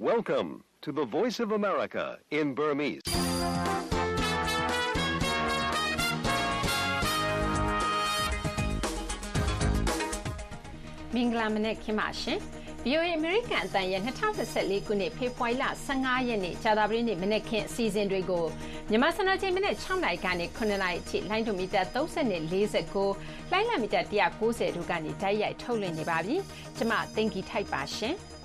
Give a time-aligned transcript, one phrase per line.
[0.00, 3.02] Welcome to the Voice of America in Burmese.
[11.14, 12.38] ။မင်္ဂလာမနက်ခင်းပါရှင်။
[12.84, 14.02] VOA American အတန်ရဲ့
[14.44, 15.64] 2024ခုနှစ်ဖေဖော်ဝါရီလ
[15.98, 18.44] 15ရက်နေ့ကြာသပတေးနေ့မနက်ခင်းအစီအစဉ်တွေကို
[18.90, 26.36] မြန်မာစံတော်ချိန်မနက်6နာရီကနေ9နာရီအထိလိုင်းဒိုမီတာ30နဲ့49လိုင်းလမီတာ190တို့ကနေတိုက်ရိုက်ထုတ်လွှင့်နေပါပြီ။
[26.76, 28.16] ကျွန်မတင်ကီထိုက်ပါရှင်။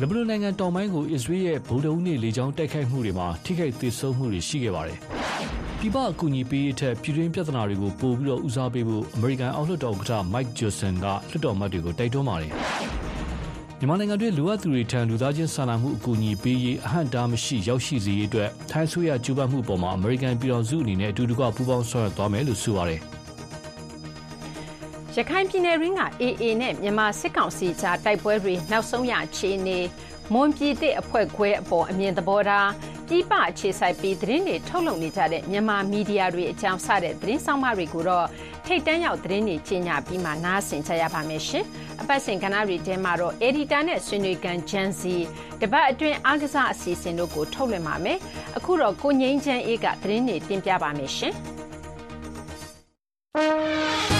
[0.00, 4.98] လက်ဘနွန်နိုင်ငံတောင်ပိုင်းကို အစ္စရေးရဲ့ ဗုဒ္ဓဦးနေ့ လေကြောင်းတိုက်ခိုက်မှုတွေမှာ ထိခိုက်သေဆုံးမှုတွေ ရှိခဲ့ပါတယ်။
[5.78, 12.52] ပြည်ပအကူအညီပေးရေးထက် ပြည်တွင်းပြဿနာတွေကို ပိုပြီးတော့ဦးစားပေးဖို့ အမေရိကန်အောက်လွှတ်တော်ဥက္ကဋ္ဌ Mike Johnson က လွှတ်တော်အမတ်တွေကို တိုက်တွန်းပါတယ်။
[13.78, 23.02] မြန်မာနိုင်ငံတွင်း လိုအပ်သူတွေထံ လူသားချင်းစာနာမှုအကူအညီပေးရေး အဟန့်အတားမရှိ ရောက်ရှိစေရေးအတွက် ထိုင်းဆိုရကြိုးပမ်းမှုပေါ်မှာအမေရိကန်ပြည်တော်စုအနေနဲ့ အတူတကွ ပူးပေါင်းဆောင်ရွက်သွားမယ်လို့ ဆိုပါတယ်။
[25.18, 29.78] ရခိုင်ပြည်နယ်ရင်းက AA နဲ့မြန်မာစစ်ကောင်စီကြားတိုက်ပွဲတွေနောက်ဆုံးရအခြေအနေ
[30.32, 32.70] မွန်ပြည်သစ်အဖွဲ့ခွဲအပေါ်အမြင်သဘောထား
[33.08, 38.26] ပြည်ပအခြေစိုက်ပြီးသတင်းတွေထုတ်လွှင့်နေကြတဲ့မြန်မာမီဒီယာတွေအကြောင်းစတဲ့သတင်းဆောင်မတွေကိုတော့
[38.66, 41.64] ထိတ်တန်းရောက်သတင်းတွေကြီးညာပြီးမှနားဆင်ကြရပါမယ်ရှင်။
[42.00, 45.14] အပတ်စဉ်ကဏ္ဍတွေထဲမှာတော့ editor နဲ့ဆွေးနွေးကန်ဂျန်စီ
[45.60, 48.18] တပတ်အတွင်းအားကစားအစီအစဉ်တို့ကိုထုတ်လွှင့်ပါမယ်။
[48.56, 51.34] အခုတော့ကိုငိမ့်ချမ်းအေးကသတင်းတွေတင်ပြပါမယ်ရှင်။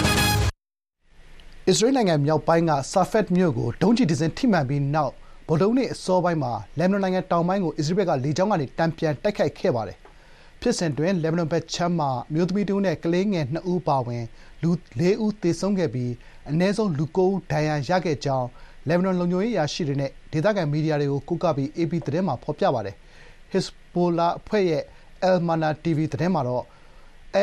[1.69, 5.13] အစ္စရေးနိုင်ငံမြောက်ပိုင်းက Safed မြို့ကို ဒုံးကျည်တစင်း ထိမှန်ပြီးနောက်
[5.47, 9.97] ဗုဒ္ဓဟူးနေ့ အစောပိုင်းမှာ လက်ဘနွန်နိုင်ငံတောင်ပိုင်းကို အစ္စရေးဘက်က လေကြောင်းကနေ တန်ပြန်တိုက်ခိုက်ခဲ့ပါတယ်။
[10.61, 14.23] ဖြစ်စဉ်အတွင်း လက်ဘနွန်ဘက်ခြမ်းမှာ အမျိုးသမီးတဦးနဲ့ ကလေးငယ်နှစ်ဦး အပါအဝင်
[14.63, 16.11] လူလေးဦး သေဆုံးခဲ့ပြီး
[16.49, 18.47] အနည်းဆုံး လူကိုးဦး ဒဏ်ရာရခဲ့ကြောင်း
[18.87, 22.95] လက်ဘနွန် လုံခြုံရေးအရာရှိတွေနဲ့ ဒေသခံ မီဒီယာတွေကို ကိုးကားပြီး အေပီသတင်းမှာ ဖော်ပြပါတယ်။
[23.51, 24.83] Hezbollah အဖွဲ့ရဲ့
[25.29, 26.65] Al-Mana TV သတင်းမှာတော့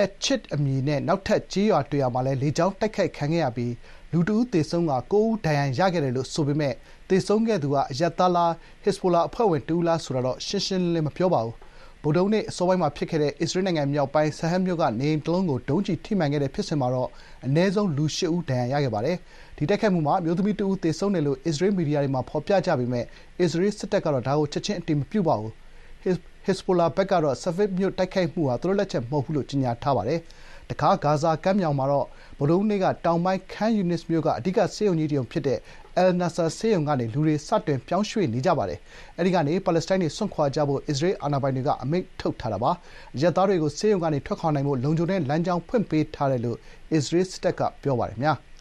[0.01, 3.73] Al-Chit အမည်နဲ့ နောက်ထပ် ကျေးရွာတရွာမှာလည်း လေကြောင်းတိုက်ခိုက်ခံခဲ့ရပြီး
[4.15, 6.77] လူတဦးသေဆုံးကာ၉ဦးဒဏ်ရာရခဲ့တယ်လို့ ဆိုပေမယ့်
[7.09, 8.53] သေဆုံးခဲ့သူကအရပ်သားလား၊
[8.85, 11.55] ဟက်ဇ်ဘိုလာအဖွဲ့ဝင် တဦးလားဆိုတာတော့ ရှင်းရှင်းလင်းလင်း မပြောပါဘူး။
[12.03, 17.09] ဗုဒ္ဓဟူးနေ့ အစောပိုင်းမှာ ဖြစ်ခဲ့တဲ့ အစ္စရေးနိုင်ငံမြောက်ပိုင်း Sahel မြို့က နေအိမ်တလုံးကို ဒုံးကျည်ထိမှန်ခဲ့တဲ့ ဖြစ်စဉ်မှာတော့
[17.47, 19.17] အနည်းဆုံး လူ ၈ ဦး ဒဏ်ရာရခဲ့ပါတယ်။
[19.57, 23.07] ဒီတိုက်ခိုက်မှုမှာ အမျိုးသမီးတဦး သေဆုံးတယ်လို့ အစ္စရေး မီဒီယာတွေမှာ ဖော်ပြကြပေမယ့်
[23.41, 25.53] အစ္စရေး စစ်တပ်ကတော့ ဒါကို ချက်ချင်း အတည်မပြုပါဘူး။
[26.03, 26.15] ဟက်
[26.57, 30.21] ဇ်ဘိုလာဘက်ကတော့ Safed မြို့ တိုက်ခိုက်မှုဟာ သူတို့လက်ချက် မဟုတ်ဘူးလို့ ကြေညာထားပါတယ်။
[30.71, 32.07] တခါ ဂါဇာကမ်းမြောင်မှာတော့
[32.39, 35.59] ဗုဒ္ဓဟူးနေ့က တောင်ပိုင်း Khan Younis မြို့က အဓိက ဆေးရုံကြီးတရုံဖြစ်တဲ့
[36.03, 38.79] Al-Nasser ဆေးရုံကနေ လူတွေ စတင် ပြောင်းရွှေ့နေကြပါတယ်။
[39.19, 42.71] အဲဒီကနေ ပါလက်စတိုင်းတွေ စွန့်ခွာကြဖို့ အစ္စရေးအာဏာပိုင်တွေက အမိန့်ထုတ်ထားတာပါ။
[43.15, 46.59] အရပ်သားတွေကို ဆေးရုံကနေ ထွက်ခွာနိုင်ဖို့ လုံခြုံတဲ့ လမ်းကြောင်းဖွင့်ပေးထားတယ်လို့
[46.93, 48.19] အစ္စရေးစစ်တပ်က ပြောပါတယ်။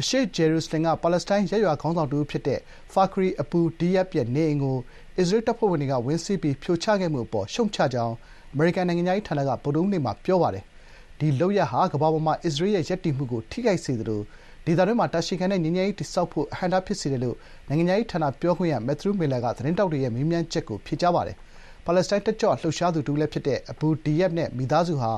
[0.00, 2.60] အရှေ့ဂျေရုဆလင်က ပါလက်စတိုင်း ရပ်ရွာခေါင်းဆောင်တဦးဖြစ်တဲ့
[2.92, 4.76] Fakhri Abu Deyyab ရဲ့ နေအိမ်ကို
[5.18, 8.14] အစ္စရေးတပ်ဖွဲ့ဝင်တွေက ဝင်စီးပြီး ဖြိုချခဲ့မှုအပေါ် ရှုတ်ချကြောင်း
[8.54, 10.64] အမေရိကန်နိုင်ငံခြားရေးဌာနက ဗုဒ္ဓဟူးနေ့မှာ ပြောပါတယ်။
[11.20, 14.20] ဒီလုပ်ရပ်ဟာ ကမ္ဘာပေါ်မှာ အစ္စရေးရဲ့ ရပ်တည်မှုကို ထိခိုက်စေသလို
[14.66, 17.36] ဒေသတွင်းမှာ တာရှည်ခံတဲ့ ငြိမ်းချမ်းရေး တည်ဆောက်ဖို့ အဟန့်အတား ဖြစ်စေတယ်လို့
[17.68, 21.36] နိုင်ငံခြားရေးဌာန ပြောခွင့်ရ Matthew Miller က သတင်းထောက်တွေရဲ့ မေးမြန်းချက်ကို ဖြေကြားပါတယ်။
[21.84, 25.12] ပါလက်စတိုင်း တက်ကြွလှုပ်ရှားသူတဦးလည်းဖြစ်တဲ့ Abu Deyyab နဲ့ မိသားစုဟာ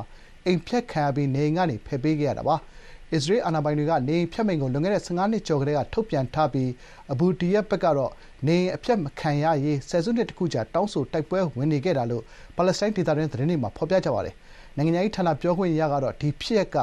[0.46, 2.56] အိမ်ဖျက်ခံရပြီး နေအိမ်ကနေ ဖယ်ပေးခဲ့ရတာပါ။
[3.14, 6.68] အစ္စရေးအာဏာပိုင်တွေက နေအိမ်ဖျက်မိန့်ကို လွန်ခဲ့တဲ့ ၁၅ နှစ်ကျော်ကတည်းက ထုတ်ပြန်ထားပြီး
[7.12, 8.12] Abu Deyyab ဘက်ကတော့
[8.46, 12.22] နေအိမ်အဖျက်မခံရရေး ဆယ်စုနှစ်တခုကြာ တောင်းဆို တိုက်ပွဲဝင်နေခဲ့တာလို့
[12.56, 14.34] ပါလက်စတိုင်း ဒေသတွင်း သတင်းတွေမှာ ဖော်ပြကြပါတယ်။
[14.76, 16.76] နိုင်ငံခြားရေးဌာန ပြောခွင့်ရကတော့ ဒီဖြစ်ရပ်က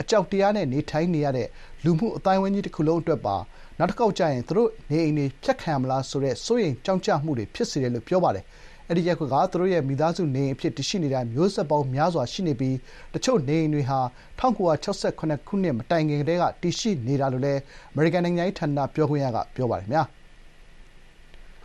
[0.00, 1.48] အကြောက်တရားနဲ့ နေထိုင်နေရတဲ့
[1.84, 3.36] လူမှုအသိုင်းအဝိုင်းကြီးတခုလုံးအတွက်ပါ
[3.78, 8.44] နောက်တခေါက်ကျရင် သူတို့နေအိမ်တွေ ဖျက်ခံရမလားဆိုတဲ့ စိုးရိမ်ကြောင့်ကြမှုတွေ ဖြစ်စေတယ်လို့ ပြောပါတယ်။
[8.88, 12.76] အဲဒီရပ်ကွက်ကသူတို့ရဲ့မိသားစုနေအိမ်အဖြစ်တည်ရှိနေတာမျိုးဆက်ပေါင်းများစွာရှိနေပြီး
[13.14, 14.00] တချို့နေအိမ်တွေဟာ
[14.38, 14.86] ၁၉၆
[15.18, 17.60] ၇ခုနှစ်မတိုင်ခင်ကတည်းကတည်ရှိနေတာလို့လည်း
[17.92, 19.88] အမေရိကန်နိုင်ငံခြားရေးဌာနပြောခွင့်ရကပြောပါတယ်။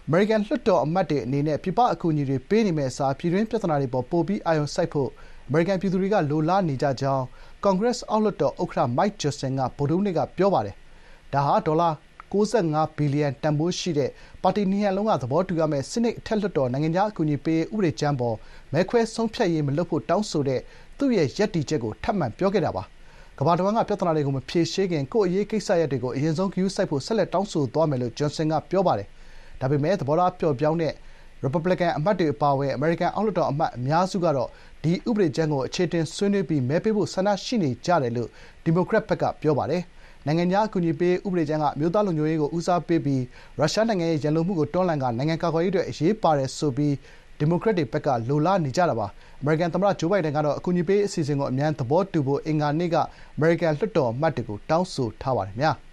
[0.08, 5.10] အမေရိကန်လွှတ်တော်အမတ်တွေအနေနဲ့ပြည်ပအကူအညီတွေပေးနေမယ့်အစားပြည်တွင်းပြဿနာတွေအပေါ်ပိုပြီးအာရုံစိုက်ဖို့
[5.48, 7.26] အမေရိကန်ပြည်သူတွေကလိုလားနေကြကြောင်း
[7.64, 10.76] ကွန်ဂရက်အောက်လွှတ်တော်ဥက္ကဋ္ဌ Mike Johnson ကဗုဒ္ဓဟူးနေ့ကပြောပါတယ်။
[11.34, 11.90] ဒါဟာဒေါ်လာ
[12.32, 12.36] ၉
[12.74, 14.10] ၅ဘီလီယံ တန်ဖိုးရှိတဲ့
[14.44, 18.36] ပါတီနှစ်ရပ်လုံးက သဘောတူရမယ့် ဆီနိတ် အထက်လွှတ်တော် နိုင်ငံခြား အကူအညီပေးရေး ဥပဒေကြမ်းအပေါ်
[18.74, 20.62] မဲခွဲဆုံးဖြတ်ရေး မလုပ်ဖို့ တောင်းဆိုတဲ့
[20.98, 22.84] သူ့ရဲ့ ရပ်တည်ချက်ကို ထပ်မံ ပြောခဲ့တာပါ။
[23.40, 29.08] ကမ္ဘာတဝန်းက ပြဿနာတွေကို မဖြေရှင်းခင် ကိုယ့်အရေးကိစ္စရပ်တွေကို အရင်ဆုံး ဂရုစိုက်ဖို့ ဆက်လက် တောင်းဆိုသွားမယ်လို့ Johnson ကပြောပါတယ်။
[29.62, 30.94] ဒါပေမယ့် သဘောထား ပျော့ပျောင်းတဲ့
[31.42, 34.50] ရီပတ်ဘလီကန် အမတ်တွေ အပါအဝင် အမေရိကန် အောက်လွှတ်တော် အမတ် အများစုကတော့
[34.84, 38.30] ဒီ ဥပဒေကြမ်းကို အခြေအတင် ဆွေးနွေးပြီး မဲပေးဖို့ ဆန္ဒရှိနေကြတယ်လို့
[38.64, 39.84] ဒီမိုကရက်ဘက်က ပြောပါတယ်။
[40.26, 43.22] နိုင်ငံခြားအကူအညီပေးရေး ဥပဒေကြမ်းက အမျိုးသားလုံခြုံရေးကို ဦးစားပေးပြီး
[43.60, 46.94] ရုရှားနိုင်ငံရဲ့ ရန်လိုမှုကို တွန်းလှန်ကာ နိုင်ငံကာကွယ်ရေးအတွက် အရေးပါတယ်ဆိုပြီး
[47.40, 49.08] ဒီမိုကရက်တွေဘက်က လိုလားနေကြတာပါ။
[49.42, 55.76] အမေရိကန်သမ္မတ ဂျိုးဘိုင်ဒန်ကတော့ အကူအညီပေးရေး အစီအစဉ်ကို အမြန်သဘောတူဖို့ အင်္ဂါနေ့က အမေရိကန် လွှတ်တော်အမတ်တွေကို တောင်းဆိုထားပါတယ်။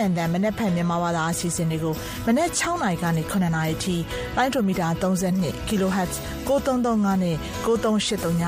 [0.00, 1.94] ကန်တန်မနက်ဖြန်မြန်မာဘာသာအစီအစဉ်တွေကို
[2.26, 3.96] မနက်6နာရီကနေ9နာရီထိ
[4.36, 6.12] လိုင်းဒိုမီတာ32 kHz
[6.48, 8.44] 9335နဲ့9383ည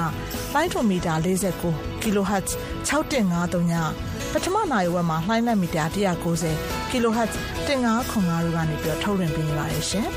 [0.54, 2.48] လိုင်းဒိုမီတာ49 kHz
[2.88, 3.74] 6153ည
[4.32, 7.32] ပထမနိုင်ဝက်မှာလှိုင်းလက်မီတာ190 kHz
[7.66, 10.08] 1505တို့ကနေပြီးထုတ်လွှင့်ပေးနေပါတယ်ရှင်။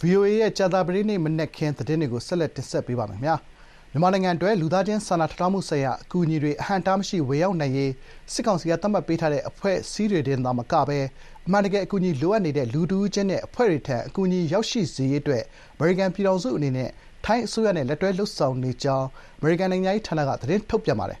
[0.00, 3.36] VOA ရဲ့ကြာသပတေးနေ့မနက်ခင်းသတင်းတွေကိုဆက်လက်တင်ဆက်ပေးပါမယ်ခင်ဗျာ။
[3.92, 7.92] မြန်မာနိုင်ငံအတွက် လူသားချင်းစာနာထောက်ထားမှုဆိုင်ရာ အကူအညီတွေ အဟန့်အတားမရှိဝေရောက်နိုင်ရေး
[8.32, 10.98] စစ်ကောင်စီက သတ်မှတ်ပေးထားတဲ့ အဖွဲ့အစည်းတွေတင်သာမကဘဲ
[11.46, 15.42] အမှန်တကယ် အကူအညီလိုအပ်နေတဲ့ လူတဦးချင်းနဲ့ အဖွဲ့တွေထံ အကူအညီရောက်ရှိစေရေးအတွက်
[15.76, 16.90] အမေရိကန်ပြည်ထောင်စုအနေနဲ့
[17.24, 19.06] ထိုင်းအစိုးရနဲ့ လက်တွဲလုပ်ဆောင်နေကြောင်း
[19.38, 21.20] အမေရိကန်နိုင်ငံခြားရေးဌာနက သတင်းထုတ်ပြန်ပါတယ်အ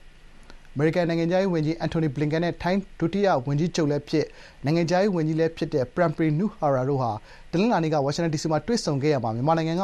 [0.78, 4.26] မေရိကန်နိုင်ငံခြားရေးဝန်ကြီးအန်တိုနီဘလင်ကန်နဲ့ ထိုင်းဒုတိယဝန်ကြီးချုပ်လည်းဖြစ်
[4.64, 7.10] နိုင်ငံခြားရေးဝန်ကြီးလည်းဖြစ်တဲ့ ပရမ်ပရီနူးဟာရာတို့ဟာ
[7.52, 9.82] တနင်္လာနေ့က ဝါရှင်တန်ဒီစီမှာ တွေ့ဆုံခဲ့ရာမှာ မြန်မာနိုင်ငံက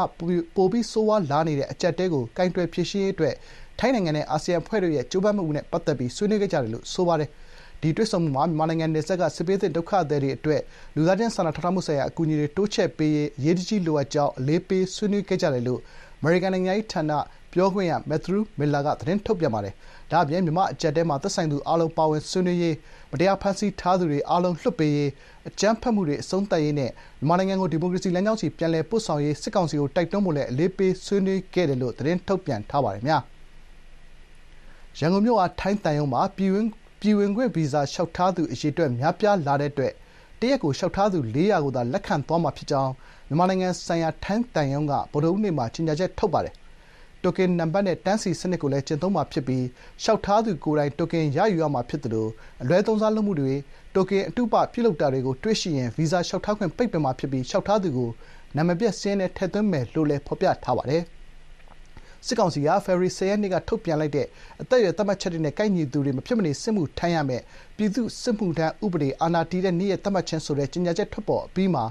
[0.56, 3.34] ပိုပြီး ဆိုးဝါးလာနေတဲ့ အကျပ်အတည်းကို ကိုင်တွယ်ဖြေရှင်းရေးအတွက်
[3.78, 7.30] ထိုင်းနိုင်ငံနဲ့ အာဆီယံအဖွဲ့တို့ရဲ့ ကြိုးပမ်းမှုနဲ့ ပတ်သက်ပြီး ဆွေးနွေးခဲ့ကြတယ်လို့ ဆိုပါတယ်။
[7.82, 10.60] ဒီတွေ့ဆုံမှုမှာ မြန်မာနိုင်ငံနယ်စပ်က စစ်ဘေးသင့် ဒုက္ခသည်တွေအတွက်
[10.96, 15.80] လူသားချင်းစာနာထောက်ထားမှုဆိုင်ရာ အကူအညီတွေ တိုးချဲ့ပေးရေး အရေးတကြီး လိုအပ်ကြောင်း အလေးပေး ဆွေးနွေးခဲ့ကြတယ်လို့
[16.18, 17.22] အမေရိကန်နိုင်ငံခြားရေးဌာန
[17.52, 19.74] ပြောခွင့်ရမက်သရူးမစ်လာကသတင်းထုတ်ပြန်ပါတယ်။
[20.12, 22.75] ဒါ့အပြင် မြန်မာ့အကျပ်အတည်းမှာ သက်ဆိုင်သူအားလုံး ပါဝင်ဆွေးနွေးရေး၊
[23.11, 25.08] မတရားဖမ်းဆီးထားသူတွေ အားလုံးလွှတ်ပေးရေး၊
[25.49, 33.05] အကြမ်းဖက်မှုတွေ အဆုံးသတ်ရေးနဲ့ မြန်မာနိုင်ငံကို ဒီမိုကရေစီလမ်းကြောင်းဆီ ပြန်လည်ပို့ဆောင်ရေး စစ်ကောင်စီကို တိုက်တွန်းဖို့လည်း အလေးပေး ဆွေးနွေးခဲ့တယ်လို့ သတင်းထုတ်ပြန်ထားပါတယ်။
[34.99, 36.56] ရန်ကုန်မြို့ကထိုင်းသံရုံးမှာ ပြည်ဝ
[37.25, 39.93] င်ခွင့်ဗီဇာ လျှောက်ထားသူ အရေအတွက် များပြားလာတဲ့အတွက်
[40.41, 42.93] တရက်ကို လျှောက်ထားသူ ၄၀၀ ကိုသာ လက်ခံသွားမှာဖြစ်ကြောင်း
[43.29, 46.55] မြန်မာနိုင်ငံဆိုင်ရာ ထိုင်းသံရုံးက ဗုဒ္ဓဟူးနေ့မှာ ကြေညာချက် ထုတ်ပါတယ်။
[47.26, 49.67] တိုကင်နံပါတ်နဲ့ တန်းစီစနစ်ကိုလည်း ကျင့်သုံးမှာဖြစ်ပြီး
[50.02, 52.26] လျှောက်ထားသူကိုယ်တိုင် တိုကင်ရယူရမှာဖြစ်သလို
[52.62, 53.52] အလွဲသုံးစားလုပ်မှုတွေ၊
[53.94, 58.11] တိုကင်အတုပပြုလုပ်တာတွေကို တွေ့ရှိရင် ဗီဇာလျှောက်ထားခွင့် ပိတ်ပင်မှာဖြစ်ပြီး လျှောက်ထားသူကို
[58.56, 61.02] နာမည်ပျက်စာရင်းထဲ ထည့်သွင်းမယ်လို့လည်း ဖော်ပြထားပါတယ်။
[62.26, 64.26] စစ်ကောင်စီက ဖေဖော်ဝါရီ ၁၀ ရက်နေ့က ထုတ်ပြန်လိုက်တဲ့
[64.62, 67.43] အသက်အရွယ်သတ်မှတ်ချက်တွေနဲ့ ကိုက်ညီသူတွေ မဖြစ်မနေ စစ်မှုထမ်းရမယ့်
[67.76, 71.84] ပြည်သူ့စစ်မှုထမ်းဥပဒေ အာဏာတည်တဲ့နေ့ရက် သတ်မှတ်ခြင်းဆိုတဲ့ ကြေညာချက် ထွက်ပေါ်အပြီးမှာ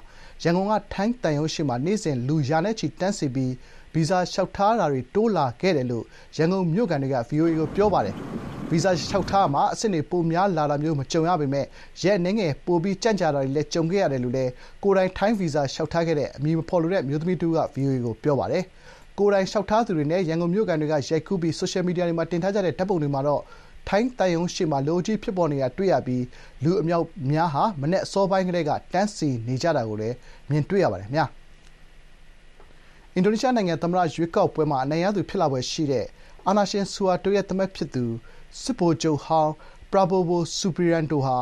[0.44, 3.52] ရန်ကုန်က ထိုင်းသံရုံးရှေ့မှာ နေ့စဉ် လူ ရာနဲ့ချီ တန်းစီပြီး
[3.96, 6.04] ဗီဇာလျှောက်ထားတာတွေ တိုးလာခဲ့တယ်လို့
[6.38, 8.16] ရန်ကုန်မြို့ခံတွေကဗွီအိုအေကို ပြောပါတယ်။
[8.72, 11.68] ဗီဇာလျှောက်ထားရာမှာ အဆင့်တွေ ပိုများလာတာမျိုး မကြုံရပေမယ့်
[12.02, 14.52] ရက်အနည်းငယ် ပိုပြီး ကြန့်ကြာတာတွေလည်း ကြုံခဲ့ရတယ်လို့လည်း
[14.84, 18.64] ကိုယ်တိုင် ထိုင်းဗီဇာ လျှောက်ထားခဲ့တဲ့ အမည်မဖော်လိုတဲ့ အမျိုးသမီးတဦးကဗွီအိုအေကို ပြောပါတယ်။
[19.20, 23.42] ကိုယ်တိုင်လျှောက်ထားသူတွေနဲ့ ရန်ကုန်မြို့ခံတွေက ရိုက်ကူးပြီး ဆိုရှယ်မီဒီယာတွေမှာ တင်ထားကြတဲ့ ဓာတ်ပုံတွေမှာတော့
[23.90, 26.24] ထိုင်းသံရုံးရှေ့မှာ လူအုပ်ကြီး ဖြစ်ပေါ်နေတာ တွေ့ရပြီး
[26.64, 30.16] လူအမြောက်အများဟာ မနက်အစောပိုင်းကတည်းက တန်းစီနေကြတာကိုလည်း
[30.50, 31.10] မြင်တွေ့ရပါတယ်။
[33.18, 36.06] အင်ဒိုနီးရှားနိုင်ငံသမ္မတရွေးကောက်ပွဲမှာအနိုင်ရသူဖြစ်လာဖွယ်ရှိတဲ့
[36.48, 38.06] အာဏာရှင်ဆူဟာတိုရဲ့သားမက်ဖြစ်သူ
[38.62, 39.54] စစ်ဗိုလ်ချုပ်ဟောင်း
[39.92, 41.38] ပရာဘိုဝိုဆူဘီရန်တိုဟာ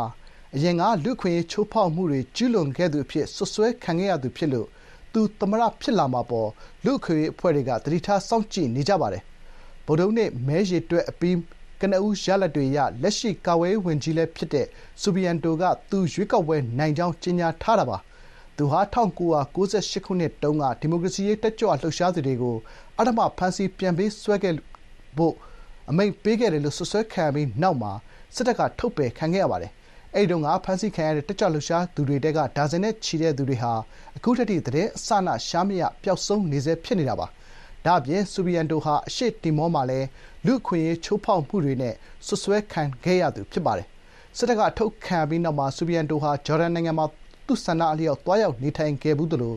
[0.56, 4.68] အရင်ကလူ့အခွင့်အရေးချိုးဖောက်မှုတွေကျူးလွန်ခဲ့သူအဖြစ်စွပ်စွဲခံခဲ့ရသူဖြစ်လို့
[5.14, 6.50] သူသမ္မတဖြစ်လာမှာအပေါ်
[6.86, 9.24] လူ့အခွင့်အရေးအဖွဲ့တွေကသတိထားစောင့်ကြည့်နေကြပါတယ်။
[9.86, 11.36] ဗုဒ္ဓဟူးနေ့မဲရေတွက်အပြီး
[11.82, 14.68] ကနဦးရလဒ်တွေအရလက်ရှိကာကွယ်ရေးဝန်ကြီးလည်းဖြစ်တဲ့
[15.02, 18.00] ဆူဘီရန်တိုကသူရွေးကောက်ပွဲနိုင်ကြောင်းကြေညာထားတာပါ။
[18.58, 22.56] သူဟာ ၁၉၉၈ ခုနှစ်တုန်းက ဒီမိုကရေစီရေး တက်ကြွလှုပ်ရှားသူတွေကို
[23.00, 24.56] အဓမ္မ ဖမ်းဆီး ပြန်ပေးဆွဲခဲ့
[25.18, 25.36] ဖို့
[25.90, 27.92] အမိန့်ပေးခဲ့တယ်လို့ စွပ်စွဲခံရပြီးနောက်မှာ
[28.36, 29.72] စစ်တပ်က ထုတ်ပယ်ခံခဲ့ရပါတယ်။
[30.16, 33.74] အဲဒီတုန်းက ဖမ်းဆီးခံရတဲ့ တက်ကြွလှုပ်ရှားသူတွေထဲက ဒါဇင်နဲ့ချီတဲ့သူတွေဟာ
[34.18, 37.28] အခုထက်ထိ သတင်းအစအန ရှားမရ ပျောက်ဆုံးနေဆဲ ဖြစ်နေတာပါ။
[37.86, 40.08] ဒါ့အပြင် ဆူဘီရန်တိုဟာ အရှေ့တီမောမှာလည်း
[40.46, 41.94] လူ့အခွင့်အရေး ချိုးဖောက်မှုတွေနဲ့
[42.28, 43.88] စွပ်စွဲခံခဲ့ရသူ ဖြစ်ပါတယ်။
[44.38, 47.06] စစ်တပ်က အထုတ်ခံရပြီးနောက်မှာ ဆူဘီရန်တိုဟာ ဂျော်ဒန်နိုင်ငံမှာ
[47.48, 49.56] သူ့ဆန္ဒအလျောက်သွားရောက်နေထိုင်ခဲ့ဖူးသလို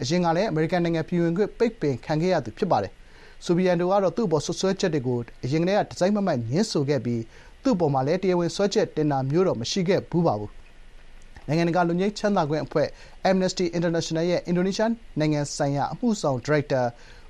[0.00, 2.92] အရင်ကလည်းအမေရိကန်နိုင်ငံပြည်ဝင်ခွင့်ပိတ်ပင်ခံခဲ့ရသူဖြစ်ပါတယ်။
[3.44, 7.22] ဆူဘီရန်တိုကတော့သူ့အပေါ်စွပ်စွဲချက်တွေကိုအရင်ကတည်းကတစိုက်မတ်မတ်ငြင်းဆိုခဲ့ပြီး
[7.62, 10.50] သူ့အပေါ်မှာလည်းတရားဝင်စွဲချက်တင်တာမျိုးတော့မရှိခဲ့ဖူးပါဘူး။
[11.46, 12.88] နိုင်ငံတကာလွတ်ငြိမ်းချမ်းသာခွင့်အဖွဲ့
[13.30, 16.82] Amnesty International ရဲ့အင်ဒိုနီးရှားနိုင်ငံဆိုင်ရာအမှုဆောင်ဒါရိုက်တာ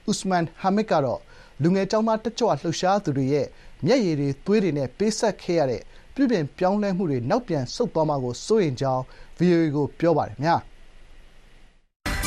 [0.07, 1.21] အူစမန်ဟာမစ်ကတော့
[1.63, 3.47] လူငယ်ကျောင်းသားတက်ကြွလှုပ်ရှားသူတွေရဲ့
[3.87, 5.83] မျက်ရည်တွေသွေးတွေနဲ့ပေးဆပ်ခဲ့ရတဲ့
[6.17, 9.03] ပြုပြင်ပြောင်းလဲမှုတွေ နောက်ပြန်ဆုတ်သွားမှာကို စိုးရိမ်ကြောင်း
[9.39, 10.57] VOA ကို ပြောပါတယ်ခင်ဗျာ။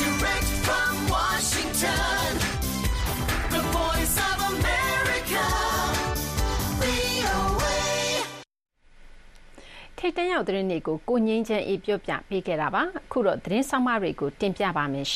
[0.00, 2.28] Direct from Washington,
[3.54, 5.44] the voice of America,
[6.82, 7.66] VOA.
[9.98, 15.08] ထိတ်တန့်ရောက်သတင်းတွေကို ကိုငင်းချမ်းအေး ပြောပြပေးခဲ့တာပါ အခုတော့ သတင်းဆောင်မတွေကို တင်ပြပါမယ်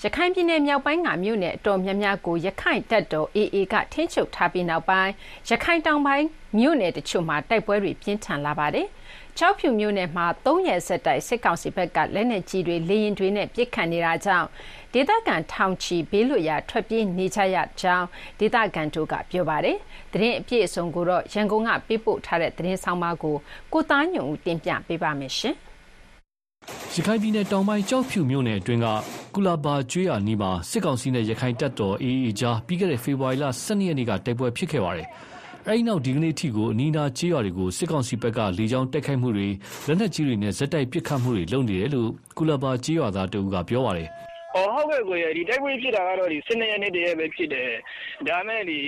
[0.00, 5.12] ရှင်ရခိုင်ပြည်နယ်မြောက်ပိုင်းကမြို့နယ်အတော်များများကိုရခိုင်တပ်တော် AA ကထိန်းချုပ်ထားပြီးနောက်ပိုင်း
[5.48, 6.26] ရခိုင်တောင်ပိုင်း
[6.58, 8.86] မြို့နယ်တချို့မှာတိုက်ပွဲတွေပြင်းထန်လာပါတယ်
[9.38, 14.46] ကျောက်ဖြူမြို့နယ်မှာ၃ရက်ဆက်တိုက်စစ်ကောင်စီဘက်ကလက်နက်ကြီးတွေလေရင်တွေနဲ့ပြစ်ခတ်နေတာကြောင့်
[14.92, 18.06] ဒေသခံထောင်ချီဘေးလွတ်ရာထွက်ပြေးနေကြရကြောင်း
[18.38, 19.76] ဒေသခံတို့ကပြောပါတယ်။
[20.12, 23.36] သတင်းအပြည့်အစုံကိုတော့ရန်ကုန်ကပေးပို့ထားတဲ့သတင်းဆောင်မကို
[23.72, 25.56] ကိုသားညွန့်ဦးတင်ပြပေးပါမယ်ရှင်။
[26.94, 28.86] ရခိုင်ပြည်နယ်တောင်ပိုင်း ကျောက်ဖြူမြို့နယ်အတွင်းက
[29.34, 35.08] ကုလာဘာကျွေးရနီးမှာ စစ်ကောင်စီနဲ့ ရခိုင်တပ်တော် AA ကြား ပြီးခဲ့တဲ့ ဖေဖော်ဝါရီလ12ရက်နေ့က တိုက်ပွဲဖြစ်ခဲ့ပါတယ်။
[35.66, 39.48] အဲဒီနောက် ဒီကနေ့အထိကို အနီးအနားကျေးရွာတွေကို စစ်ကောင်စီဘက်က လေကြောင်းတိုက်ခိုက်မှုတွေ
[39.86, 44.08] လက်နက်ကြီးတွေနဲ့ဇက်တိုက်ပစ်ခတ်မှုတွေလုပ်နေတယ်လို့ကုလဘာကျေးရွာသားတဦးက ပြောပါတယ်
[44.54, 47.70] ဟောဟုတ်ကဲ့ကိုရဒီတိုက်ပွဲဖြစ်တာကတော့ဒီ12ရက်နေ့တည်းပဲဖြစ်တယ်
[48.28, 48.78] ဒါမဲ့ဒီ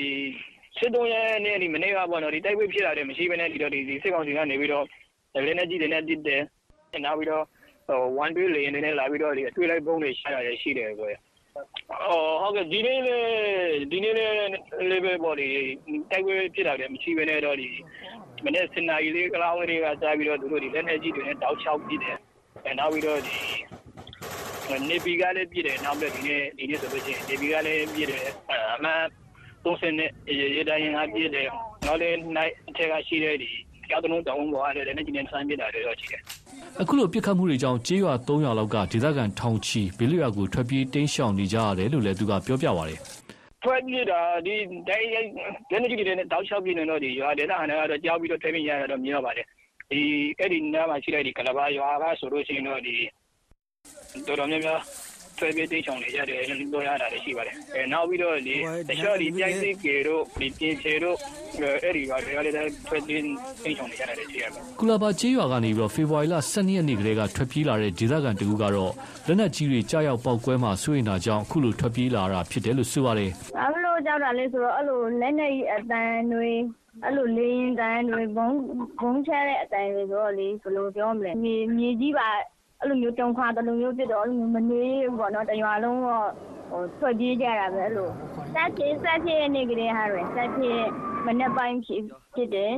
[0.78, 4.84] 73ရက်နေ့ဒီမနေ့ကပေါ့နော်ဒီတိုက်ပွဲဖြစ်တာတည်းမရှိဘဲနဲ့ဒီတော့ဒီစစ်ကောင်စီကနေပြီးတော့
[5.46, 6.42] လက်နက်ကြီးတွေနဲ့တစ်တယ်
[7.04, 7.44] နောက်ပြီးတော့
[7.90, 11.14] ဟို1 2လေးနေနဲ့လာပြီးတော့ဒီအတွေ့လိုက်ပုံးတွေရှာတာရရှိတယ်ကိုရ
[12.08, 13.16] အော်ဟုတ်ကဲ့ဒီနေ့လေ
[13.92, 14.26] ဒီနေ့လေ
[14.90, 15.48] လေးပဲပေါ့ဒီ
[16.10, 17.68] တိုက်ပွဲဖြစ်တာတည်းမရှိဘဲနဲ့တော့ဒီ
[18.44, 22.16] မနေ့စနေရီလေးကလောင်းလေးကစားပြီးတော့သူတို့ဒီလက်နက်ကြီးတွေနဲ့တောက်ချောက်ပြီးတယ်
[22.64, 23.36] အဲနောက်ပြီးတော့ဒီ
[24.90, 28.22] နေပြည်ကလည်းပြည့်တယ်နောက်ပြီးဒီနေ့ဒီနေ့ဆိုလို့ရှိရင်နေပြည်ကလည်းပြည့်တယ်
[28.74, 29.02] အမှန်
[29.64, 30.10] 30နဲ့
[30.56, 31.48] ရေတိုင်းကပြည့်တယ်
[31.86, 33.50] နောက်လည်းနိုင်အထက်ကရှိတဲ့ဒီ
[33.90, 36.22] ကြောက်တုံးတောင်းပေါ်ရတယ်လည်းဒီနေ့ဆန်းပြတာတွေတော့ရှိတယ်
[36.80, 42.98] အခုလိုပြစ်ခတ်မှုတွေကြောင့်ကျေးရွာ3ရွာလောက်က ဒေသခံထောင်ချီ ဘေးလွတ်ရာကို ထွက်ပြေးတိမ်းရှောင်နေကြရတယ်လို့လည်း သူက ပြောပြပါတယ်
[43.62, 44.54] ထွက်ပြေးတာဒီ
[44.88, 45.08] တိုင်း
[45.70, 49.46] လက်နေကြီးတွေနဲ့ တောက်ချောက်ပြနေတော့ဒီရွာဒေသဟန်ကတော့ ကြောက်ပြီးတော့ ထွက်ပြေးရတာတော့မြင်ရပါတယ်
[49.90, 50.00] ဒီ
[50.38, 52.96] အဲ့ဒီနားမှာရှိတဲ့ဒီကလဘာရွာကဆိုလို့ရှိရင်တော့ဒီ
[54.26, 54.80] တော်တော်များများ
[55.40, 58.56] ထွက်ပြေးတိမ်းရှောင်နေရတယ်လို့ပြောရတာလည်းရှိပါတယ်အဲနောက်ပြီးတော့ဒီ
[58.88, 61.16] တခြားဒီကြိုက်စိကေတို့ဒီပြင်ချေတို့
[61.82, 62.54] အဲ့ဒီရွာတွေကလည်း
[62.88, 63.38] ထွက်ပြေးတိမ်း
[63.78, 68.92] ရှောင်နေရတယ်လည်းရှိရပါတယ်ကုလဘာကျေးရွာကနေပြီးတော့ဖေဖော်ဝါရီလ12ရက်နေ့ကလေးကထွက်ပြေးလာတဲ့ဒေသခံတကူကတော့
[69.26, 76.50] လက်နက်ကြီးတွေကြားရောက်ပောက်ကွဲမှဆွေးနေတာကြောင့်အခုလိုထွက်ပြေးလာတာဖြစ်တယ်လို့ဆိုပါတယ်။ဘာလို့ကြောက်တာလဲဆိုတော့အဲ့လိုလက်နေအတန်တွေ
[77.04, 78.48] အဲ့လိုလေရင်တန်တွေဘုံ
[79.00, 82.28] ဘုံချတဲ့အတန်တွေဆိုတော့လေဘယ်လိုပြောမလဲမြေမြေကြီးပါ
[82.80, 86.28] အဲ့လိုမျိုးတုံခါတလူမျိုးဖြစ်တော့အဲ့လိုမျိုးမနေဘူးပေါ့နော်တရွာလုံးတော့
[86.70, 88.08] ဟိုထွက်ပြေးကြတာပဲအဲ့လို
[88.54, 90.80] ဆက်ဖြစ်ဆက်ဖြစ်နေကြတဲ့ဟာတွေဆက်ဖြစ်
[91.26, 92.02] မနေ့ပိုင်းဖြစ်
[92.34, 92.72] ဖြစ်တယ်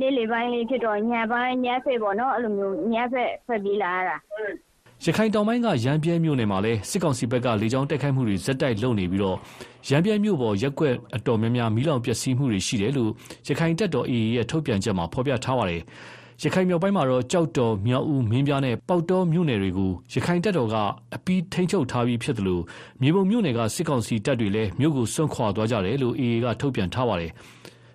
[0.00, 4.16] နေ့လေပိုင်းလေးဖြစ်တော့ညပိုင်းညဖက်ပေါ့နော်အဲ့လိုမျိုးညဖက်ထွက်ပြေးလာရတာ
[5.04, 9.36] ရခိုင်တောင်ပိုင်းကရန်ပြဲမြို့နယ်မှာလည်းစစ်ကောင်စီဘက်ကလေကြောင်းတိုက်ခိုက်မှုတွေဇက်တိုက်လုပ်နေပြီးတော့
[9.88, 13.10] ရန်ပြဲမြို့ပေါ်ရက်ကွက်အတော်များများမီးလောင်ပျက်စီးမှုတွေရှိတယ်လို့
[13.48, 15.82] ရခိုင်တပ်တော် AA ရဲ့ထုတ်ပြန်ချက်မှာဖော်ပြထားပါတယ်
[16.42, 20.76] ရခိုင်မြောက်ပိုင်းမှာတော့ကြောက်တော် မြောက်ဦး မင်းပြားနဲ့ ပေါက်တော်မြို့နယ်တွေကို ရခိုင်တပ်တော်က
[21.14, 22.62] အပီးထိန်းချုပ်ထားပြီးဖြစ်တယ်လို့
[23.02, 27.30] မြေပုံမြို့နယ်က စစ်ကောင်စီတပ်တွေလည်း မြို့ကို စွန့်ခွာသွားကြတယ်လို့ AA က ထုတ်ပြန်ထားပါတယ်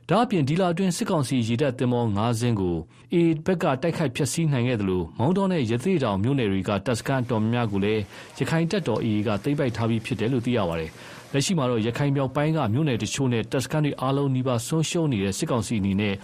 [0.10, 2.76] ဒါအပြင် ဒီလာအတွင်း စစ်ကောင်စီရေတပ်တင်မော9စင်းကို
[3.14, 8.02] အေဘက်က တိုက်ခိုက်ဖျက်ဆီးနိုင်ခဲ့တယ်လို့မောင်းတော်နဲ့ ရသေးတောင်မြို့နယ်တွေက တပ်စခန်းတော်များများကိုလည်း
[8.38, 10.90] ရခိုင်တပ်တော်အေကသိမ်းပိုက်ထားပြီးဖြစ်တယ်လို့ သိရပါတယ်။
[11.34, 16.16] လက်ရှိမှာတော့ ရခိုင်မြောက်ပိုင်းက မြို့နယ်တချို့နဲ့ တပ်စခန်းတွေအားလုံးနီးပါး ဆုံးရှုံးနေတဲ့ စစ်ကောင်စီအနေနဲ့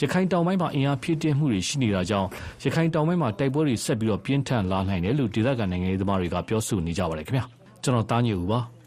[0.00, 2.28] ရခိုင်တောင်ပိုင်းမှာ အင်အားဖြည့်တင်းမှုတွေရှိနေတာကြောင့်
[2.62, 7.44] ရခိုင်တောင်ပိုင်းမှာ တိုက်ပွဲတွေ ဆက်ပြီးတော့ပြင်းထန်လာနိုင်တယ်လို့ ဒေသခံနိုင်ငံရေးသမားတွေက ပြောဆိုနေကြပါတယ်ခင်ဗျာ။
[7.82, 8.60] ကျွန်တော်တားညူပါ။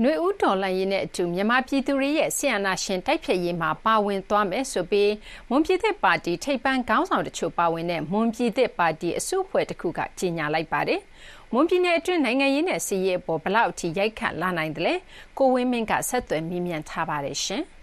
[0.00, 5.12] ຫນွေဦးတော်လှန်ရေးနဲ့အတူ မြန်မာပြည်သူတွေရဲ့ဆီယနာရှင်တိုက်ဖြတ်ရေးမှာ ပါဝင်သွားမယ်ဆိုပြီး
[5.48, 11.00] မွန်ပြည်သစ်ပါတီ ထိပ်ပန်းခေါင်းဆောင်တချို့ပါဝင်တဲ့ မွန်ပြည်သစ်ပါတီ အစုအဖွဲ့တစ်ခုက ကြေညာလိုက်ပါတယ်။
[11.52, 14.94] မွန်ပြည်နယ်အတွင်း နိုင်ငံရေးနဲ့စီးရေးအပေါ်ဘလောက်အထိ ရိုက်ခတ်လာနိုင်တယ်လဲ။
[15.38, 17.64] ကိုဝင်းမင်းက ဆက်သွယ်မြင်းမြန်ထားပါတယ်ရှင်။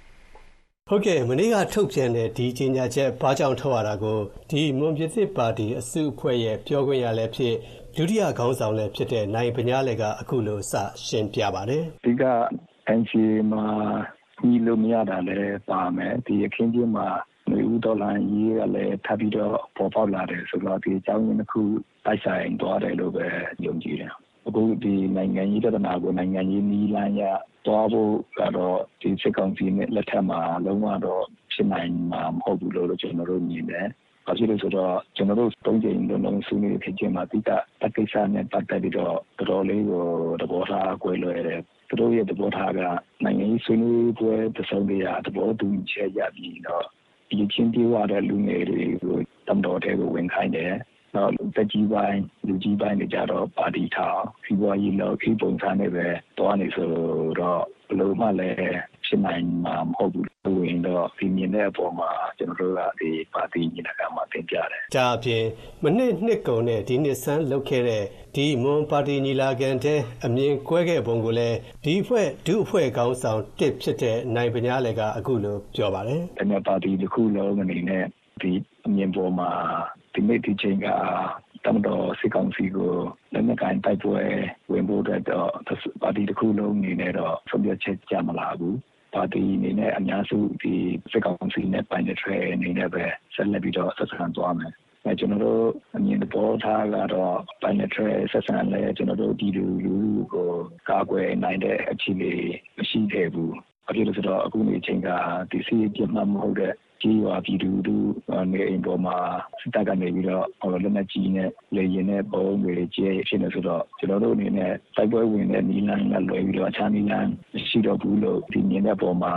[0.94, 4.20] ဟုတ်ကဲ့မနေ့ကထုတ်ပြန်တဲ့ဒီကြေညာချက်ဘာကြောင့်ထုတ်ရတာကို
[4.50, 7.56] ဒီမွန်ပြည်သစ်ပါတီအစုအဖွဲ့ရဲ့ပြောခွင့်ရလည်းဖြစ်
[7.96, 10.74] ဒုတိယခေါင်းဆောင်လည်းဖြစ်တဲ့နိုင်ပညာလေကအခုလိုစ
[11.06, 12.24] ရှင်းပြပါတယ်ဒီက
[13.00, 13.66] NCA မှာ
[14.44, 17.08] ညီလို့မရတာလည်းပါမယ်ဒီအခင်းချင်းမှာ
[17.52, 21.62] နေဦးဒေါ်လာရေးကလည်းထပ်ပြီးတော့ပေါ်ပေါက်လာတယ်ဆိုတော့ဒီအကြောင်းရင်းတစ်ခု
[22.06, 23.28] တိုက်ဆိုင်သွားတယ်လို့ပဲ
[23.66, 24.12] ယုံကြည်တယ်
[24.48, 27.22] အခုဒီနိုင်ငံရေးပြဿနာကိုနိုင်ငံရေးနီးလန်းရ
[27.66, 33.88] သွားဖို့ကတော့ဒီစစ်ကောင်စီနဲ့လက်ထက်မှာလုံးဝတော့ဖြစ်နိုင်မှာမဟုတ်ဘူးလို့ကျွန်တော်တို့မြင်တယ်။
[34.26, 40.06] ဘာဖြစ်လို့ဆိုတော့ကျွန်တော်တို့သုံးချိန်လုံးလုံးဆွေးနွေးဖြစ်ခြင်းမှာတိကျတက်ကိစ္စနဲ့ပတ်သက်ပြီးတော့တော်တော်လေးကို
[40.42, 42.82] သဘောထားကွဲလွဲတယ်။သူတို့ရဲ့သဘောထားက
[43.24, 46.86] နိုင်ငံရေးဆွေးနွေးပွဲတစ်စုံတရာသဘောတူညီချက်ရပြီးတော့
[47.30, 49.18] ဒီချင်းပြေးရတဲ့လူငယ်တွေကို
[49.48, 50.74] တမ်တော်တဲ့ကိုဝင်ခိုင်းတယ်။
[51.16, 56.90] နောက်တက်ကြီးပိုင်းလူကြီးပိုင်းတွေကြတော့ပါတီထားစီးပွားရေးလောက်ခေပုံစံနဲ့ပဲတွားနေဆို
[57.40, 58.58] တော့ဘယ်လိုမှလည်း
[59.06, 65.46] ဖြစ်နိုင်မှာမဟုတ်ဘူးလို့ဝင်တော့ဒီမြင်တဲ့အပေါ်မှာကျွန်တော်တို့ကဒီပါတီညီလာခံမှာတင်ပြတယ်။ဒါအပြင်
[65.84, 68.04] မနှစ်နှစ်ကုန်နဲ့ဒီနှစ်ဆန်းလုပ်ခဲ့တဲ့
[68.36, 78.04] ဒီမွန်ပါတီညီလာခံတဲ့အမြင်ကွဲခဲ့ပုံကိုလည်းဒီအဖွဲ့ဒုအဖွဲ့ခေါင်းဆောင်တစ်ဖြစ်တဲ့နိုင်ပညာလေကအခုလိုပြောပါတယ်။ဒါနဲ့ပါတီတစ်ခုလုံးအနေနဲ့
[78.42, 78.52] ဒီ
[78.86, 79.50] အမြင်ပေါ်မှာ
[80.14, 80.88] ဒီနေ့ဒီချိန်က
[81.66, 82.94] တမတော်စစ်ကောင်စီကို
[83.34, 84.20] လက်နက်ကိုင်တိုက်ပွဲ
[84.72, 85.50] ဝင်ဖို့အတွက်တော့
[86.02, 88.76] ပါတီတစ်ခုလုံးအနေနဲ့တော့ဆုံးဖြတ်ချက်ကြမလာဘူး။
[89.14, 90.74] ပါတီအနေနဲ့အများစုဒီ
[91.12, 93.04] စစ်ကောင်စီနဲ့ပိုင်းတဲ့ trail အနေနဲ့ပဲ
[93.36, 94.74] ဆက်လက်ပြီးတော့ဆက်ဆံသွားမယ်။
[95.06, 95.66] အဲကျွန်တော်တို့
[95.96, 99.96] အမြင်ပေါ်ထားကတော့ပိုင်းတဲ့ trail ဆက်ဆံလဲကျွန်တော်တို့ဒီလူလူ
[100.34, 100.52] ကို
[100.90, 102.34] ကာကွယ်နိုင်တဲ့အခြေအနေ
[102.78, 103.52] မရှိခဲ့ဘူး။
[103.88, 105.10] အပြည့်လို့ဆိုတော့အခုနေချိန်က
[105.52, 108.10] ဒီစီးပြတ်မှမဟုတ်တဲ့ ကြီးရွာပြည်သူတို့
[108.52, 109.18] နေအိမ်ပေါ်မှာ
[109.60, 117.32] စစ်တပ်ကနေပြီးတော့ဟိုလက်နက်ကြီးနဲ့လေရင်နဲ့ပုံတွေကျဲဖြစ်နေဆိုတော့ကျွန်တော်တို့အနေနဲ့တိုက်ပွဲဝင်တဲ့နီလန်းကလွယ်ပြီးတော့အခြားနီလန်း
[117.70, 119.36] ရှိတော့ဘူးလို့ဒီမြင်တဲ့ပုံမှာ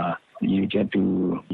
[0.51, 1.03] ရည်ချက်တူ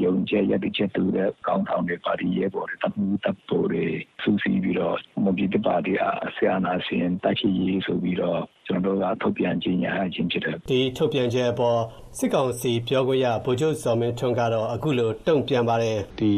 [0.04, 3.84] ယုံကြည်ရတဲ့ချက်တူတဲ့ကောင်းဆောင်တွေပါတီရဲဘော်တွေတပ်မှုတပ်ပေါ်တွေ
[4.22, 8.40] စူးစီးပြီးတော့မပြည်တပါတီအားဆရာနာရှင်တိုက်ရှိရေးဆိုပြီးတော့
[8.72, 11.78] ကျွန်တော်တို့က ထုတ်ပြန်ကြေညာခြင်းဖြစ်တယ် ဒီထုတ်ပြန်ချက်အပေါ်
[12.18, 16.32] စစ်ကောင်စီပြောခွင့်ရ ဗိုလ်ချုပ်ဇော်မင်းထွန်းကတော့ အခုလို တုံ့ပြန်ပါတယ် ဒီ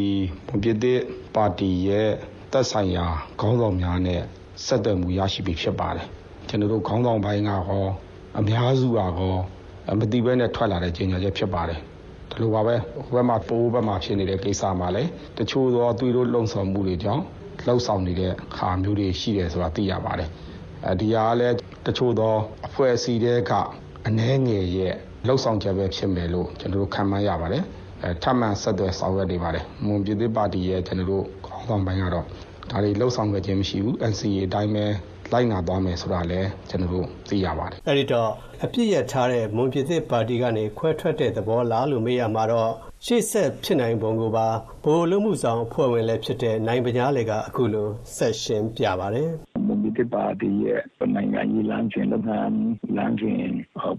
[0.47, 1.00] မွန်ပြည်သစ်
[1.35, 2.11] ပါတီရဲ့
[2.53, 3.07] သက်ဆိုင်ရာ
[3.41, 4.21] ခေါင်းဆောင်များနဲ့
[4.67, 6.07] ဆက်သွယ်မှုရရှိပြီဖြစ်ပါတယ်
[6.49, 7.87] ကျွန်တော်တို့ ခေါင်းဆောင်ပိုင်းကဟော
[8.38, 9.35] အများစုကဟော
[10.00, 11.81] မတိဘဲနဲ့ ထွက်လာတဲ့ကြေညာချက်ဖြစ်ပါတယ်
[12.31, 12.75] ဒီလိုပါပဲ
[13.07, 17.23] ဟိုဘက်မှာပိုးဘက်မှာဖြစ်နေတဲ့ကိစ္စမှာလည်း တချို့သောသူတို့လုံဆောင်မှုတွေကြောင့်
[17.67, 20.31] လှုပ်ဆောင်နေတဲ့ခါမျိုးတွေရှိတယ်ဆိုတာ သိရပါတယ်
[20.87, 21.55] အဲဒီဟာကလည်း
[21.87, 22.35] တချို့သော
[22.67, 23.53] အဖွဲ့အစည်းတွေက
[24.07, 24.95] အနှဲငယ်ရဲ့
[25.26, 27.64] လှုပ်ဆောင်ချက်ပဲဖြစ်မယ်လို့ကျွန်တော်တို့ခံမှန်းရပါတယ်
[28.03, 32.25] အဲထပ်မံဆက်သွယ်ဆောင်ရွက်နေပါတယ်မွန်ပြည်သစ်ပါတီရဲ့ကျွန်တော်တို့ခေါင်းဆောင်ပိုင်းကတော့
[32.71, 34.85] ဒါတွေလှုပ်ဆောင်ခဲ့ခြင်းမရှိဘူး NCA အတိုင်းပဲ
[35.33, 38.31] လိုက်နာသွားမယ်ဆိုတာလည်းကျွန်တော်တို့သိရပါတယ်အဲ့ဒီတော့
[38.64, 42.71] အပြစ်ရထားတဲ့မွန်ပြည်သစ်ပါတီကနေခွဲထွက်တဲ့သဘောလားလို့မေးရမှာတော့
[43.07, 44.47] ရှေ့ဆက်ဖြစ်နိုင်ပုံကိုပါ
[44.85, 49.31] ဘိုလ်လုံးမှုဆောင်အဖွဲ့ဝင်လည်းဖြစ်တဲ့နိုင်ပညာလေကအခုလိုဆက်ရှင်းပြပါတယ်
[49.94, 50.82] မွန်ပြည်သစ်ပါတီရဲ့
[51.14, 52.56] နိုင်ငံရေးလမ်းစဉ်လုပ်ငန်း
[52.96, 53.42] လမ်းစဉ်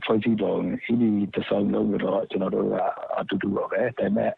[0.03, 2.75] ဖွဲ့စည်းပုံဒီတဆောက်လုံးတော့ကျွန်တော်တို့က
[3.19, 4.31] အတူတူပါပဲဒါပေမဲ့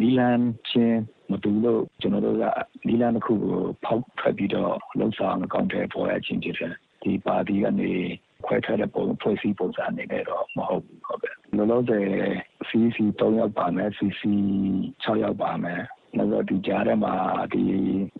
[0.00, 0.40] နီလန်
[0.70, 2.44] ချင်းမတူလို့ကျွန်တော်တို့က
[2.86, 7.92] နီလန်တစ်ခုကိုဖောက်ထွက်ပြီးတော့လုံဆောင်အကောင့်တွေပေါ်ရခြင်းဖြစ်တယ်ဒီပါတီကနေ
[8.46, 12.06] ခွဲထွက်တဲ့ပုံဖွဲ့စည်းပုံစံအနေနဲ့တော့မဟုတ်ဘူးဟုတ်ကဲ့လောလောဆယ်
[12.68, 14.22] CC 3ယောက်ပါမယ် CC
[15.04, 15.82] 6ယောက်ပါမယ်
[16.16, 17.14] နောက်တော့ဒီကြားထဲမှာ
[17.52, 17.62] ဒီ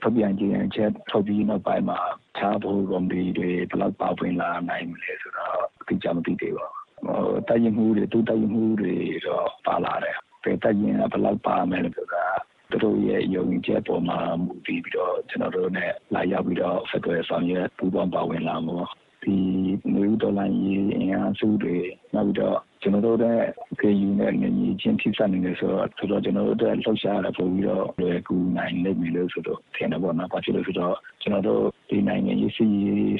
[0.02, 2.00] ထုတ်ပြန်ခြင်းချက်ထုတ်ပြီးနောက်ပိုင်းမှာ
[2.38, 8.94] ခြားဖို့ကွန်ပဏီတွေဘယ်လောက်ပါဝင်လာနိုင်မလဲဆိုတော့အတိအကျမသိသေးပါဘူးဟိုတိုက်ရင်မှုတွေတူတိုက်ရင်မှုတွေ
[9.26, 12.24] တော့ပါလာတယ်ပဲတိုက်ရင်ဘယ်လောက်ပါမယ်လို့ဆိုတာ
[12.70, 15.84] သူတို့ရဲ့ယုံကြည်ချက်ပေါ်မှာမူတည်ပြီးတော့ကျွန်တော်တို့ ਨੇ
[16.14, 18.76] လာရောက်ပြီးတော့ဆက်သွယ်ဆောင်ရွက်ပူးပေါင်းပါဝင်လာမှု
[19.22, 19.36] ဒီ
[19.94, 21.76] နွေဦးဒေါ်လာရေးအင်အားစုတွေ
[22.14, 23.41] နောက်ပြီးတော့ ကျွန်တော်တို့ရဲ့
[23.81, 32.67] KU နဲ့ငြိမ်းချင်းထိစပ်နေတယ်ဆိုတော့ဆိုတော့ကျွန်တော်တို့ရဲ့လှုပ်ရှားရတာ ပို့ပြီးတော့ လွယ်ကူနိုင်လိမ့်မယ်လို့ဆိုတော့ထင်တယ်ပေါ့နော်။ဘာဖြစ်လို့ဆိုတော့ ကျွန်တော်တို့ ဒီနိုင်ငံရေးစီ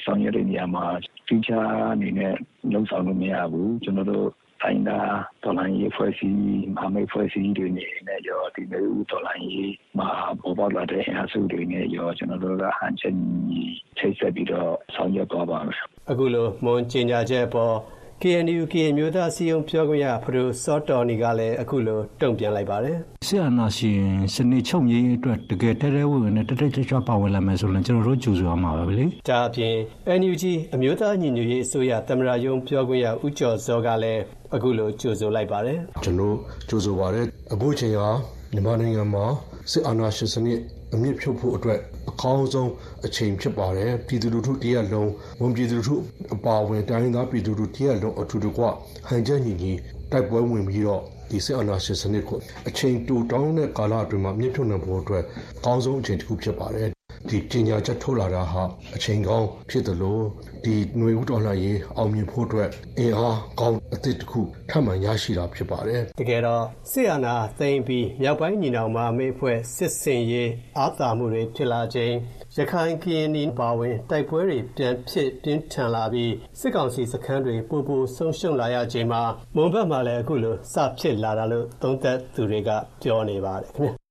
[0.05, 0.85] ဆောင်ရွက်တဲ့နေရာမှာ
[1.27, 2.35] feature အနေနဲ့
[2.75, 4.29] လုံဆောင်လို့ မရဘူး။ကျွန်တော်တို့
[4.65, 6.43] တိုင်းသားဒေါ်လာရေးဖွဲ့စည်း
[6.75, 15.79] မဟာမိတ်ဖွဲ့စည်းတွေနေနဲ့ရောဒီမျိုးဒေါ်လာရေးမှာ ပေါ်ပေါက်လာတဲ့ အင်အားစုတွေနဲ့ရော ကျွန်တော်တို့က ဟန်ချက်ကြီးချိတ်ဆက်ပြီးတော့ ဆောင်ရွက်သွားပါမယ်
[16.11, 17.75] အခုလို မွန်ကြေညာချက်အပေါ်
[18.23, 22.97] KNU ကရင်မျိုးသားစီယုံပြောခွင့်ရဖဒိုစောတော်နီကလည်းအခုလိုတုံ့ပြန်လိုက်ပါတယ်
[23.27, 24.01] ဆရာနာရှင်
[24.35, 29.75] စနေချုပ်ရေးအတွက်တကယ်တဲတဲဝင်ဝင်နဲ့တက်တက်ကြွကြွပါဝင်လာမယ်ဆိုရင်ကျွန်တော်တို့ကြိုဆိုရမှာပဲလေဒါအပြင်
[30.21, 34.23] NUG အမျိုးသားညီညွတ်ရေးအစိုးရသမ္မတရုံးပြောခွင့်ရဦးကျော်စောကလည်း
[34.55, 36.37] အခုလိုကြိုဆိုလိုက်ပါတယ်ကျွန်တော်
[36.69, 37.23] ကြိုဆိုပါရစေ
[37.53, 38.11] အခုအချိန်ဟာ
[38.53, 39.25] မြန်မာနိုင်ငံမှာ
[39.71, 40.61] စစ်အာဏာရှင်စနစ်
[40.95, 42.71] အမြင့်ဖြုတ်ဖို့အတွက်အကောင်းဆုံး
[43.07, 45.97] အချိန်ဖြစ်ပါတယ်ပြည်သူလူထုတရက်လုံးဝန်ပြည်သူလူထု
[46.35, 48.65] အပါအဝင်တိုင်းရင်းသားပြည်သူလူထုတရက်လုံးအထူးတကွ
[49.09, 49.73] ဟန်ချက်ညီညီ
[50.13, 52.39] တိုက်ပွဲဝင်ပြီးတော့ဒီစစ်အာဏာရှင်စနစ်ကို
[52.69, 55.25] အချိန်တူတောင်းတဲ့ကာလအတွင်းမှာမြင့်ဖြုတ်နိုင်ဖို့အတွက်
[55.59, 56.94] အကောင်းဆုံးအချိန်တစ်ခုဖြစ်ပါတယ်
[57.29, 58.63] ဒီပညာချက်ထုတ်လာတာဟာ
[58.97, 60.25] အချိန်ကောင်းဖြစ်တယ်လို့
[60.65, 72.15] ဒီຫນွေဦးတော်လှန်ရေးအောင်မြင်ဖို့အတွက်အင်အားကောင်းအသစ်တစ်ခုထပ်မံရရှိတာဖြစ်ပါတယ်တကယ်တော့စစ်အာဏာသိမ်းပြီးမြောက်ပိုင်းညီနောင်မဟာမိတ်အဖွဲ့စစ်စင်ရေးအာသာမှုတွေဖြစ်လာခြင်း
[72.57, 79.23] ရခိုင်ကရင်နီပါဝင်တိုက်ပွဲတွေပြန်ဖြစ်ပြင်းထန်လာပြီးစစ်ကောင်စီစခန်းတွေပူပူဆုံးရှုံးလာရခြင်းမှာ
[79.57, 82.71] မွန်ဘက်မှာလည်းအခုလိုစဖြစ်လာတာလို့သုံးသပ်သူတွေက
[83.03, 84.04] ပြောနေပါတယ်ခင်ဗျာ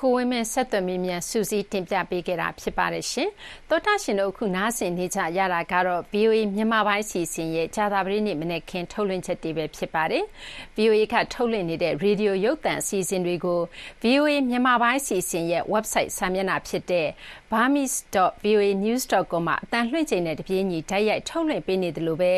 [0.00, 3.28] ကိုဝင်းမင်းဆက်သွယ်မိမြန်စူးစီးတင်ပြပေးခဲ့တာဖြစ်ပါတယ်ရှင်။
[3.68, 10.24] သောတာရှင်တို့အခုနားဆင်နေကြရတာကတော့ VOA မြန်မာပိုင်းစီစဉ်ရဲ့ဂျာတာပရိနေ့မနေ့ခင်ထုတ်လွှင့်ချက်တွေပဲဖြစ်ပါတယ်။
[10.76, 13.60] VOA ကထုတ်လွှင့်နေတဲ့ရေဒီယိုရုပ်သံအစီအစဉ်တွေကို
[14.02, 17.08] VOA မြန်မာပိုင်းစီစဉ်ရဲ့ website စာမျက်နှာဖြစ်တဲ့
[17.52, 22.32] burmese.voanews.com မှာအတန်လွှင့်ချိန်နဲ့တပြေးညီဓာတ်ရိုက်ထုတ်လွှင့်ပေးနေတယ်လို့ပဲ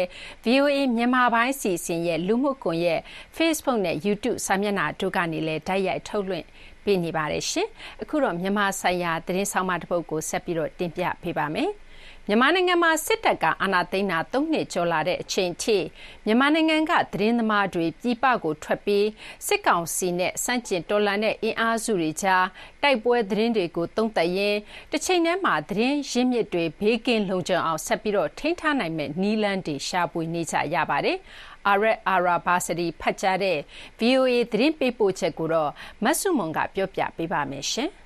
[0.45, 3.01] VOA မြန်မာပိုင်းစီစဉ်ရဲ့လူမှုကွန်ရက်
[3.37, 6.47] Facebook နဲ့ YouTube စာမျက်နှာတို့ကနေလည်းဓာတ်ရိုက်ထုတ်လွှင့်
[6.85, 7.69] ပေးနေပါတယ်ရှင်။
[8.03, 11.71] အခုတော့မြန်မာဆိုင်ရာသတင်းဆောင်မတစ်ပုဒ်ကိုဆက်ပြီးတော့တင်ပြပေးပါမယ်။
[12.29, 15.79] မြန်မာနိုင်ငံမှာစစ်တပ်ကအာဏာသိမ်းတာ၃နှစ်ကျော်လာတဲ့အချိန်ထိ
[16.25, 19.07] မြန်မာနိုင်ငံကသတင်းသမားတွေပြည်ပကိုထွက်ပြီး
[19.47, 22.47] စစ်ကောင်စီနဲ့စန့်ကျင်တော်လှန်တဲ့အင်အားစုတွေကြား
[22.83, 24.59] တိုက်ပွဲသတင်းတွေကိုသုံးသပ်ရင်း
[24.93, 31.19] တစ်ချိန်တည်းမှာသတင်းရင်းမြစ်တွေဘေးကင်းလုံခြုံအောင်ဆက်ပြီးတော့ထိန်းထားနိုင်မဲ့နီလန်းတွေရှာဖွေနေကြရပါတယ်။
[31.69, 33.59] အာရက်အာရာဘာစတီဖတ်ကြားတဲ့
[34.01, 35.71] VOA သတင်းပေးပို့ချက်ကိုတော့
[36.05, 37.91] မဆုမွန်ကပြောပြပေးပါမယ်ရှင်။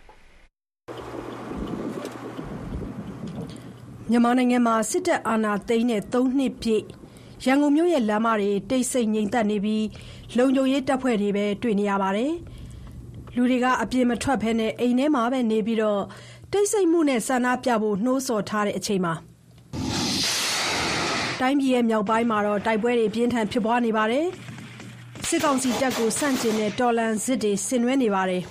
[4.10, 6.84] မြန်မာနိုင်ငံမှာစစ်တပ်အာဏာသိမ်းတဲ့၃နှစ်ပြည့်
[7.44, 9.84] ရန်ကုန်မြို့ရဲ့လမ်းမတွေတိတ်ဆိတ်ငြိမ်သက်နေပြီး
[10.36, 12.32] လုံခြုံရေးတပ်ဖွဲ့တွေပဲတွေ့နေရပါတယ်။
[13.34, 15.78] လူတွေကအပြင်မထွက်ဘဲအိမ်ထဲမှာပဲနေပြီး
[16.52, 19.14] တိတ်ဆိတ်မှုနဲ့ဆန္ဒပြဖို့နှိုးဆော်ထားတဲ့အချိန်မှာ
[21.40, 24.26] တိုင်းပြည်မြောက်ပိုင်းမှာတိုက်ပွဲတွေပြင်းထန်ဖြစ်ပွားနေပါတယ်။
[25.28, 28.42] စစ်ကောင်စီတပ်ကို ဆန့်ကျင်တဲ့ တော်လှန်စစ်တွေ ဆင်နွှဲနေပါတယ်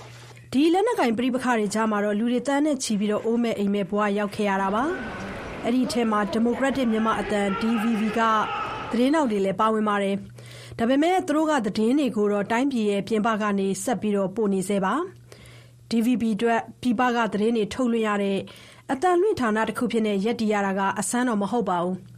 [0.52, 4.84] ။ဒီလက်နက်ကိုင် ပဋိပက္ခတွေကြားမှာတော့လူတွေ သန်းနဲ့ချီပြီးအိုးမဲ့အိမ်မဲ့ ဘဝရောက်ခဲ့ရတာပါ။
[5.64, 8.20] အဲ့ဒီအထဲမှာ ဒီမိုကရက်တစ် မြန်မာအသံ DVB က
[8.90, 10.16] သတင်းတောက်တွေလည်း ပါဝင်ပါတယ်။
[10.78, 14.94] ဒါပေမဲ့ သူတို့က သတင်းတွေကိုတော့ တိုင်းပြည်ရဲ့ပြင်ပကနေ ဆက်ပြီးတော့ပို့နေသေးပါ။
[15.90, 18.38] DVB အတွက် ပြည်ပက သတင်းတွေ ထုတ်လွှင့်ရတဲ့
[18.92, 21.96] အတန်လွင့်ဌာနတစ်ခုဖြစ်နေရက်တီရတာကအဆန်းတော့ မဟုတ်ပါဘူး။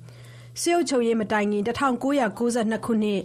[0.62, 3.20] စစ်အုပ်ချုပ်ရေးမတိုင်ခင်1992ခုနှစ်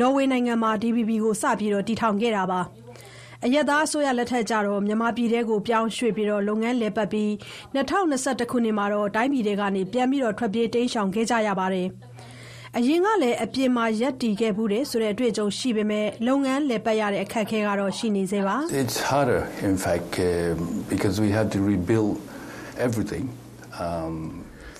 [0.00, 2.60] နော်ဝေနိုင်ငံမှာ DVB ကို စပြီးတော့တည်ထောင်ခဲ့တာပါ။
[3.44, 7.30] အရက်သားအစိုးရလက်ထက်ကျတော့ မြန်မာပြည်ထဲကို ပြောင်းရွှေ့ပြီးတော့လုပ်ငန်းလည်ပတ်ပြီး
[7.74, 11.88] 2021ခုနှစ်မှာတော့တိုင်းပြည်ထဲကနေ ပြန်ပြီးတော့ထွက်ပြေးတိမ်းရှောင်ခဲ့ကြရပါတယ်။
[12.76, 18.56] အရင်ကလည်း အပြင်မှာရက်တည်ခဲ့ဘူးတယ်ဆိုတဲ့ အတွေ့အကြုံရှိပေမဲ့ လုပ်ငန်းလည်ပတ်ရတဲ့ အခက်အခဲကတော့ ရှိနေသေးပါ။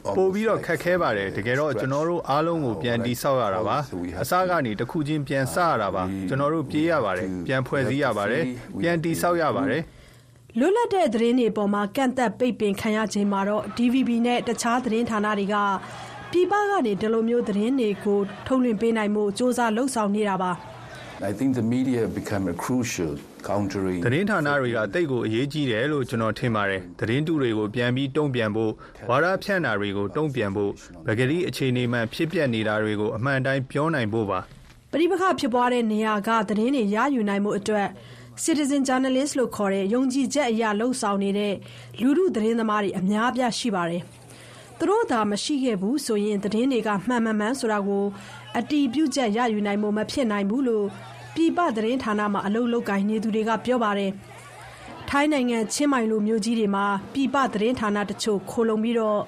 [0.07, 0.15] It's harder, in fact, uh, because we had to rebuild everything.
[0.15, 3.77] Um, ပို့ပြီးတော့ခက်ခဲပါတယ်တကယ်တော့ကျွန်တော်တို့အားလုံးကိုပြန်တိဆောက်ရတာပါ
[4.23, 8.45] အစကနေတစ်ခုချင်းပြန်စရတာပါကျွန်တော်တို့ပြေးရပါတယ်ပြန်ဖွဲ့စည်းရပါတယ်
[8.81, 9.83] ပြန်တိဆောက်ရပါတယ်
[10.59, 15.57] လွတ်လပ်တဲ့သတင်းတွေပေါ်မှာကန့်သက်ပိတ်ပင်ခံရချိန်မှာတော့ DVB နဲ့တခြားသတင်းဌာနတွေက
[16.33, 20.53] ပြည်ပကနေဒီလိုမျိုးသတင်းတွေကိုထုတ်လွှင့်ပေးနိုင်မှုစ조사လှုပ်ဆောင်နေတာပါ
[21.23, 24.01] I think the media became a crucial countering.
[24.05, 28.73] သတင်းဌာနတွေကတိတ်ကိုအရေးကြီးတယ်လို့ကျွန်တော်ထင်ပါတယ်သတင်းတူတွေကိုပြန်ပြီးတုံ့ပြန်ဖို့
[29.09, 30.71] ဝါဒဖြန့်တာတွေကိုတုံ့ပြန်ဖို့
[31.09, 34.39] ဗကတိအခြေအနေမှန်ဖြစ်ပျက်နေတာတွေကိုအမှန်တိုင်းပြောနိုင်ဖို့ပါ
[34.93, 37.89] ပဋိပက္ခဖြစ်ပွားတဲ့နေရာကသတင်းတွေရယူနိုင်မှုအတွက်
[38.45, 41.55] citizen journalist လို့ခေါ်တဲ့ယုံကြည်ချက်အရလှုပ်ဆောင်နေတဲ့
[42.01, 44.03] လူမှုသတင်းသမားတွေအများအပြားရှိပါတယ်။
[44.79, 48.05] သူတို့သာမရှိခဲ့ဘူးဆိုရင်သတင်းတွေကမှန်မှန်မှန်ဆိုတာကို
[48.59, 50.87] အတီးပြုတ်ချက်ရယူနိုင်မှုမဖြစ်နိုင်ဘူးလို့
[51.35, 54.11] ပြည်ပသတင်းဌာနမှာအလုပ်လုပ်ကိုင်နေသူတွေကပြောပါတယ်။
[55.09, 59.21] ထိုင်းနိုင်ငံချင်းမိုင်လိုမြို့ကြီးတွေမှာပြည်ပသတင်းဌာနတချို့ခိုလုံပြီးတော့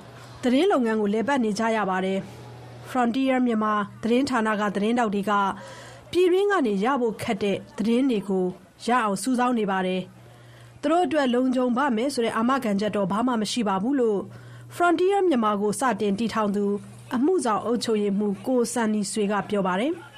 [0.42, 2.18] သတင်းလုပ်ငန်းကိုလည်ပတ်နေကြရပါတယ်။
[2.90, 5.32] Frontier မြန်မာသတင်းဌာနကသတင်းတောက်တွေက
[6.10, 8.44] ပြည်ရင်းကနေရဖို့ခက်တဲ့သတင်းတွေကို
[8.86, 10.02] ရအောင်စူးစောင်းနေပါတယ်။
[10.82, 14.20] သူတို့အတွက်လုံခြုံပါမယ်ဆိုတဲ့အာမခံချက်တော့ဘာမှမရှိပါဘူးလို့
[14.74, 16.64] Frontier မြန်မာကိုစတင်တည်ထောင်သူ
[17.16, 19.92] အမှုဆောင်အုပ်ချုပ်ရေးမှူး ကိုစန်နီဆွေက ပြောပါတယ်။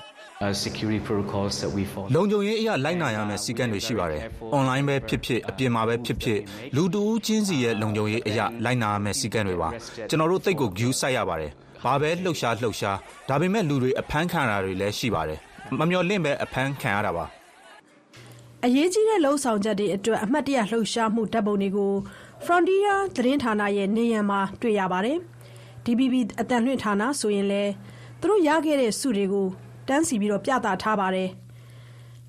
[0.40, 2.09] uh, security protocols that we follow.
[2.16, 4.20] လုံခြုံရေးအရာလိုက်နာရမယ့်စီကံတွေရှိပါတယ်။
[4.59, 6.40] online ပဲဖြစ်ဖြစ် အပြင်မှာပဲဖြစ်ဖြစ်
[6.76, 9.68] လူတူဦးချင်းစီရဲ့ လုံခြုံရေးအရာလိုက်နာရမယ့်စီကံတွေပါ။
[10.11, 11.50] ကျွန်တော်တို့တိတ်ကို view စိုက်ရပါတယ်။
[11.85, 12.96] ဘာပဲလှုပ်ရှားလှုပ်ရှား
[13.29, 15.38] ဒါပေမဲ့ လူတွေအဖမ်းခံရတာတွေလည်း ရှိပါတယ်။
[15.79, 17.24] မမျော်လင့်ပဲအဖမ်းခံရတာပါ။
[18.64, 21.92] အရေးကြီးတဲ့လှုပ်ဆောင်ချက်တွေအတွက် အမှတ်တရလှုပ်ရှားမှု ဓာတ်ပုံတွေကို
[22.44, 25.18] Frontier သတင်းဌာနရဲ့နေရန်မှာ တွေ့ရပါတယ်။
[25.85, 27.73] DBB အတန်လွှင့်ဌာနဆိုရင်လည်း
[28.21, 29.47] သူတို့ရခဲ့တဲ့စုတွေကို
[29.88, 31.31] တန်းစီပြီးတော့ပြသထားပါတယ်။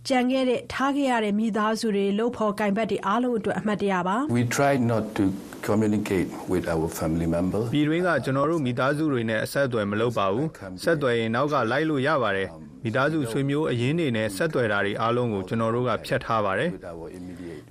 [0.07, 5.23] ကြံခဲ့တဲ့ထားခဲ့ရတဲ့မိသားစုတွေလှုပ်ဖော်ကင်ဘတ်တွေအားလုံးအတွက်အမှတ်တရပါ We tried not to
[5.67, 7.65] communicate with our family members.
[7.73, 10.47] ပြည်တွင်းကကျွန်တော်တို့မိသားစုတွေနဲ့အဆက်အသွယ်မလုပ်ပါဘူး
[10.83, 12.49] ဆက်သွယ်ရင်နောက်ကလိုက်လို့ရပါတယ်
[12.83, 16.69] မိသားစုဆွေမျိုးအရင်းတွေနဲ့ဆက်သွယ်တာတွေအားလုံးကိုကျွန်တော်တို့ကဖြတ်ထားပါတယ်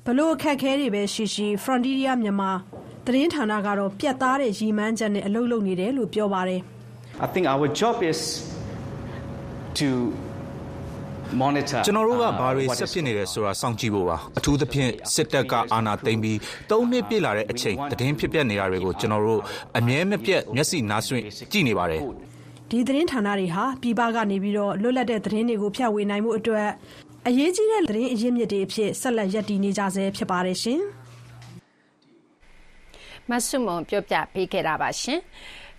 [0.06, 2.50] ဘလို့အခက်အခဲတွေပဲရှိရှိ Frontier မြန်မာ
[3.06, 6.60] သတင်းဌာနကတော့ ပြတ်သားတဲ့ရည်မှန်းချက်နဲ့ အလုပ်လုပ်နေတယ်လို့ ပြောပါတယ်
[7.26, 8.20] I think our job is
[9.78, 9.88] to
[11.42, 16.36] monitor ကျွန်တော်တို့က uh, ဘာတွေ what ဆက် is ဖြစ်နေတယ်ဆိုတာ စောင့်ကြည့်ဖို့ပါ အထူးသဖြင့် စစ်တပ်က အာဏာသိမ်းပြီး
[16.70, 19.40] ၃ နှစ်ပြည့်လာတဲ့အချိန် သတင်းဖြစ်ပျက်နေတာတွေကို ကျွန်တော်တို့
[19.78, 22.00] အမြဲမပြတ် မျက်စိနားဆွင့် ကြည့်နေပါတယ်
[22.70, 26.68] ဒီသတင်းဌာနတွေဟာ ပြည်ပကနေပြီးတော့လွတ်လပ်တဲ့သတင်းတွေကို ဖြန့်ဝေနိုင်မှုအတွက်
[27.28, 30.80] အရေးကြီးတဲ့ သတင်းအရင်းမြစ်တွေအဖြစ် ဆက်လက်ရည်တည်နေကြဆဲ ဖြစ်ပါတယ်ရှင်
[33.30, 35.20] မဆုမွန်ပြောပြပေးခဲ့တာပါရှင်။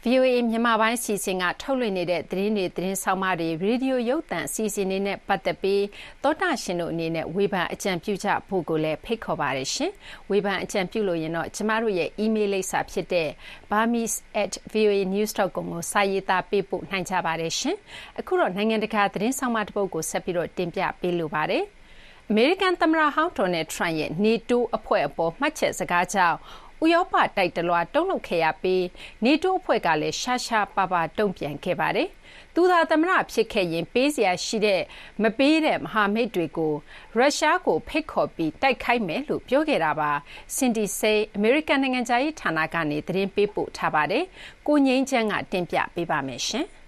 [0.06, 5.84] VOA မြန်မာပိုင်းအစီအစဉ်ကထုတ်လွှင့်နေတဲ့သတင်းတွေသတင်းဆောင်မတွေရေဒီယိုရုပ်သံအစီအစဉ်တွေနဲ့ပတ်သက်ပြီး
[6.24, 9.92] သောတာရှင်တို့အနေနဲ့ဝေဖန်အကြံပြုကြဖို့ကိုလည်းဖိတ်ခေါ်ပါတယ်ရှင်။
[10.30, 13.30] ဝေဖန်အကြံပြုလို့ရင်တော့ကျမတို့ရဲ့ email လိပ်စာဖြစ်တဲ့
[13.72, 17.76] burmese@voanews.com ကိုစာရေးသားပေးပို့နိုင်ကြပါတယ်ရှင်။
[18.20, 21.64] အခုတော့နိုင်ငံတကာသတင်းဆောင်မတစ်ပုဒ်ကိုဆက်ပြီးတော့တင်ပြပေးလိုပါတယ်။
[22.30, 26.38] အမေရိကန်သမ္မတဟောင်းဒေါ်နယ်ထရန့်ရဲ့ NATO အဖွဲ့အပေါ်မှတ်ချက်စကားကြောင့်
[26.84, 28.82] ဥရောပတိုက်တလွှားတုန်လှုပ်ခဲ့ရပြီး
[29.26, 32.10] NATO အဖွဲ့ကလည်းရှားရှားပါးပါးတုံ့ပြန်ခဲ့ပါတယ်။
[32.56, 34.82] သူသာသမ္မတဖြစ်ခဲ့ရင်ပေးစရာရှိတဲ့
[35.22, 36.74] မပေးတဲ့မဟာမိတ်တွေကို
[37.18, 40.12] ရုရှားကိုဖိတ်ခေါ်ပြီးတိုက်ခိုက်မယ်လို့ပြောခဲ့တာပါ။
[40.56, 44.24] Cindy Saine အမေရိကန်နိုင်ငံခြားရေးဌာနကနေသတင်းပေးပို့ထားပါတယ်။
[44.68, 46.68] ကိုငြိမ်းချမ်းကတင်ပြပေးပါမယ်ရှင်။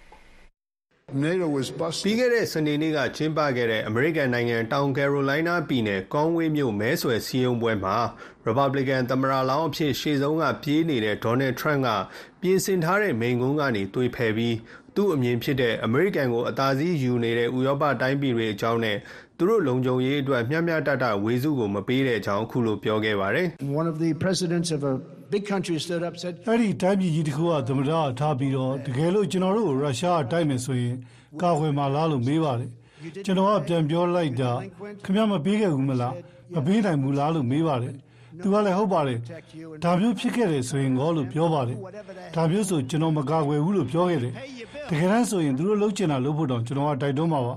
[1.11, 7.95] ပြီးခဲ့တဲ့ စနေနေ့က ကျင်းပခဲ့တဲ့ အမေရိကန်နိုင်ငံ တောင်ကယ်ရိုလိုင်းနားပြည်နယ်ကောင်းဝေးမြို့ မဲဆွယ်စည်းရုံးပွဲမှာ
[8.43, 11.89] ရီပတ်ဘလီကန် သမ္မတလောင်းအဖြစ် ရှေ့ဆုံးက ပြေးနေတဲ့ဒေါ်နယ်ထရန့်က
[12.41, 14.55] ပြင်ဆင်ထားတဲ့ မိန့်ခွန်းကနေ သွေဖယ်ပြီး
[14.95, 18.97] သူ့အမြင်ဖြစ်တဲ့ အမေရိကန်ကို အသာစီးယူနေတဲ့ ဥရောပတိုင်းပြည်တွေအကြောင်းနဲ့
[19.37, 23.47] သူတို့လုံခြုံရေးအတွက် မျှမျှတတ ဝေစုကို မပေးတဲ့အကြောင်းအခုလို ပြောခဲ့ပါတယ်
[23.79, 24.93] One of the presidents of a
[25.33, 30.95] big country stood up said အဲ့ဒီတိုင်းပြည်ကြီးတစ်ခုကသမ္မတထားပြီးတော့တကယ်လို့ကျွန်တော်တို့ကိုရုရှားကတိုက်မယ်ဆိုရင်
[31.41, 32.69] ကာကွယ်မှာလားလို့မေးပါတယ်
[33.25, 34.51] ကျွန်တော်ကပြန်ပြောလိုက်တာ
[35.03, 36.13] ခင်ဗျားမပေးခဲ့ဘူးမလား
[36.55, 37.95] မပေးနိုင်ဘူးလားလို့မေးပါတယ်
[38.41, 39.19] သူကလည်းဟုတ်ပါတယ်
[39.83, 41.77] ဒါမျိုးဖြစ်ခဲ့တယ်ဆိုရင်ငေါလို့ပြောပါတယ်
[42.35, 44.33] ဒါမျိုးဆိုကျွန်တော်မကာကွယ်ဘူးလို့ပြောခဲ့တယ်
[44.89, 47.55] တကယ်တမ်းဆိုရင်သူတို့လုပ်ချင်တာလုပ်ဖို့တောင်ကျွန်တော်ကတိုက်တွန်းပါပါ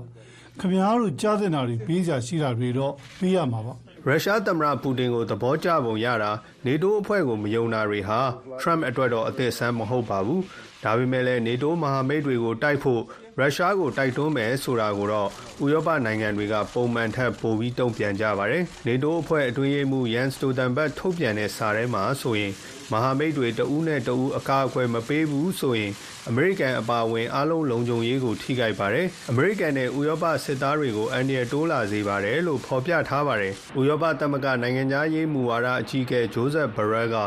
[0.59, 3.73] ခင်ဗျားတို့ကြားတင်တာတွေပေးစရာရှိတာတွေတော့ပေးရမှာပါ
[4.09, 6.31] ရုရှားသမ္မတပူတင်ကို သဘောကျပုံရတာ
[6.65, 8.19] နေတိုးအဖွဲ့ကို မယုံတာတွေဟာ
[8.59, 10.43] ထရမ့်အတွက်တော့ အသစ်ဆန်း မဟုတ်ပါဘူး
[10.83, 13.01] ဒါပေမဲ့လည်းနေတိုးမဟာမိတ်တွေကို တိုက်ဖို့
[13.39, 15.29] ရုရှားကို တိုက်တွန်းမယ်ဆိုတာကိုတော့
[15.63, 22.53] ဥရောပနိုင်ငံတွေက ပုံမှန်ထက်ပိုပြီး တုံ့ပြန်ကြပါတယ်နေတိုးအဖွဲ့ အတွင်းရေးမှူးယန်စတိုတန်ဘတ်ထုတ်ပြန်တဲ့ စာထဲမှာဆိုရင်
[22.91, 25.93] မဟာမိတ်တွေတဦးနဲ့တဦးအကာအကွယ်မပေးဘူးဆိုရင်
[26.29, 37.17] အမေရိကန်အပါအဝင်အားလုံးလုံခြုံရေးကိုထိခိုက်ပါတယ်။အမေရိကန်နဲ့ဥရောပစစ်သားတွေကိုအန်ဒီရတိုးလာစေပါတယ်လို့ဖော်ပြထားပါတယ်။ဥရောပသမဂ္ဂနိုင်ငံသားရေးမူဝါဒအကြီးအကဲဂျိုးဇက်ဘရက်က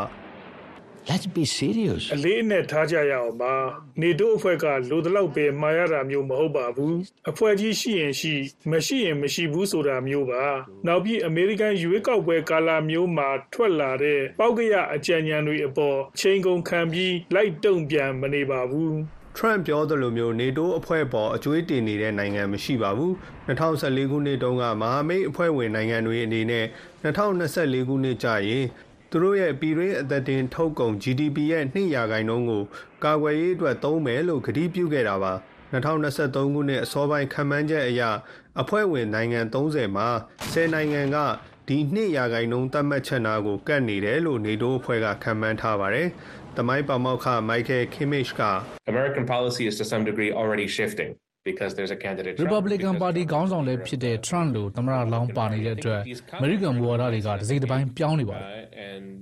[1.09, 3.55] Let's be serious အလေးအနက်ထားကြရအောင်ပါ
[4.01, 6.97] နေတိုးအဖွဲ့ကလိုတလောက်ပဲမှာရတာမျိုးမဟုတ်ပါဘူး
[7.31, 8.35] အဖွဲ့ကြီးရှိရင်ရှိ
[8.71, 10.45] မရှိရင်မရှိဘူးဆိုတာမျိုးပါ
[10.87, 18.95] နောက်ပြီးအမေရိကန်ရွေးကောက်ပွဲကာလမျိုးမှာထွက်လာတဲ့ပေါက်ကရအကြံဉာဏ်တွေအပေါ်ချိန်ကုန်ခံပြီးလိုက်တုံ့ပြန်မနေပါဘူး
[19.37, 23.13] ထရန့်ပြောသလိုမျိုးနေတိုးအဖွဲ့ပေါ်အကျွေးတင်နေတဲ့နိုင်ငံမရှိပါဘူး
[23.49, 26.67] 2014ခုနှစ်တုန်းကမဟာမိတ်အဖွဲ့ဝင်နိုင်ငံတွေအနေနဲ့
[27.05, 28.65] 2024ခုနှစ်ကျရင်
[29.11, 32.62] သူတို့ရဲ့ပြည်တွင်းအသက်တင်ထုတ်ကုန် GDP ရဲ့2ရာခိုင်နှုန်းကို
[33.05, 35.33] ကာကွယ်ရေးအတွက်သုံးမယ်လို့ကတိပြုခဲ့တာပါ
[35.73, 38.03] 2023ခုနှစ်အစောပိုင်းခံမှန်းချက်အရ
[38.61, 40.09] အဖွဲ့ဝင်နိုင်ငံ30မှာ
[40.53, 41.16] 10နိုင်ငံက
[41.68, 46.09] ဒီ2ရာခိုင်နှုန်းသတ်မှတ်ချက်နာကိုကတ်နေတယ်လို့နေတိုးအဖွဲ့ကခံမှန်းထားပါတယ်။
[46.57, 48.42] တမိုင်းပါမောက်ခမိုက်ကယ်ခင်မစ်က
[48.92, 51.11] American policy is to some degree already shifting
[51.44, 56.00] because there's a candidate Trump, Republican Party ခေါင်းဆောင်လည်းဖြစ်တဲ့ Trump လို့သမ္မတလောင်းပါနေတဲ့အတွက်
[56.40, 58.48] American မူဝါဒတွေက တစ်စိတ်တစ်ပိုင်းပြောင်းနေပါတယ်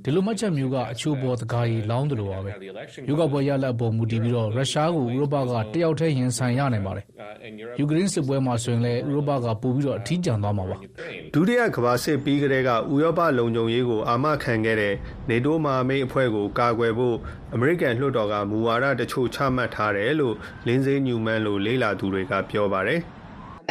[0.04, 2.50] ။ဒီလိုမှတ်ချက်မျိုးက အချိုးပေါ်တကားကြီးလောင်းတယ်လို့ပါပဲ။
[3.08, 7.04] ယူကပွဲရလက်အပေါ်မူတည်ပြီးတော့ရုရှားကို ဥရောပက တယောက်တည်း ရင်ဆိုင်ရနိုင်ပါတယ်။
[7.78, 10.76] ယူကရိန်းစစ်ပွဲမှာဆိုရင်လည်း ဥရောပက ပို့ပြီးတော့အထီးကျန်သွားမှာပါ။
[11.34, 14.94] ဒုတိယကမ္ဘာစစ်ပြီးကတည်းက ဥရောပလုံခြုံရေးကို အာမခံခဲ့တဲ့
[15.30, 17.16] နေတိုးမဟာမိတ်အဖွဲ့ကို ကာကွယ်ဖို့
[17.54, 20.34] အမေရိကန်လွှတ်တော်ကမူဝါဒတချို့ချမှတ်ထားတယ်လို့
[20.66, 23.00] လင်းစေးညူမန်လိုလေးလာသူတွေကပြောပါတယ်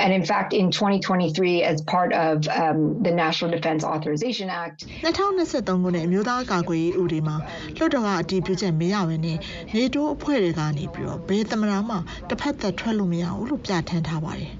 [0.03, 7.35] And in fact, in 2023, as part of um, the National Defense Authorization Act, 2023ခုနှစ်အမျိုးသားကာကွယ်ရေးဥပဒေမှာ
[7.77, 9.37] လွှတ်တော်ကအတည်ပြုချက်မရဘဲနဲ့
[9.75, 11.95] နေတိုးအဖွဲ့တွေကနေပြီးတော့ဘယ်သမ္မတမှ
[12.29, 14.53] တစ်ဖက်သက်ထွက်လို့မရဘူးလို့ပြဋ္ဌာန်းထားပါတယ်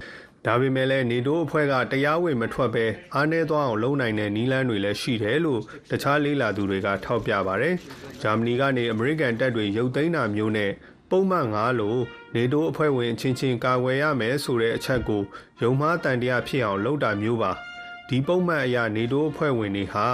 [0.46, 7.74] ဒါပေမဲ့လည်းနေတိုးအဖွဲ့ကတရားဝင်မထွက်ပဲအားနည်းသွားအောင်လုပ်နိုင်တဲ့နီးလန်းတွေလည်းရှိတယ်လို့တခြားလေးလာသူတွေကထောက်ပြပါတယ်။
[8.22, 10.70] ဂျာမနီကနေအမေရိကန်တပ်တွေရုပ်သိမ်းတာမျိုးနဲ့
[11.10, 12.00] ပုံမှန်9လို့
[12.34, 15.22] နေတိုးအဖွဲ့ဝင်အချင်းချင်းကာကွယ်ရမယ်ဆိုတဲ့အချက်ကို
[15.62, 17.52] ယုံမှားတန်တရားဖြစ်အောင်လုပ်တာမျိုးပါ။
[18.08, 20.06] ဒီပုံမှန်အရာနေတိုးအဖွဲ့ဝင်တွေဟာ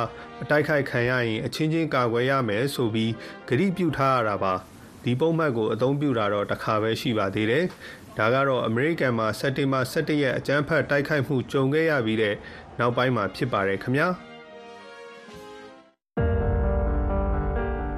[0.42, 3.12] အတိုက်ခိုက်ခံရရင်အချင်းချင်းကာကွယ်ရမယ်ဆိုပြီး
[3.48, 4.54] ဂရုပြုထားရတာပါ။
[5.04, 7.64] ဒီပုံမှန်ကိုအသုံးပြုတာတော့တစ်ခါပဲရှိပါသေးတယ်။
[8.18, 12.34] ဒါကတော့အမေရိကန်မှာစက်တင်ဘာ17ရက်အကြမ်းဖက်တိုက်ခိုက်မှုကြုံခဲ့ရပြီးတဲ့
[12.78, 14.08] နောက်ပိုင်းမှာဖြစ်ပါတယ်ခင်ဗျာ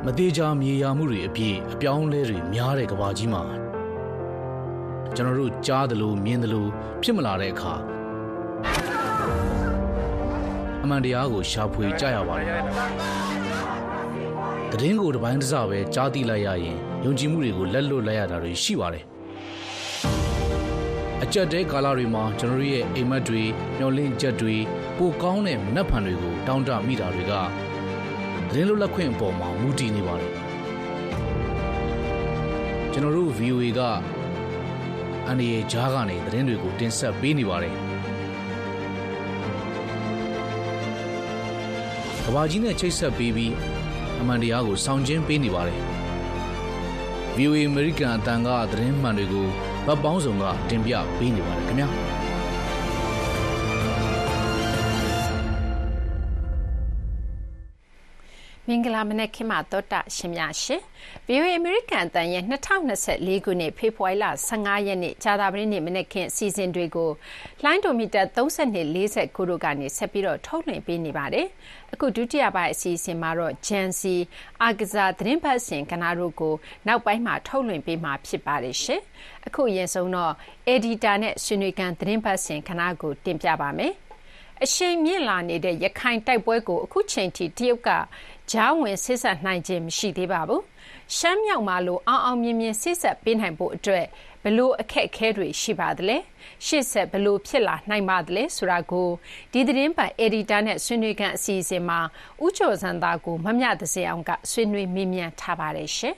[0.05, 3.43] မသေးချာမြေယာမှုတွေအပြည့်အပြောင်းလဲတွေများတဲ့ကဘာကြီးမှာ
[5.15, 6.71] ကျွန်တော်တို့ကြားတယ်လို့မြင်တယ်လို့
[7.03, 7.75] ဖြစ်မလာတဲ့အခါ
[10.83, 12.61] အမှန်တရားကိုရှာဖွေကြရပါတယ်။
[14.81, 19.05] တည်င်းကိုတစ်ပိုင်းတစ်စပဲကြားသိလိုက်ရရင်ယုံကြည်မှုတွေကိုလက်လွတ်လိုက်ရတာတွေရှိပါတယ်။
[21.29, 23.43] အကြက်တဲကာလတွေမှာကျွန်တော်တို့ရဲ့အိမ်မက်တွေ
[23.79, 24.57] မျောလင့်ချက်တွေ
[24.97, 27.33] ပိုကောင်းတဲ့မနှက်ဖန်တွေကိုတောင်းတမိတာတွေက
[28.49, 30.33] သတင်းလွတ်လပ်ခွင့်အပေါ်မှာမူတည်နေပါတယ်
[32.93, 33.81] ကျွန်တော်တို့ VOA က
[35.27, 37.75] အန်ဒီရဲ့ဂျားကနေသတင်းတွေကိုတင်ဆက်ပေးနေပါတယ်
[42.25, 43.53] ကဘာကြီးနဲ့ချိတ်ဆက်ပေးပြီး
[44.21, 45.81] အမှန်တရားကိုစောင့်ကျင်းပေးနေပါတယ်
[47.37, 49.49] VOA American အတန်ကသတင်းမှန်တွေကို
[49.87, 51.89] ဗတ်ပေါင်းစုံကတင်ပြပေးနေပါတယ်ခင်ဗျာ
[58.69, 60.83] မင်္ဂလာမနက်ခင်းမှာတောတာရှင်များရှင်
[61.27, 62.45] VOA American အတန်ရဲ့
[62.93, 67.11] 2024ခုနှစ်ဖေဖော်ဝါရီလ15ရက်နေ့ကြာသပတေးနေ့မနက်ခင်းအစီအစဉ်တွေကို
[67.65, 71.47] လိုင်းဒိုမီတာ32 49တို့ကနေဆက်ပြီးတော့ထုတ်လွှင့်ပေးနေပါတယ်။
[71.93, 74.03] အခုဒုတိယပိုင်းအစီအစဉ်မှာတော့ Gen Z
[74.63, 76.55] အာကစားသတင်းပတ်စဉ်ကဏ္ဍတို့ကို
[76.87, 79.01] နောက်ပိုင်းမှာထုတ်လွှင့်ပေးမှာဖြစ်ပါတယ်ရှင်။
[79.47, 80.33] အခုအရင်ဆုံးတော့
[80.75, 83.93] Editor နဲ့ဆွေးနွေးကန်သတင်းပတ်စဉ်ကဏ္ဍကိုတင်ပြပါမယ်။
[84.65, 87.91] အရှိန်မြင့်လာနေတဲ့ရခိုင်တိုက်ပွဲကိုအခုချိန်ထိတရုတ်က
[88.51, 90.63] ကြားဝင်ဆစ်ဆက်နိုင်ခြင်းမရှိသေးပါဘူး။
[91.17, 94.07] ရှမ်းမြောက်မှာလိုအောင်အောင်မြင်မြင်ဆစ်ဆက်ပေးနိုင်ဖို့အတွက်
[94.49, 96.17] ဘလို့အခက်အခဲတွေရှိပါသလဲ
[96.67, 99.09] ရှေ့ဆက်ဘလို့ဖြစ်လာနိုင်ပါသလဲဆိုတာကို
[99.53, 102.01] ဒီသတင်းပတ် editor နဲ့ဆွေးနွေးကန်အစီအစဉ်မှာ
[102.45, 106.15] ဥကျော်စံသားကိုမမျှတစေအောင်ကဆွေးနွေးမေးမြန်းထားပါတယ်ရှင်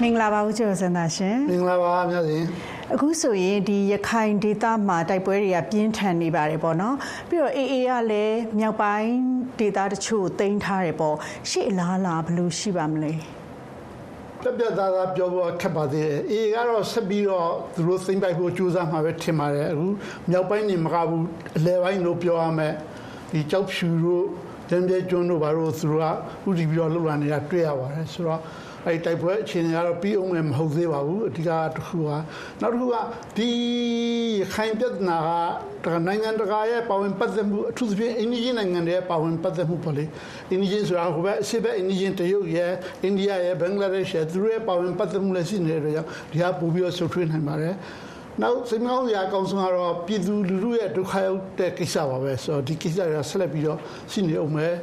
[0.00, 2.44] မင်္ဂလာပါဦးကျော်စံသားရှင်မင်္ဂလာပါမြတ်ရှင်
[2.94, 6.96] အခုဆိုရင်ဒီရခိုင်ဒေသမှာတိုက်ပွဲတွေကပြင်းထန်နေပါတယ်ပေါ့နော်
[7.28, 9.12] ပြီးတော့ AA ကလည်းမြောက်ပိုင်း
[9.58, 11.16] ဒေသတချို့တင်ထားတယ်ပေါ့
[11.50, 13.12] ရှေ့အလားအလာဘယ်လိုရှိပါမလဲ
[14.42, 19.86] ပြပြသားသားပြောဖို့ခက်ပါသေးတယ်အေကတော့ဆက်ပြီးတော့သူတို့သိမ့်ပိုက်ဖို့ကြိုးစားမှာပဲထင်ပါတယ်အခု
[20.30, 21.24] မြောက်ပိုင်းနေမကဘူး
[21.56, 22.74] အလဲပိုင်းလို့ပြောရမယ်
[23.32, 24.24] ဒီကြောက်ဖြူတို့
[24.70, 28.40] တန်ပြဲကျွန်းတို့ဘာလို့သူတို့ကဥတီပြီးတော့လှုပ်လာနေတာတွေ့ရပါတယ်ဆိုတော့
[28.86, 32.10] အဲ့တိုက်ပွဲအခြေအနေကတော့ပြီးအောင်မဟုတ်သေးပါဘူးအဓိကတစ်ခုက
[32.60, 32.96] နောက်တစ်ခုက
[33.36, 33.50] ဒီ
[34.54, 35.18] ခိုင်ပြဿနာ
[35.84, 40.04] ကနိုင်ငံတကာရဲ့ပါဝင်ပတ်သက်မှုအထူးသဖြင့်အိန္ဒိယနိုင်ငံတွေရဲ့ပါဝင်ပတ်သက်မှုပေါ့လေ
[40.50, 47.74] အိန္ဒိယဆိုတာဟိုဘက်အရှေ့ဘက်အိန္ဒိယတရုတ်ရဲ့အိန္ဒိယရဲ့ဘင်္ဂလားဒေ့ရှ်ရဲ့သူတို့ရဲ့ပါဝင်ပတ်သက်မှုလည်းရှိနေတဲ့အတွက်ကြောင့်ဒီဟာပို့ပြီးတော့ဆုတ်ထွေးနိုင်ပါတယ်
[48.42, 53.78] နောက်စိတ်မောင်းရာအကောင်းဆုံးကတော့ပြည်သူလူထုရဲ့ဒုက္ခရောက်တဲ့ကိစ္စပါပဲဆိုတော့ဒီကိစ္စတွေကဆက်လက်ပြီးတော့
[54.12, 54.74] ရှိနေအောင်မယ်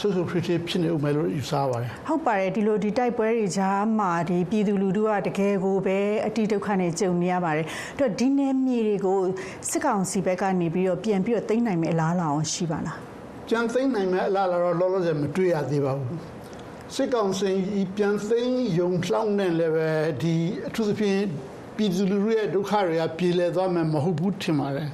[0.00, 9.20] ဆူဆူဖြည်းဖြည်းဖြစ်နေဦးမယ်လို့ယူဆပါတယ်ဟုတ်ပါတယ်ဒီလိုဒီတိုက်ပွဲတွေကြားမှာဒီပြည်သူလူထုကတကယ်ကိုပဲအတိဒုက္ခနဲ့ကြုံနေရပါတယ်အဲ့တော့ဒီနယ်မြေတွေကို
[9.70, 12.98] စစ်ကောင်စီဘက်ကနေပြီးတော့ပြန်ပြီးတော့သိမ်းနိုင်မယ့်အလားအလာအောင်ရှိပါလား
[13.50, 16.18] ကြံသိမ်းနိုင်မယ့်အလားအလာတော့လောလောဆယ်မတွေ့ရသေးပါဘူး
[16.94, 17.50] စစ်ကောင်စီ
[17.96, 19.90] ပြန်သိမ်းယုံလှောင်းနေလည်းပဲ
[20.22, 20.34] ဒီ
[20.66, 21.20] အထူးသဖြင့်
[21.76, 24.88] ပြည်သူလူထုရဲ့ဒုက္ခတွေကပြေလည်သွားမယ်မဟုတ်ဘူးထင်ပါတယ်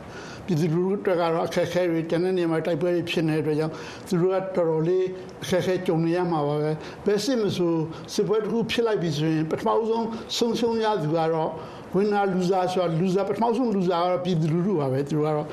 [0.50, 3.74] ပြည်သူလူထုတွေကတော့အခက်အခဲတွေတနေ့နေ့မှာတိုက်ပွဲတွေဖြစ်နေတဲ့အတွက်ကြောင့်
[4.08, 5.06] သူတို့ကတော်တော်လေး
[5.42, 6.70] အခက်အခဲကြုံနေရမှာပါပဲ
[7.06, 7.74] ဘယ်စစ်မဆို
[8.14, 11.50] စစ်ပွဲတစ်ခုဖြစ်လိုက်ပြီဆိုရင်ပထမဆုံးဆုံးရှုံးရသူကတော့
[11.94, 15.48] winner loser ဆိုတော့ loser ပထမဆုံး loser ကတော့ပြည်သူလူထုပါပဲသူတို့ကတော့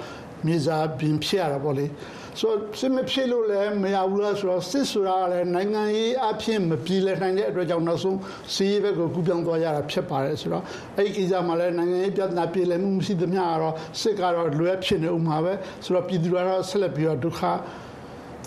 [0.45, 1.86] မြေစာပြင်ဖြစ်ရတာပေါ့လေ
[2.39, 8.17] ဆိုစစ်မဖြစ်လို့လည်းမရဘူးလားဆိုတော့စစ်ဆိုတာလည်းနိုင်ငံရေးအဖြစ်မပြေလည်နိုင်တဲ့အတွက်ကြောင့်နောက်ဆုံး
[8.54, 10.63] စီးရေးဘက်ကိုကူးပြောင်းသွားရတာဖြစ်ပါတယ်ဆိုတော့
[10.97, 17.41] အဲ့ဒီကိစ္စမှာလည်းနိုင်ငံရေးပြဿနာပြေလည်မှုမရှိသမျှကတော့စစ်ကတော့လွဲဖြစ်နေဦးမှာပဲဆိုတော့ပြည်သူတွေကတော့ဆက်လက်ပြီးတော့ဒုက္ခ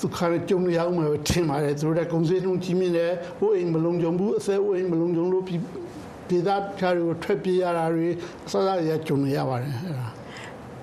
[0.00, 8.07] ဒုက္ခနဲ့ကြုံရအောင်ပဲထင်ပါတယ်သူတို့ကကုန်စည်နှုန်းကြီးမြင့်တယ်ဟိုအိမ်မလုံးကြုံဘူးအသက်အိမ်မလုံးကြုံလို့ဒေသခြားတွေကိုထွက်ပြေးရတာတွေ
[8.46, 10.19] အစအစရကြုံရပါတယ်အဲ့ဒါ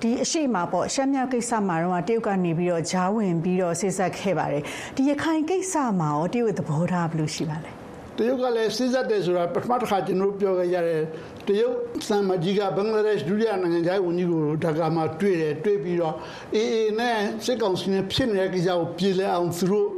[0.02, 4.62] ဒီအရှိမပေါ့ရှမ်းမြောက်ကိစ္စမှာတော့တရုတ်ကနေပြီးတော့ဂျားဝင်ပြီးတော့ဆိတ်ဆက်ခဲ့ပါတယ်
[4.96, 7.70] ဒီရခိုင်ကိစ္စမှာရောတရုတ်သဘောထားဘယ်လိုရှိပါလဲ
[8.18, 11.02] တရုတ်ကလည်းစိစက်တယ်ဆိုတာပထမတစ်ခါကျွန်တော်ပြောခဲ့ရတယ်
[11.46, 11.76] တရုတ်
[12.08, 16.14] စံမကြီးကဘင်္ဂလားဒေ့ရှ်ဒုတိယနိုင်ငံခြားရေးဝန်ကြီးကိုဒါကာမှာတွေ့တယ်တွေ့ပြီးတော့
[16.54, 19.88] အေးအေးနဲ့စစ်ကောင်စီနဲ့ဖြစ်နေတဲ့ကိစ္စကိုပြည်လဲအောင်သူတို့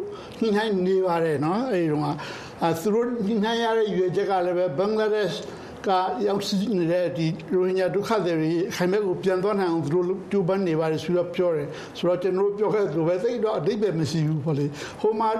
[0.40, 2.14] ညှိနှိုင်းနေပါတယ်နော်အဲဒီတော့
[2.62, 5.42] အဲသူတို့ညှိနှိုင်းရတဲ့ရွေချက်ကလည်းပဲဘင်္ဂလားဒေ့ရှ်
[5.87, 5.88] က
[6.27, 14.66] ရောက်စီနေတဲ့ဒီရိုဟင်ဂျာဒုက္ခသည်တွေခိုင်မဲ့ကိုပြန်သွားနိုင်အောင်သူတို့ကြိုးပမ်းနေပါတယ်ဆိုတော့ပြောတယ်ဆိုတော့ကျွန်တော်ပြောခဲ့သလိုပဲသိတော့အတိတ်ပဲမရှိဘူးပေါ့လေ
[15.01, 15.31] ဟိုမှာ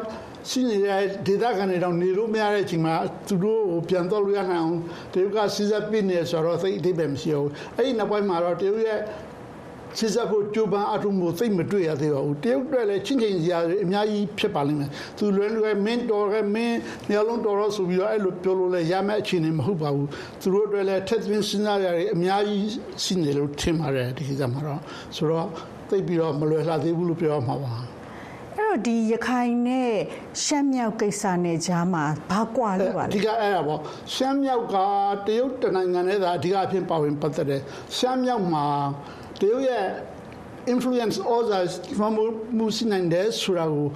[0.51, 2.95] ရှိနေတဲ့ဒေသခံတွေတော့နေလို့မရတဲ့အချိန်မှာ
[3.29, 4.79] သူတို့ကိုပြန်တော့လို့ရနိုင်အောင်
[5.13, 9.01] တရုတ်ကစီးစပ်ပြနေဆိုတော့သိအတိတ်ပဲမရှိဘူးအဲ့ဒီနောက်ပိုင်းမှာတော့တရုတ်ရဲ့
[9.99, 16.77] စစ်စပ်ဖို့ကြိုးပမ်းအထုံးကိုသိမတွေ့ရသေးပါဘူးတရုတ်တွေလည်းချင်းချင်းစရာအများကြီးဖြစ်ပါလိမ့်မယ်သူလွယ်လွယ်မင်းတော်ကမင်း
[17.09, 20.09] နေလုံးတော်တော့ဆိုပြီးတော့အဲ့လိုပြောလို့လည်းရမယ့်အခြေအနေမဟုတ်ပါဘူး
[20.41, 22.63] သူတို့တွေလည်းထက်သွင်းစဉ်းစားရတဲ့အများကြီး
[23.05, 24.81] ရှိနေလို့ထင်ပါတယ်ဒီကိစ္စမှာတော့
[25.17, 25.49] ဆိုတော့
[25.89, 27.75] သိပြီးတော့မလွယ်လှသေးဘူးလို့ပြောရမှာပါ
[28.57, 29.93] အဲ့တော့ဒီရခိုင်နဲ့
[30.45, 33.81] ရှမ်းမြောက်ကိစ္စနဲ့ကြားမှာဘာကွာလို့ပါအလဲဓိကအဲ့ဒါပေါ့
[34.15, 34.77] ရှမ်းမြောက်က
[35.27, 37.63] တရုတ်တနိုင်ငံနဲ့သာအဓိကအဖြစ်ပါဝင်ပတ်သက်တယ်
[37.97, 38.67] ရှမ်းမြောက်မှာ
[39.41, 39.87] တရုတ်ရဲ့
[40.73, 42.25] influence others မမှု
[42.59, 43.89] မှုစီနိုင်တယ်ဆိုတာကို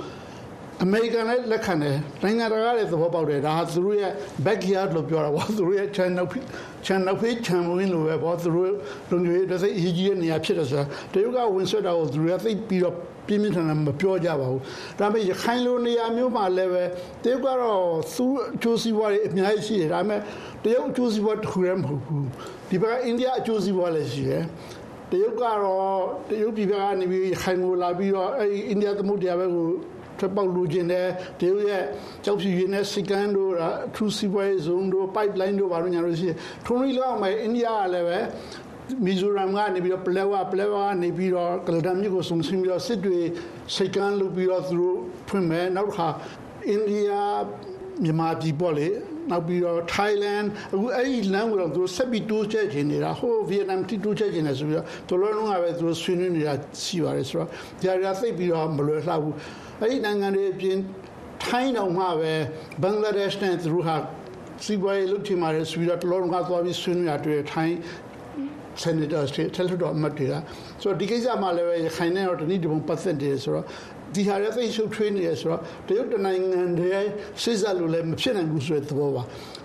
[0.83, 4.13] အမေရိကန်လည်းလက်ခံတယ်နိုင်ငံတကာလည်းသဘောပေါက်တယ်ဒါဟာသူတို့ရဲ့
[4.47, 6.27] backyard လို့ပြောတာပေါ့သူတို့ရဲ့ channel
[6.87, 8.69] channel page channel win လို့ပဲပေါ့သူတို့
[9.11, 12.95] လုံခြုံရေးတစ်စိတ်အရေးကြီးတဲ့နေရာဖြစ်တယ်ဆိုတာတရုတ်ကဝင်ဆွတ်တာကိုသူတွေကသိပြီးတော့
[13.27, 14.61] ပြင်းပြင်းထန်ထန်မပြောကြပါဘူး
[14.99, 16.85] ဒါပေမဲ့ရခိုင်လိုနေရာမျိုးမှာလည်းပဲ
[17.23, 17.83] တရုတ်ကတော့
[18.15, 20.21] သူ့အကျိုးစီးပွားတွေအများကြီးရှိတယ်ဒါပေမဲ့
[20.65, 22.27] တရုတ်အကျိုးစီးပွားတစ်ခုတည်းမဟုတ်ဘူး
[22.69, 24.43] ဒီဘက်ကအိန္ဒိယအကျိုးစီးပွားလည်းရှိတယ်
[25.15, 29.69] တရုတ်ကတော့တရုတ်ပြည်ဘက်ကနေပြီးခိုင်ကိုလာပြီးတော့အဲဒီအိန္ဒိယသမုဒ္ဒရာဘက်ကို
[30.19, 31.07] ထွက်ပေါက်လူကျင်တယ်
[31.41, 31.85] တရုတ်ရဲ့
[32.25, 38.19] ကြောက်ဖြူရင်းနဲ့စကန်တို့အထူးစီးပွားရေးဇုံတို့ pipeline တို့ဘာလို့ညာလို့ရှိရင်ထုံးရီလောက်မယ်အိန္ဒိယကလည်းပဲ
[39.05, 43.21] မီဇိုရမ်ကနေပြီးတော့ပလဲဝပလဲဝကနေပြီးတော့ကလဒမ်မြစ်ကိုစုံစင်းပြီးတော့စစ်တွေ
[43.75, 44.99] စိတ်ကန်းလုပ်ပြီးတော့သူတို့
[45.29, 46.09] ဖွင့်မယ်နောက်တစ်ခါ
[46.69, 47.11] အိန္ဒိယ
[48.03, 48.89] မြန်မာပြည်ပေါ့လေ
[49.31, 57.49] နောက်ပြီးတော့ Thailand အခုအဲ့ဒီလမ်းကိုတော့သူတို့ဆက်ပြီးတိုးချဲ့ခြင်းနေတာဟိုဗီယက်နမ်တိတိုးချဲ့ခြင်းနေဆိုပြီးတော့တော်တော်လုံးကပဲသူတို့ဆွေးနွေးနေတာရှိပါတယ်ဆိုတော့
[57.81, 59.35] ဒီအရာသိပ်ပြီးတော့မလွယ်လှဘူး
[59.81, 60.79] အဲ့ဒီနိုင်ငံတွေအပြင်
[61.45, 62.35] ထိုင်းတောင်မှပဲ
[62.83, 63.97] ဘင်္ဂလားဒေ့ရှ်နဲ့သူတို့ဟာ
[64.65, 67.77] စီးပွားရေးလုပ်ချင်ပါတယ်ဆိုပြီးတော့တော်တော်လုံးကသွားပြီးဆွေးနွေးတာတွေ့ထိုင်း
[68.83, 70.35] senators တွေတယ်လီတော်အမတ်တွေက
[70.83, 73.67] ဆိုတော့ဒီကိစ္စမှာလည်းပဲရခိုင်နဲ့တော့တနည်းတပုံပတ်သက်တယ်ဆိုတော့
[74.15, 77.11] ဒီဟာရသိရှုပ်ထွေးနေရဆိုတော့တရုတ်တနိုင်ငံတည်း
[77.43, 79.23] စစ်စပ်လို့လည်းမဖြစ်နိုင်ဘူးဆိုတဲ့သဘောပါ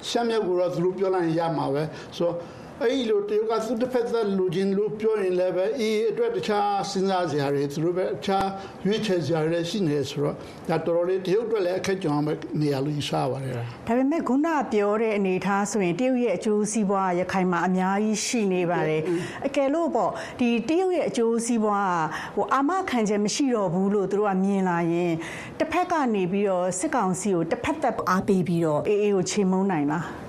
[0.09, 1.83] ရှမ်းမြောက်ကိုတော့သူတို့ပြောလိုက်ရင်ရမှာပဲ
[2.17, 2.35] ဆိုတော့
[2.83, 8.47] အဲ့ဒီလိုတရုတ်ကသူတစ်ဖက်သက်လူချင်းလို့ပြောရင်လည်းပဲအေးအတွက်တခြားစဉ်းစားစရာတွေသူတို့ပဲအခြား
[8.85, 10.35] ရွေးချယ်စရာတွေရှိနေဆိုတော့
[10.69, 12.25] ဒါတော်တော်လေးတရုတ်အတွက်လည်းအခက်ကြုံအောင်
[12.61, 19.01] နေရာလို့ယူဆပါတယ်ဒါဒါပေမဲ့ခုနပြောတဲ့အနေအထားဆိုရင်တရုတ်ရဲ့အကျိုးစီးပွားရခိုင်မှာအများကြီးရှိနေပါတယ်
[19.45, 21.93] အကယ်လို့ပေါ့ဒီတရုတ်ရဲ့အကျိုးစီးပွား
[22.35, 25.13] ဟိုအာမခံချက်မရှိတော့ဘူးလို့သူတို့ကမြင်လာရင်
[25.59, 30.28] တစ်ဖက်ကနေပြီးတော့စစ်ကောင်စီကိုတစ်ဖက်သက်အားပေးပြီးတော့အေးအေးကိုချိန်မုံနိုင်လား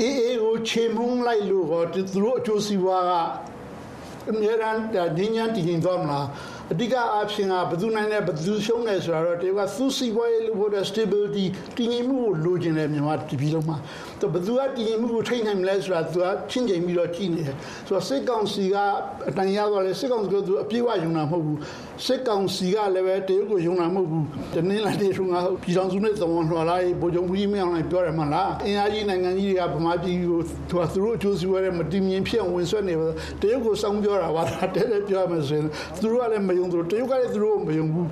[0.00, 3.12] အေးအေးကိုခြေမုံလိုက်လို့ဟောသူတို့အကျိုးစီးပွားက
[4.30, 4.76] အများရန်
[5.16, 6.26] ဒင်းညာတည်ငြိမ်သွားမလား
[6.72, 11.46] အဓိကအဖြစ်ကဘယ်သူနိုင်လဲဘယ်သူရှုံးလဲဆိုတော့တကယ်ကသူစီပွားရေးလို့ဖို့တဲ့ stability
[11.76, 13.76] တည်ငြိမ်မှုကိုလိုချင်တယ်မြန်မာပြည်လုံးမှာ
[14.20, 17.56] တော့ဘယ်သူကတည်ငြိမ်မှုကိုထိန်းနိုင်မလဲဆိုတာသူကချင်းချိန်ပြီးတော့ကြည့်နေတယ်
[17.86, 18.76] ဆိုတော့စစ်ကောင်စီက
[19.28, 21.58] အတန်ရသွားလဲစစ်ကောင်စီကသူအပြည့်အဝယုံတာမဟုတ်ဘူး
[22.06, 30.40] စစ်ကောင်စီကလည်းပဲတရုတ်ကိုယုံတာမဟုတ်ဘူးတနင်္လာနေ့ထုံးကပြည်တော်စုနဲ့သဝန်တော်လာဗိုလ်ချုပ်ကြီးမင်းအောင်လိုက်ပြောတယ်မှလားအင်အားကြီးနိုင်ငံကြီးတွေကဗမာပြည်ကို
[30.70, 33.08] သူကသူတို့အကျိုးစီးပွားရေးမတည်မြင်ဖြစ်အောင်ဝင်ဆွဲနေပါ
[33.40, 34.42] တရုတ်ကိုစောင်းပြောတာပါ
[34.74, 35.66] တဲတဲပြောရမယ်ဆိုရင်
[36.00, 38.08] သူတို့ကလည်းမယုံသူတို့တရုတ်ကလည်းသူတို့မယုံဘူး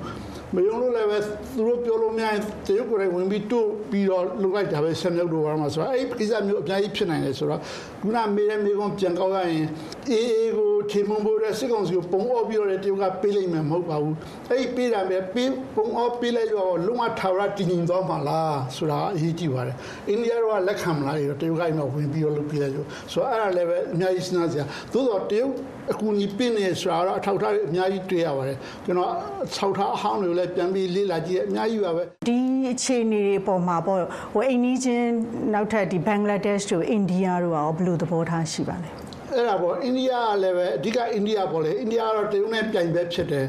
[0.54, 1.18] မယုံလို့လည်းပဲ
[1.56, 7.60] သူတို့ပြောလို့မရရင်တရုတ်ကိုလည်းဝင်ပြီးတို့ပြီးတော့လုပ်လိုက်တာပဲဆက်မြောက်တော့ဘာမှဆိုတော့အဲ့ဒီကိစ္စမျိုးအများကြီးဖြစ်နိုင်တယ်ဆိုတော့
[8.02, 9.66] ခုနမေးတဲ့မေးခွန်းပြန်ကောက်ရရင်
[10.10, 14.16] အေးအေးကိုထေမုံဖို့တဲ့စစ်ကောင်စီကိုပုံအော့ပြီးတော့တရုတ်ကပေးလိုက်မယ်မဟုတ်ပါဘူး
[14.50, 19.76] အဲ့ဒီပေးတာပဲပေးပုံအော့ပေးလိုက်တော့လုံးဝထာဝရတည်ငြိမ်သွားမှာလားဆိုတာအရေးကြီးပါတယ်
[20.08, 25.52] အိန္ဒိယကလက်ခံမလားတရုတ်ကအိမ်မှာဝင်ပြီးတော့လုပ်ပြလိုက်လို့ဆိုတော့အဲ့ဒါလည်းပဲအများကြီးစဉ်းစားစရာသို့တော့တရုတ်
[25.92, 29.10] အကူအညီပြနေဆိုတာတော့အထောက်အထားအများကြီးတွေ့ရပါတယ်ကျွန်တော်
[29.56, 32.38] ဆောက်ထားအဟောင်းတွေကိုလည်းပြန်ပြီးလေ့လာကြည့်ရအများကြီးပါပဲဒီ
[32.72, 33.98] အခြေအနေတွေပေါ်မှာပေါ့
[34.32, 35.08] ဟိုအိန္ဒိချင်း
[35.54, 38.90] နောက်ထပ်ဒီဘင်္ဂလားဒေ့ရှ်တို့အိန္ဒိယတို့ရောဘယ်လိုသဘောထားရှိပါလဲ
[39.34, 43.46] အဲ့ဒါပေါ့အိန္ဒိယကလည်းပဲအဓိကအိန္ဒိယပေါ့လေအိန္ဒိယကတော့တရုတ်နဲ့ပြိုင်ပဲဖြစ်တယ်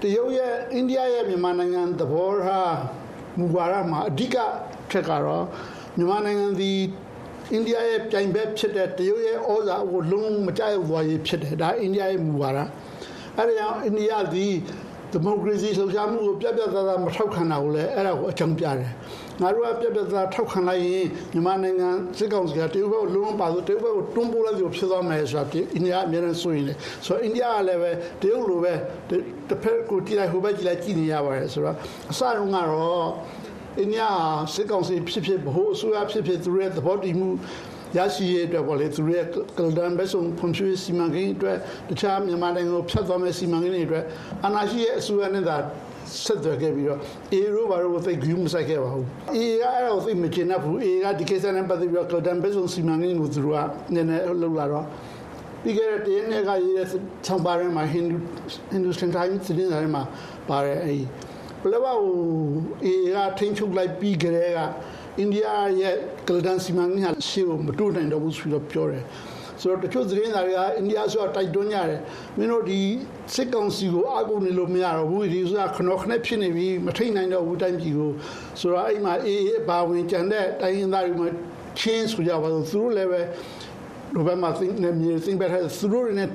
[0.00, 2.76] တရုတ်ရဲ့အိန္ဒိယရဲ့မြန်မာနိုင်ငံသဘောထား
[3.38, 4.36] မူဝါဒမှာအဓိက
[4.90, 5.44] ထက်ကတော့
[5.96, 6.72] မြန်မာနိုင်ငံဒီ
[7.52, 12.58] အိန္ဒိယရဲ့ပြိုင်ဘက်ဖြစ်တဲ့တရုတ်ရဲ့ဩဇာကိုလုံးမကြိုက်သွားရေးဖြစ်တယ်ဒါအိန္ဒိယရဲ့မူဝါဒ
[13.36, 14.46] အဲ့ဒါကြောင့်အိန္ဒိယဒီ
[15.12, 18.90] ဒီမိုကရေစီလှုပ်ရှားမှုကိုပြတ်ပြတ်သားသားမထောက်ခံတာကိုလည်းအဲ့ဒါကိုအကြောင်းပြတယ်
[19.42, 21.88] ငါတို့ကပြတ်ပြတ်သားထောက်ခံလိုက်ရင်မြန်မာနိုင်ငံ
[22.18, 26.74] စစ်ကောင်စီကတရုတ်ဘက်ကိုလုံးဝပါဆိုတရုတ်ဘက်ကိုတွန်းပို့လိုက်လို့ဖြစ်သွားမယ်ဆိုတာအိန္ဒိယအများနဲ့ဆိုရင်လေ
[27.06, 27.90] ဆိုတော့အိန္ဒိယကလည်းပဲ
[28.22, 28.74] တရုတ်လိုပဲ
[29.48, 31.76] တစ်ဖက်ကိုကြည့်လိုက်ဟိုဘက်ကြည့်လိုက်ကြည့်နေရပါတယ်ဆိုတော့
[32.10, 33.08] အစတုန်းကတော့
[33.78, 34.04] အိန္ဒိယ
[34.54, 37.28] စစ်ကောင်စီဖြစ်ဖြစ်ဘိုးအစိုးရဖြစ်ဖြစ်သူတို့ရဲ့သဘောတည်မှု
[37.96, 39.26] ရရှိရတဲ့ပေါ်လေသူရဲ့
[39.56, 44.04] ကလဒန်ဘက်ဆုံးဖွံ့ဖြိုးစီမံကိန်းအတွက်တခြားမြန်မာနိုင်ငံကိုဖျက်သွားမဲ့စီမံကိန်းတွေအတွက်
[44.46, 45.56] အနာရှိရဲ့အစိုးရနဲ့သာ
[46.24, 47.00] ဆက်သွယ်ခဲ့ပြီးတော့
[47.32, 53.58] အေရိုဘာလို့သိဂူးမဆိုင်ခဲ့ပါဘူးအေကအဲ့ဒါကိုသိမကျင်တတ်ဘူးအေကဒီကိစ္စနဲ့ပတ်သက်ပြီးတော့ကလဒန်ဘက်ဆုံးစီမံကိန်းကိုသူတို့က
[53.94, 54.86] နည်းနည်းလှုပ်လာတော့
[55.62, 56.86] ပြီးခဲ့တဲ့တရက်နဲ့ကရေးတဲ့
[57.26, 58.16] ချောင်းပါရဲမှာဟိန္ဒူ
[58.70, 60.02] ဟိန္ဒူစတန်တိုင်းသတင်းစာထဲမှာ
[60.48, 61.02] ပါတယ်အဲ့
[61.62, 61.98] ဘလဘကို
[62.84, 64.58] အေကထိန်းချုပ်လိုက်ပြီးကြတဲ့က
[65.18, 65.46] အိန္ဒိယ
[65.80, 65.94] ရဲ့
[66.28, 69.04] ကလဒန်စီမံကိန်းဟာရှေ့ကိုမတိုးနိုင်တော့ဘူးဆိုတော့ပြောတယ်
[69.62, 72.00] ဆိုတော့တချို့သတင်းစာတွေကအိန္ဒိယဆိုတော့တိုက်တွန်းကြတယ်
[72.36, 72.80] မင်းတို့ဒီ
[73.34, 78.10] စစ်ကောင်စီကိုအကူနေလို့မရတော့ဘူးဒီဆိုတာခဏခဏဖြစ်နေပြီမထိန်နိုင်တော့ဘူးတိုင်းပြည်ကို
[78.60, 81.28] ဆိုတော့အဲ့မှာအေးအေးဘာဝင်ကြံတဲ့တိုင်းရင်းသားတွေမှာ
[81.78, 83.20] ချင်းဆိုကြပါတော့သူတို့လည်းပဲ
[84.14, 86.28] လိုဘက်မှာသိနေမြေသိဘက်ထဲသူတို့နဲ့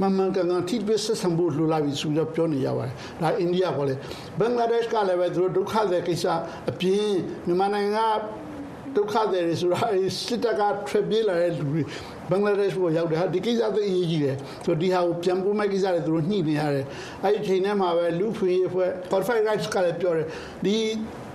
[0.00, 3.94] မမှန်ကန်ကန်ထိတွေ့ဆက်ဆံဖို့လိုလာပြီဆိုတော့ပြောနေရပါတယ်ဒါအိန္ဒိယပေါ့လေ
[4.38, 6.24] ဘင်္ဂလားဒေ့ရှ်ကလည်းပဲသူတို့ဒုက္ခသည်ကိစ္စ
[6.70, 7.12] အပြင်
[7.46, 8.41] မြန်မာနိုင်ငံက
[8.96, 11.82] ဒုက္ခသည်တွေဆိုတာအဲစစ်တပ်ကထွက်ပြေးလာတဲ့လူတွေ
[12.30, 16.86] ဘင်္ဂလားဒေ့ရှ်ကိုရောက်တယ်ဟာဒီကိစ္စသိအရေးကြီးတယ်ဆိုဒီဟာကိုပြန်ပို့မဲ့ကိစ္စတွေသူတို့ညှိနေရတယ်
[17.24, 20.26] အဲဒီချိန်ထဲမှာပဲလူဖွေးဖွဲ့ Perfect Rights ကလည်းပြောတယ်
[20.64, 20.76] ဒီ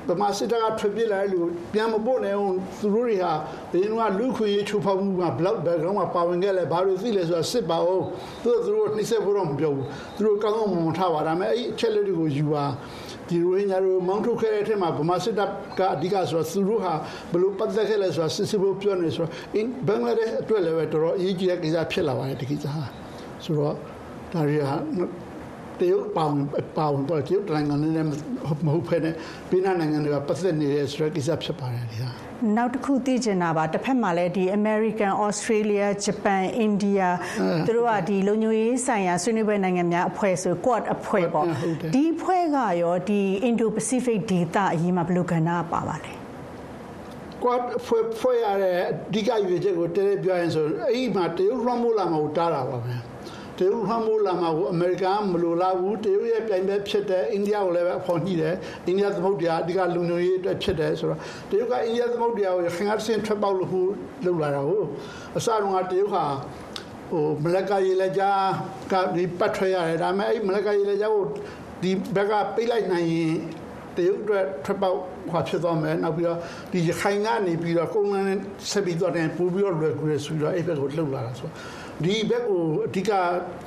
[0.10, 1.42] ဗမာစစ်တပ်ကထွက်ပြေးလာတဲ့လူ
[1.74, 3.34] ပြန်မပို့နိုင်အောင်သူတို့တွေဟာ
[3.72, 8.06] ဘယ်တော့လူခွေရေးချိုးဖောက်မှုက block background မှာပါဝင်ခဲ့လဲဘာလို့သိလဲဆိုတာစစ်ပါအောင်
[8.44, 9.86] သူတို့သူတို့နှိစက်ဖို့တော့မပြောဘူး
[10.16, 12.66] သူတို့ကောင်းကောင်းမွန်မွန်ထားပါဒါပေမဲ့အဲ့အချက်လက်တွေကိုယူပါ
[13.30, 15.50] ဒီရိုဟင်ဂျာတို့မောင်းထုတ်ခဲ့တဲ့အထက်မှာဗမာစစ်တပ်
[15.80, 16.94] ကအဓိကဆိုတော့သူတို့ဟာ
[17.32, 19.32] ဘယ်လိုပတ်သက်ခဲ့လဲဆိုတာစစ်စစ်ဖို့ပြောနေဆိုတော့
[19.88, 22.84] ဘင်္ဂလားဒေ့ရှ်အတွက်လည်းပဲတော်တော်အရေးကြီးတဲ့ကိစ္စဖြစ်လာပါတယ်ဒီကိစ္စဟာ
[23.44, 23.76] ဆိုတော့
[24.34, 24.76] ဒါရီဟာ
[25.80, 26.44] တရုတ်ပါဝင်
[26.78, 28.10] ပါဝင်ပေါ်တရုတ်နိုင်ငံနဲ့မ
[28.74, 29.10] ဟုတ်ဖ ೇನೆ
[29.50, 37.08] ပြည်나နိုင်ငံတွေကပတ်သက်နေတဲ့ဆိုတဲ့ကိစ္စဖြစ်ပါတယ်ဒီဟာ နောက်တစ်ခုသိချင်တာပါတစ်ဖက်မှာလည်းဒီ American Australia Japan India
[37.66, 41.46] သူတို့ကဒီလုံခြုံရေးဆိုင်ရာဆွေးနွေးပွဲနိုင်ငံများအဖွဲ့ဆို Quad အဖွဲ့ပေါ့
[41.94, 46.14] ဒီအဖွဲ့ကရောဒီ Indo-Pacific ဒေသအရေးမှာဘယ်လိုကဏ္ဍပါပါလဲ
[47.44, 52.94] quad ဖွဲ့ဖွဲ့ရတဲ့အဓိကရွေချက်ကိုတဲတဲပြောရင်ဆိုအဲ့ဒီမှာတရုတ်လွှမ်းမိုးလာမှာကိုတားတာပါပဲ
[53.60, 58.56] တရုတ်လွှမ်းမိုးလာမှာကိုအမေရိကန်မလိုလားဘူးတရုတ်ရဲ့ပြိုင်ဘက်ဖြစ်တဲ့အိန္ဒိယကိုလည်းပဲအဖော်ညှိတယ်
[58.86, 63.72] အိန္ဒိယသမုဒ္ဒရာအဓိကလူမျိုးရေးအတွက်ဖြစ်တယ်ဆိုတော့တရုတ်ကအိန္ဒိယသမုဒ္ဒရာကိုခင်ဗျားတစ်ဆင့်ထွက်ပေါက်လို့
[64.26, 64.84] လုပ်လာတာကို
[65.38, 66.26] အစတုန်းကတရုတ်ဟာ
[67.12, 68.42] ဟိုမလကရေလက်ကြား
[68.92, 71.26] ကဒီပတ်ထွက်ရတယ်ဒါပေမဲ့အဲ့မလကရေလက်ကြားကို
[71.82, 73.34] ဒီဘက်ကပိတ်လိုက်နိုင်ရင်
[73.98, 74.98] တရုတ်အတွက်ထွက်ပေါက်
[75.32, 76.40] ဟောဖြစ်သွားမယ်နောက်ပြီးတော့
[76.72, 78.40] ဒီရခိုင်ကနေပြီးတော့ကုန်းလန်းနဲ့
[78.72, 81.50] ဆက်ပြီးတော့တင်ပို့ပြီးတော့လွယ်ကူရဆိုပြီးတော့အဲ့ဘက်ကိုလှုပ်လာတာဆို
[82.04, 83.12] ဒီဘက်ကိုအဓိက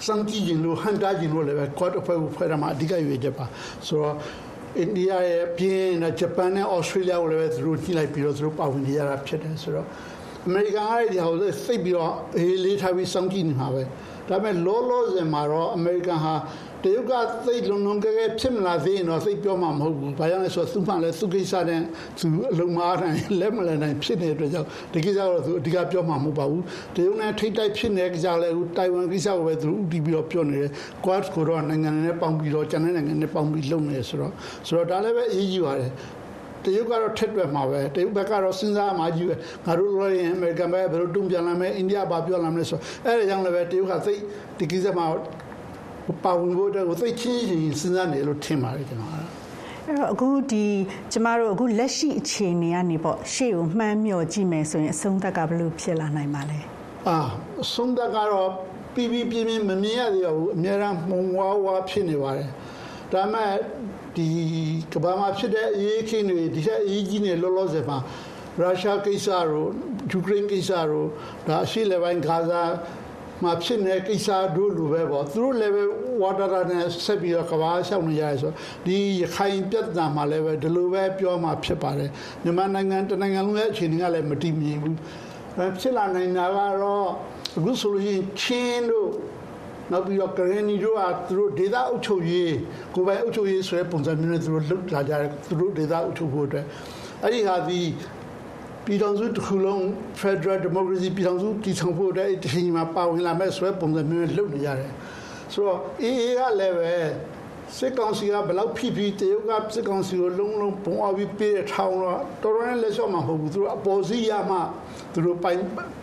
[0.07, 3.45] စံကြည့်ခြင်းလို့ဟန်တာခြင်းလို့လည်းပဲ quad အဖွဲ့ကိုဖွဲ့ရမှာအဓိကရွေးချက်ပါ
[3.87, 4.17] ဆိုတော့
[4.79, 9.87] အိန္ဒိယရဲ့ပြင်နဲ့ဂျပန်နဲ့ဩစတြေးလျကိုလည်းပဲသူတို့ကြည့်လိုက်ပြီးတော့သူတို့ပါဝင်နေရတာဖြစ်တယ်ဆိုတော့
[10.47, 13.83] အမေရိကန်ကလည်းဒီဟာကိုသိပြီးတော့အေးလေးထားပြီးစောင့်ကြည့်နေမှာပဲ
[14.29, 16.35] ဒါပေမဲ့လောလောဆယ်မှာတော့အမေရိကန်ဟာ
[16.85, 17.13] တရုတ်က
[17.47, 21.81] သိလုံလုံကဲကဲဖြစ်မလာသေးရင်တော့သိပြောမှာမဟုတ်ဘူး။ဘာကြောင့်လဲဆိုတော့သူ့မှလည်းသူ့ကိစ္စနဲ့
[22.19, 26.63] သူအလုံးမအားနိုင်လက်မလည်နိုင်ဖြစ်နေတဲ့အတွက်ကြောင့်ဒီကိစ္စကတော့သူအဓိကပြောမှာမဟုတ်ပါဘူး။
[26.95, 30.71] တရုတ်နဲ့ထိတ်တိုက်ဖြစ်နေတဲ့ကိစ္စလည်းအခုတိုင်ဝမ်ကိစ္စကိုပဲသူဥတီပြီးတော့ပြောနေတယ်။
[31.05, 34.33] Quad ကိုတော့နိုင်ငံနဲ့ပေါင်းပြီးတော့ကျန်တဲ့နိုင်ငံနဲ့ပေါင်းပြီးလုပ်နေတယ်ဆိုတော့
[34.67, 35.93] ဆိုတော့ဒါလည်းပဲအရေးကြီးပါတယ်။
[36.65, 39.35] တရုတ်ကတော့ထက်တွက်မှာပဲတရုတ်ဘက်ကတော့စဉ်းစားမှကြီးပဲ
[39.67, 44.15] ငါတို့လို့ရင်အမေရိကန်ဘက်ဘယ်လိုတုံ့ပြန်လာမလဲအိန္ဒိယဘာပြောလာမလဲဆိုအဲ့ဒါကြောင့်လည်းပဲတရုတ်ကသိ
[44.59, 45.07] ဒီကိစ္စမှာ
[46.25, 49.25] ပါဝင်ဖို့အတွက်ကိုသိချင်းချင်းစဉ်းစားနေလို့ထင်ပါတယ်ကျွန်တော်အဲ့
[49.99, 50.65] တော့အခုဒီ
[51.13, 56.59] ကျမတို့အခုလက်ရှိအခြေအနေကနေပေါ့ရှေ့ကိုမှန်းမျှော်ကြည့်မယ်ဆိုရင်အဆုံးသက်ကဘယ်လိုဖြစ်လာနိုင်ပါလဲ
[57.09, 57.19] အာ
[57.63, 58.51] အဆုံးသက်ကတော့
[58.95, 62.49] ပြီးပြီးပြင်းပြင်းမမြင်ရသေးဘူးအများအားမှုံဝါဝါဖြစ်နေပါတယ်
[63.13, 63.55] ဒါပေမဲ့
[64.17, 64.27] ဒီ
[64.93, 67.99] ကဘာမှာဖြစ်တဲ့အရေးခင်းတွေဒီချက်အရေးကြီးနေလောလောဆယ်မှာ
[68.61, 69.71] ရုရှားကိစ္စတို့
[70.11, 71.09] ယူကရိန်းကိစ္စတို့
[71.47, 72.63] ဒါအရှိလေပိုင်းဂါဇာ
[73.43, 75.85] မှာဖြစ်နေတဲ့ကိစ္စတို့လိုပဲပေါ့သူတို့လည်းပဲ
[76.23, 78.53] ဝါတာတာနဲ့ဆက်ပြီးတော့ကဘာရှောက်နေရတယ်ဆို
[78.87, 82.11] ဒီရခိုင်ပြဿနာမှာလည်းပဲဒီလိုပဲပြောမှဖြစ်ပါတယ်
[82.43, 84.97] မြန်မာနိုင်ငံတနိုင်ငံလုံးရဲ့အခြေအနေကလည်းမတည်မြဲဘူး
[85.81, 87.09] ဖြစ်လာနိုင်တာကတော့
[87.57, 89.11] အခုဆိုလို့ရှိရင်ချင်းတို့
[89.93, 92.55] နောက်ပြီးတော့ကရင်နီတို့ကသူတို့ဒေသအုပ်ချုပ်ရေး
[92.95, 96.67] ကိုယ်ပိုင်အုပ်ချုပ်ရေးဆိုတဲ့ပုံစံမျိုးနဲ့သူတို့လှုပ်လာကြတယ်သူတို့ဒေသအုပ်ချုပ်ဖို့အတွက်
[97.23, 97.81] အဲ့ဒီဟာဒီ
[98.91, 99.83] ပြည်ထောင်စုတစ်ခုလုံး
[100.21, 104.93] Federal Democracy ပြည်ထောင်စုတည်ထောင်ဖို့အတွက်ဒီချိန်မှာပါဝင်လာမဲ့ဆိုတဲ့ပုံစံမျိုးနဲ့လုပ်နေရတယ်
[105.53, 106.95] ဆိုတော့အေးအေးကလည်းပဲ
[107.79, 114.59] စစ်ကောင်စီကဘယ်လောက်ဖိဖိတရုတ်ကစစ်ကောင်စီကိုလုံးလုံးပုံအောင်ပြီးပေးတဲ့ထောင်တော့တော်တော်နဲ့လက်လျှော့မှာမဟုတ်ဘူးသူတို့အပေါ်စီးရမှ
[115.13, 115.59] သူတို့ပိုင်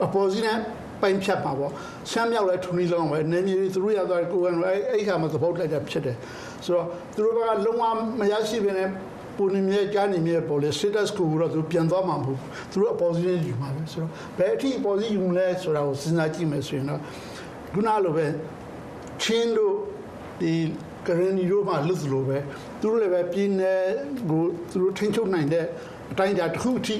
[0.06, 0.58] အပေါ်စီးနဲ့
[1.02, 1.72] ပိုင်ဖြတ်ပါပေါ့
[2.12, 6.18] ရှမ်းမြောက်လည်းထုံနီလုံးပဲနေမြေသူတို့ရသွားကိုယ်ကအဲ့အဲ့ခါမှာသဘောလိုက်တာဖြစ်တယ်
[6.66, 7.84] ဆိုတော့သူတို့ကလုံးဝ
[8.20, 8.90] မရရှိဘဲနဲ့
[9.38, 12.40] ပူနေမြဲကြားနေမြဲပေါ်လေ status ကိုတော့သူပြန်သွားမှာမဟုတ်
[12.72, 17.02] သူတို့ opposition ယူမှာပဲဆိုတော့ဘယ်အထိ opposition ယူလဲဆိုတာကိုစဉ်းစားကြည့်မယ်ဆိုရင်တော့
[17.74, 18.28] ခုနလိုပဲ
[19.22, 19.74] ချင်းတို့
[20.42, 20.54] ဒီ
[21.08, 22.38] ကရနီတို့မှလွတ်လို့ပဲ
[22.82, 23.82] သူတို့လည်းပဲပြည်နယ်
[24.30, 25.66] ကိုသူတို့ထိန်းချုပ်နိုင်တဲ့
[26.12, 26.96] အတိုင်းအတာတစ်ခုအထိ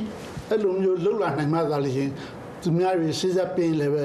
[0.50, 2.10] အဲ့လိုမျိုးလှုပ်လာနိုင်မှသာလေရှင်
[2.62, 4.04] သူများတွေစဉ်းစားပြင်းလည်းပဲ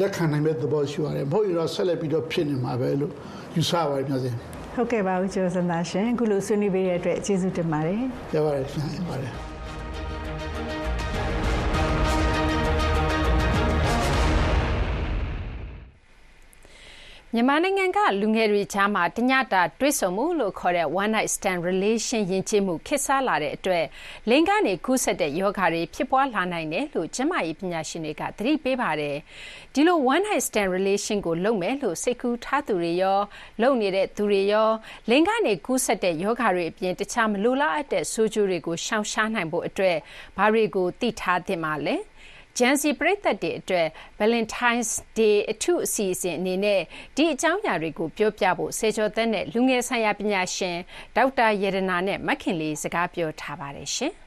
[0.00, 3.12] လက်ခံနိုင်မဲ့သဘောရှိရတယ်မဟုတ်ရင်တော့ဆက်လက်ပြီးတော့ဖြစ်နေမှာပဲလို့
[3.56, 4.34] ယူဆပါတယ်ပြောစင်
[4.74, 8.02] ဟုတ်ကဲ့ပါဦးကျော်စံသာရှင်အခုလိုဆွေးနွေးပေးတဲ့အတွက်ကျေးဇူးတင်ပါတယ်
[8.34, 9.51] ရပါတယ်ရှင်ပါတယ်
[17.34, 23.84] မြန်မာနိုင်ငံက လူငယ်တွေကြားမှာ တညတာ တွေ့ဆုံမှုလို့ခေါ်တဲ့ one night stand relation ယဉ်ကျေးမှု ခေတ်စားလာတဲ့အတွက်
[24.30, 29.16] လိင်ကနေကူးစက်တဲ့ယောဂါတွေ ဖြစ်ပွားလာနိုင်တယ်လို့ ကျန်းမာရေးပညာရှင်တွေက သတိပေးပါတယ်။
[29.74, 33.20] ဒီလို one night stand relation ကို လုပ်မယ်လို့ စိတ်ကူးထားသူတွေရော
[33.62, 34.70] လုပ်နေတဲ့သူတွေရော
[35.10, 39.96] လိင်ကနေကူးစက်တဲ့ယောဂါတွေအပြင် တခြား မလိုလားအပ်တဲ့ ဆိုးကျိုးတွေကို ရှောင်ရှားနိုင်ဖို့အတွက်
[40.36, 41.96] ဘာတွေကို သိထားသင့်ပါလဲ။
[42.58, 43.88] ဂျန်စီပရိသတ်တွေအတွက်
[44.20, 46.80] Valentine's Day အထူးအစီအစဉ်အနေနဲ့
[47.16, 50.76] ဒီအကြောင်းအရာတွေကိုပြောပြဖို့စေကျော်သက်နဲ့လူငယ်ဆိုင်ရာပညာရှင်
[51.16, 54.14] ဒေါက်တာရတနာနဲ့မခင်လေးစကားပြောထားပါတယ်ရှင်။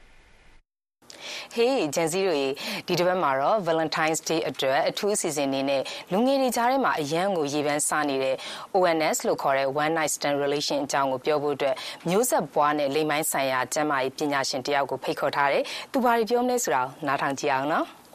[1.56, 2.48] Hey ဂျန်စီတို့ရေ
[2.86, 8.36] ဒီတစ်ပတ်မှာတော့ Valentine's Day အတွက်အထူးအစီအစဉ်နေနဲ့လူငယ်တွေကြားထဲမှာအရန်ကိုရေပန်းစားနေတဲ့
[8.76, 11.74] ONS လို့ခေါ်တဲ့ One Night Stand Relation အကြောင်းကိုပြောဖို့အတွက်
[12.08, 15.62] မျိုးဆက်ပွားနဲ့လိမ်မိုင်းဆိုင်ရာကျမ်းမာရေးပညာရှင်တယောက်ကိုဖိတ်ခေါ်ထားတယ်။
[15.92, 17.86] သူဘာတွေပြောမလဲဆိုတာနားထောင်ကြည့်အောင်နော်။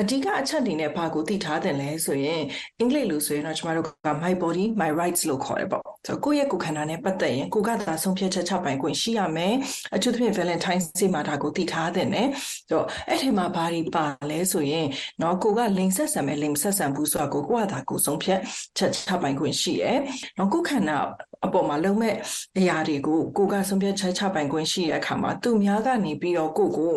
[0.00, 2.42] အဓိကအချက်အနေနဲ့ဘာကိုသိထားတယ်လဲဆိုရင်
[2.78, 3.90] အင်္ဂလိပ်လိုဆိုရင်တော့ကျမတို့က
[4.24, 9.54] my body my rights လို့ခေါ်တယ်ပေါ့ဆိုတော့ကိုယ့်ရဲ့ကိုယ်ခန္ဓာနဲ့ပတ်သက်ရင်ကိုကသာဆုံးဖြတ်ချက်ချပိုင်ခွင့်ရှိရမယ်
[9.94, 14.86] အထူးသဖြင့် Valentine Day မှာဒါကိုသိထားတယ်နဲ့ဆိုတော့အဲ့ဒီမှာဘာတွေပါလဲဆိုရင်
[15.18, 18.40] เนาะကိုကလိန်ဆက်ဆံမယ်လိန်ဆက်ဆံဘူးဆိုတာကိုကိုကသာကိုဆုံးဖြတ်
[18.76, 19.98] ချက်ချပိုင်ခွင့်ရှိရယ်
[20.36, 20.98] เนาะကိုယ်ခန္ဓာ
[21.45, 22.15] အပေါ်မှာလုံးမဲ့
[22.57, 26.95] အရာတွေကိုကိုကဆုံးဖြတ်ချက်ချပိုင်ခွင့်ရှိတဲ့အခါမှာသူများကနေပြီးတော့ကိုကို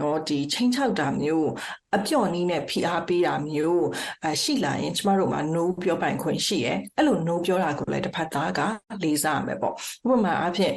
[0.00, 1.48] နော်ဒီချင်းချောက်တာမျိုး
[1.96, 3.84] အပြော့နည်းနဲ့ဖိအားပေးတာမျိုး
[4.26, 8.60] အရှိလာရင်ကျမတို့မှာ no ပြောပိုင်ခွင့်ရှိရဲအဲ့လို no ပြောတာကိုလည်းတစ်ဖက်သားက
[9.02, 9.74] လေးစားရမယ်ပေါ့
[10.04, 10.72] ဥပမာအဖြစ်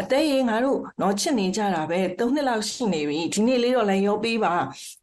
[0.00, 4.54] အသေးရင်ငါတို့တော့ချစ်နေကြတာပဲ၃နှစ်လောက်ရှိနေပြီဒီနေ့လေးတော့လည်းရောပေးပါ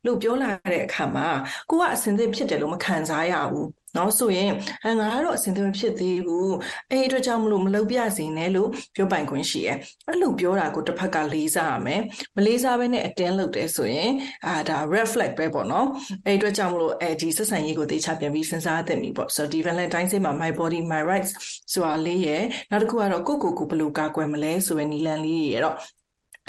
[0.06, 1.28] လို့ပြောလာတဲ့အခါမှာ
[1.70, 3.68] ကိုကအစင်သစ်ဖြစ်တယ်လို့မခံစားရဘူး
[3.98, 4.52] နော်ဆိုရင်
[5.00, 6.56] ငါကတော့အဆင်သင့်မဖြစ်သေးဘူး
[6.92, 9.78] အဲ့ဒီအတွက်ကြောင့်မလို့မလုပ်ပြစေနဲ့လို့ပြောပိုင်ခွင့်ရှိရဲ့
[10.08, 12.02] အဲ့လိုပြောတာကိုတစ်ဖက်ကလေးစားရမယ်
[12.36, 14.12] မလေးစားဘဲနဲ့အတင်းလုပ်တယ်ဆိုရင်
[14.48, 15.88] အာဒါ reflect ပဲပေါ့နော်
[16.26, 21.32] အဲ့ဒီအတွက်ကြောင့်မလို့အဲဒီဆက်ဆံရေးကိုတေချာပြန်ပြီးစဉ်းစားသင့်ပြီပေါ့ဆိုတော့ဒီ Valentine စိတ်မှာ my body my rights
[21.74, 25.76] ဆိုတာလေးရဲ့နောက်တစ်ခုကတော့ကိုယ့်ကိုယ်ကိုဘယ်လိုကာကွယ်မလဲဆိုရယ်နီလန်လေးရဲ့တော့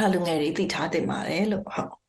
[0.03, 2.06] အလူငယ်တွေသိထားတင်ပါတယ်လို့ဟုတ်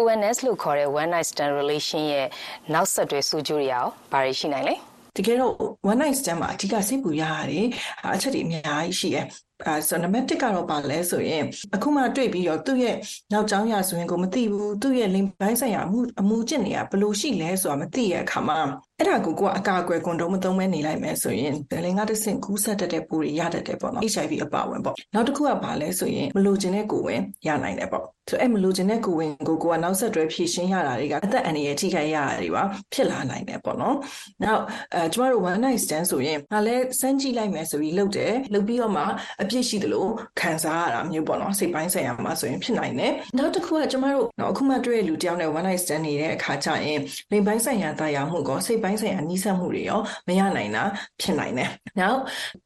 [0.00, 2.26] ONS လို့ခေါ်တဲ့ one night stand relation ရဲ့
[2.74, 4.74] နောက်ဆက်တွဲဆိုးကျိုးတွေရောဘာတွေရှိနိုင်လဲ
[5.16, 5.52] တကယ်တော့
[5.90, 7.66] one night stand မှာအဓိကစိတ်ပူရရတယ်
[8.14, 9.26] အချက်တွေအများကြီးရှိတယ်
[9.66, 11.44] အဲဆိုနံပါတ်1ကတော့ပါလဲဆိုရင်
[11.74, 12.96] အခုမှတွေ့ပြီးတော့သူ့ရဲ့
[13.32, 18.58] နောက်ကျောင်းရဆိုရင်ကိုမသိဘူးသူ့ရဲ့လိမ်ပိုင်းဆိုင်ရာအမှုအမှုကျင့်နေတာဘယ်လိုရှိလဲဆိုတာမသိရအခါမှာ
[18.98, 32.62] အဲ့ဒါကိုကိုကအကာအကွယ်ကွန်ဒုံမသုံးမဲနေလိုက်မယ်ဆိုရင်ဒလင်ကတဆင့်ကူးဆက်တတ်တဲ့ပိုးတွေရတတ်တယ်ပေါ့နော် HIV အပါဝင်ပေါ့နောက်တစ်ခုကပါလဲဆိုရင်မလိုချင်တဲ့ကိုယ်ဝင်ရနိုင်တယ်ပေါ့ဆိုအဲ့မလိုချင်တဲ့ကိုယ်ဝင်ကိုကိုကနောက်ဆက်တွဲဖြည့်ရှင်းရတာတွေကအသက်အန္တရာယ်ထိခိုက်ရတာတွေပါ
[32.92, 33.96] ဖြစ်လာနိုင်တယ်ပေါ့နော်
[34.44, 34.62] နောက်
[34.94, 39.04] အဲကျမတို့ one night stand ဆိုရင်ငါလဲစမ်းကြည့်လိုက်မယ်ဆိုပြီးလုပ်တယ်လုပ်ပြီးတော့မှ
[39.42, 40.06] အပြစ်ရှိသလို
[40.40, 50.82] ခံစားရတာမျိုးပေါ့နော်စိတ်ပိုင်းဆိုင်ရာမှာဆိုရင်ဖြစ်နိုင်တယ်နောက်တစ်ခုကကျမတို့နော်အခုမှတွေ့ရလူတယောက်နဲ့ one night stand နေတဲ့အခါကျရင်လိမ်ပိုင်းဆိုင်ရာတာယာမှုကောစိတ်ပိုင်းဆိုင်ရာနှီးစပ်မှုတွေရောမရနိုင်တာ
[51.20, 51.70] ဖြစ်နိုင်တယ်
[52.00, 52.20] နောက်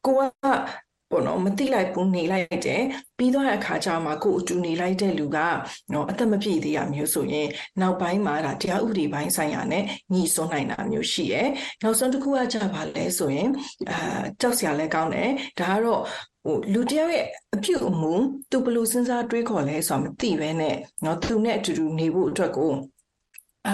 [0.06, 0.20] ကိုက
[1.10, 2.82] ပေါ့နော်မတိလိုက်ဘူးနေလိုက်တယ်
[3.18, 5.38] ပြီးတော့အခါကျမှကိုအတူနေလိုက်တဲ့လူက
[5.92, 7.48] နော်အသက်မပြည့်သေးရမျိုးဆိုရင်
[7.80, 11.48] နောက်ပိုင်းမှာဒါတရားဥပဒေပိုင်းဆိုင်ရာနဲ့ညီစွန်းနိုင်တာမျိုးရှိရယ်
[11.82, 13.48] နောက်ဆုံးတစ်ခုကကြပါလဲဆိုရင်
[13.90, 13.98] အာ
[14.40, 16.02] ကြောက်စရာလည်းကောင်းတယ်ဒါကတော့
[16.44, 18.14] ဟိုလူတယောက်ရဲ့အပြုအမူ
[18.50, 22.72] သူဘယ်လိုစဉ်းစားတွေးခေါ်လဲဆိုတာမသိဘဲနဲ့နော်သူနဲ့အတူတူနေဖို့အတွက်ကို
[23.67, 23.73] အာ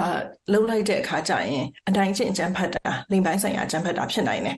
[0.52, 4.56] လှုပ်လိုက်တဲ့အခါကျရင်အတိုင်းချင်းအကျန်းဖတ်တာလိမ်ပိုင်းဆိုင်ရာအကျန်းဖတ်တာဖြစ်နိုင်တယ်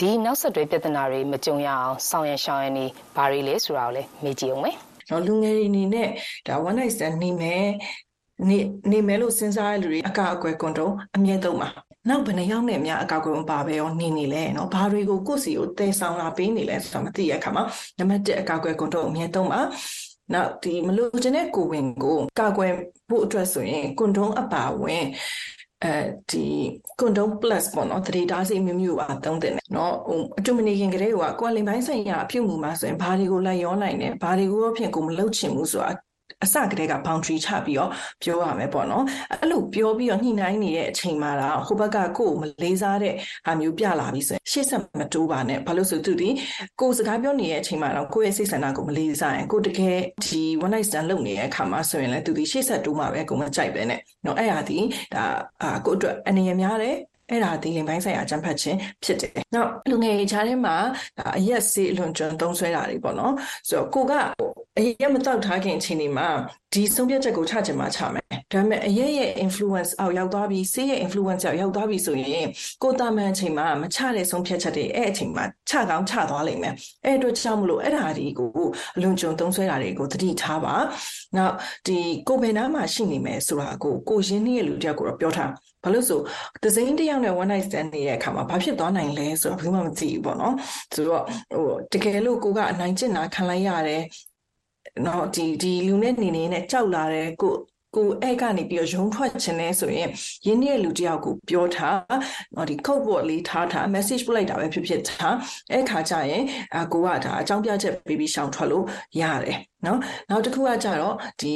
[0.00, 4.76] ဒီနောက်ဆက်တွဲပြဿနာတွေမကြုံရအောင်ဆောင်ရရှောင်ရနေဘာတွေလဲဆိုတာကိုလည်းမေးကြည့်အောင်မယ်။
[5.10, 6.08] နော်လူငယ်တွေအနေနဲ့
[6.46, 7.66] ဒါ one night stand နေမယ်
[8.48, 8.58] နေ
[8.90, 11.68] နေမယ်လို့စဉ်းစားရလူတွေအကာအကွယ်ကွန်တုံးအမြဲသုံးပါ
[12.08, 17.64] နောက်ဘယ်နှယောက်နဲ့များအကောက်ကွယ်မပါပဲရောနေနေလဲเนาะဘာတွေကိုကိုယ့်စီကိုတည်ဆောင်လာပေးနေလဲဆိုတာမသိရခါမှာ
[17.98, 19.60] နံပါတ်1အကောက်ကွယ်ကွန်တုံးအမြဲသုံးပါ
[20.34, 22.72] နောက်ဒီမလို့ချင်တဲ့ကိုဝင်ကိုကာကွယ်
[23.11, 25.05] ဖို့အတွက်ဆိုရင်ကွန်တုံးအပါဝင်
[25.83, 25.93] အဲ
[26.31, 26.45] ဒီ
[26.99, 35.91] ကွန်ဒုံ plus ပေါ့နော်တတိတားစီမျိုးမျိုးပါသုံးတယ်နော်ဟိုအတူမနေခင်ကလေးကကွာလင်ပိုင်းဆိုင်ရာအပြုတ်မှုမှာဆိုရင်ဘာတွေကိုလိုက်ရောနိုင်တယ်ဘာတွေကိုဖြင့်ကိုမလှုပ်ချင်ဘူးဆိုတာ
[36.43, 37.89] အစကတည်းက boundary ချပြီးတော့
[38.23, 43.13] ပြောရမယ်ပေါ့နော်အဲ့လိုပြောပြီးတော့ညှိနှိုင်းနေတဲ့အချိန်မှာတော့ဟိုဘက်ကကိုယ်မလေးစားတဲ့
[43.45, 46.29] ဟာမျိုးပြလာပြီဆိုရင်ရှေ့ဆက်မတိုးပါနဲ့ဘာလို့ဆိုသူဒီ
[46.79, 54.77] ကိုယ်စကားပြောနေတဲ့အချိန်မှာတော့ကိုယ့်ရဲ့စိတ်ဆန္ဒကိုမလေးစားရင်ကိုယ်တကယ်ဒီ one night stand လုပ်နေတဲ့အခါမှာဆိုရင်လည်းသူဒီရှေ့ဆက်တိုးမှာပဲကိုယ်မကြိုက်ပဲနဲ့နော်အဲ့ဟာဒီ
[55.13, 55.23] ဒါ
[55.61, 56.97] အာကိုယ့်အတွက်အနေရများတယ်
[57.31, 60.75] အဲ့ဒါဒီလိမ်ပိုင်းဆိုင်ရာကြံဖတ်ခြင်းဖြစ်တယ်။နောက်လူငယ်ခြားထဲမှာ
[61.37, 63.33] အရက်စေးအလွန်ကျွန်းသုံးဆွဲတာတွေပေါ့နော်။
[63.67, 64.13] ဆိုတော့ကိုက
[64.79, 66.27] အရက်မတောက်ထားခင်အချိန်ဒီမှာ
[66.73, 72.47] ဒီဆုံးဖြတ်ချက်ကိုချချင်မှချမယ်။ဒါပေမဲ့အရက်ရဲ့ influence အောက်ရောက်သွားပြီးစေးရဲ့ influence အောက်ရောက်သွားပြီးဆိုရင်
[72.83, 76.73] ကိုတာမန်အချိန်မှာမချတဲ့ဆုံးဖြတ်ချက်တွေအဲ့အချိန်မှာချကောင်းချသွားလိမ့်မယ်။
[77.05, 78.49] အဲ့အတွက်ကြောင့်မလို့အဲ့ဒါတွေကို
[78.95, 80.75] အလွန်ကျွန်းသုံးဆွဲတာတွေကိုသတိထားပါ။
[81.37, 81.55] နောက်
[81.87, 81.97] ဒီ
[82.27, 85.49] ကိုဘယ်နားမှာရှိနေမယ်ဆိုတာကိုကိုရင်းနှီးရဲ့လူတယောက်ကိုတော့ပြောထား
[85.83, 86.19] ဘာလို့ဆို
[86.63, 90.55] ဒဇိန်တယောက်နဲ့ one night stand နေတဲ့အခါမှာဘာဖြစ်သွားနိုင်လဲဆိုတော့ဘယ်မှမသိဘူးပေါ့နော်
[90.93, 91.23] ဆိုတော့
[91.55, 94.03] ဟိုတကယ်လို့ကိုကအနိုင်ကျင့်တာခံလိုက်ရတယ်
[95.05, 97.53] နော်ဒီဒီလူနဲ့နေနေနဲ့ကြောက်လာတယ်ကို
[97.95, 100.09] ကိုအဲ့ကနေပြီးတော့ရုံထွက်ခြင်းလဲဆိုရင်
[100.45, 101.97] ရင်းနှီးတဲ့လူတယောက်ကိုပြောထား
[102.55, 105.35] တော့ဒီ code word လေးထားထား message ပို့လိုက်တာပဲဖြစ်ဖြစ်ထား
[105.71, 106.43] အဲ့ခါကျရင်
[106.75, 108.85] အကိုကဒါအကြောင်းပြချက်ပေးပြီးရှောင်ထွက်လို့
[109.21, 111.53] ရတယ်နော်နောက်တစ်ခုကကြတော့ဒီ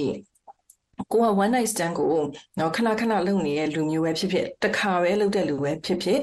[1.11, 2.07] ကိုက one night stand ကို
[2.59, 6.19] နော်ခဏခဏလုပ်နေတဲ့လူမျိုးပဲဖြစ်ဖြစ်တစ်ခါပဲလုပ်တဲ့လူပဲဖြစ်ဖြစ်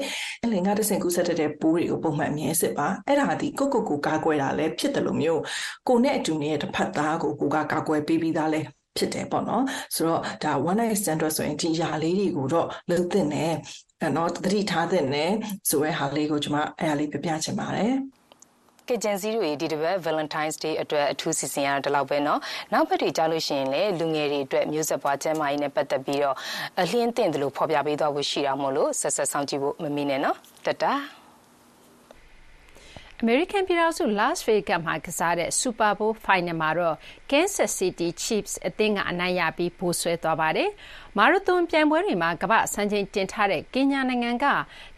[0.51, 5.41] လင်္ကာတဆင်ကူးဆက်တဲ့ပိုးတွေကိုပုံမှန်မြဲစစ်ပါအဲ့ဒါဒီကိုကိုကိုကာကွယ်တာလည်းဖြစ်တယ်လို့မျိုး
[5.87, 8.61] ကိုနဲ့အတူနေတဲ့တစ်ဖက်သားကိုကိုကကာကွယ်ပေးပြီးသားလဲ
[8.97, 9.63] ဖြစ်တယ်ပေါ့နော်
[9.95, 13.53] ဆိုတော့ဒါ one night stand ဆိုရင်ဒီຢာလေးတွေကိုတော့လုပ်သင့်တယ်
[14.01, 15.31] အဲ့တော့သတိထားသင့်တယ်
[15.69, 17.93] ဆိုရဲဟာလေးကိုကျွန်မအဲ့ဒါလေးပြပြချင်ပါတယ်
[18.88, 22.38] ကဂျန်စီတွေဒီတစ်ပတ် Valentine's Day အတွက်အထူးစီစဉ်ရတာဒီလောက်ပဲเนาะ
[22.72, 26.36] နောက်ပတ်တွေကြားလို့ရှိရင်လည်းလူငယ်တွေအတွက်မျိုးဆက်ပွားကျန်းမာရေးနဲ့ပတ်သက်ပြီးတော့
[26.80, 30.36] အလင်းသင့်တယ်လို့ဖော်ပြပေးသွားဖို့ရှိတာမို့လို့ဆက်ဆက်ဆောင်ကြည့်ဖို့မမီနဲ့เนาะ
[30.66, 30.84] တတ
[33.21, 36.95] အမေရိကန်ပြည်ထောင်စု Las Vegas မှာကစားတဲ့ Super Bowl Final မှာတော့
[37.29, 40.69] Kansas City Chiefs အသင်းကအနိုင်ရပြီး ဗိုလ်စွဲသွားပါတယ်။
[41.17, 44.45] မာရသွန်ပြိုင်ပွဲတွေမှာ ကမ္ဘာ့စံချိန်တင်ထားတဲ့ ကင်ညာနိုင်ငံက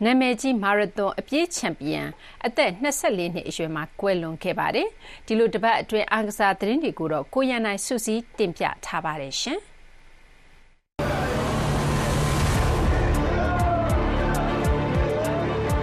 [0.04, 2.04] နာမည်ကြီး မာရသွန်အပြေးချန်ပီယံ
[2.46, 2.88] အသက် ၂
[3.18, 4.88] ၄ နှစ်အရွယ်မှာ ကွယ်လွန်ခဲ့ပါတယ်။
[5.28, 9.36] ဒီလို တပတ်အတွင်း အားကစားသတင်းတွေကိုတော့ ကိုရန်နိုင်စုစည်းတင်ပြထားပါတယ်။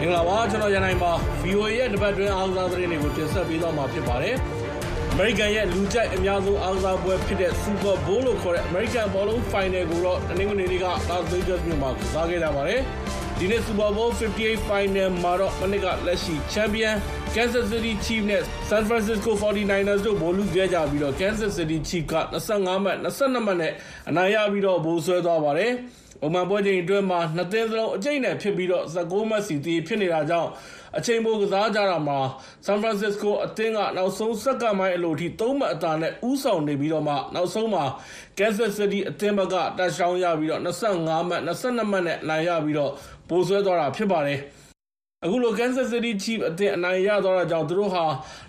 [0.04, 4.36] င်္ဂလာပါကျွန်တော်ရန်နိုင်ပါ VOA ရဲ့တပတ်တွင်းအားကစားသတင်းတွေကိုတင်ဆက်ပေးသွားမှာဖြစ်ပါတယ်
[5.12, 12.80] အမေရိကန်ရဲ့လူကြိုက်အများဆုံးအားကစားပွဲဖြစ်တဲ့ Super Bowl လို့ခေါ်တဲ့အမေရိကန်ဘောလုံး Final ကိုတော့တနင်္ဂနွေနေ့က Las Vegas မြို့မှာကစားခဲ့ကြပါတယ်။
[13.38, 16.94] ဒီနေ့ Super Bowl 58 Final မှာတော့မနစ်ကလက်ရှိ Champion
[17.34, 22.14] Kansas City Chiefs နဲ့ San Francisco 49ers တို့ဗိုလ်လုခဲ့ကြပြီးတော့ Kansas City Chiefs က
[22.50, 23.72] 25မှတ်22မှတ်နဲ့
[24.08, 25.72] အနိုင်ရပြီးတော့ဗိုလ်ဆွဲသွားပါတယ်။
[26.24, 30.50] ပုံမှန်ပွဲချိန်အတွင်းမှာ နှစ်သင်းစလုံးအကျိတ်နဲ့ဖြစ်ပြီးတော့19မှတ်စီတည်ဖြစ်နေတာကြောင့်
[30.98, 32.18] အချိန်ပိုကစားကြတာမှာ
[32.66, 37.84] San Francisco အသင်းက နောက်ဆုံး စက္ကန့်ပိုင်းအလိုထိ3မှတ်အသာနဲ့ ဦးဆောင်နေပြီးတော့မှ နောက်ဆုံးမှာ
[38.38, 42.92] Kansas City အသင်းဘက်က တက်ရှောင်းရပြီးတော့25မှတ်22မှတ်နဲ့နိုင်ရပြီးတော့
[43.28, 44.40] ပိုဆွဲသွားတာဖြစ်ပါတယ်။
[45.24, 48.04] အခုလို Kansas City Chiefs အသင်းအနိုင်ရသွားတာကြောင့် သူတို့ဟာ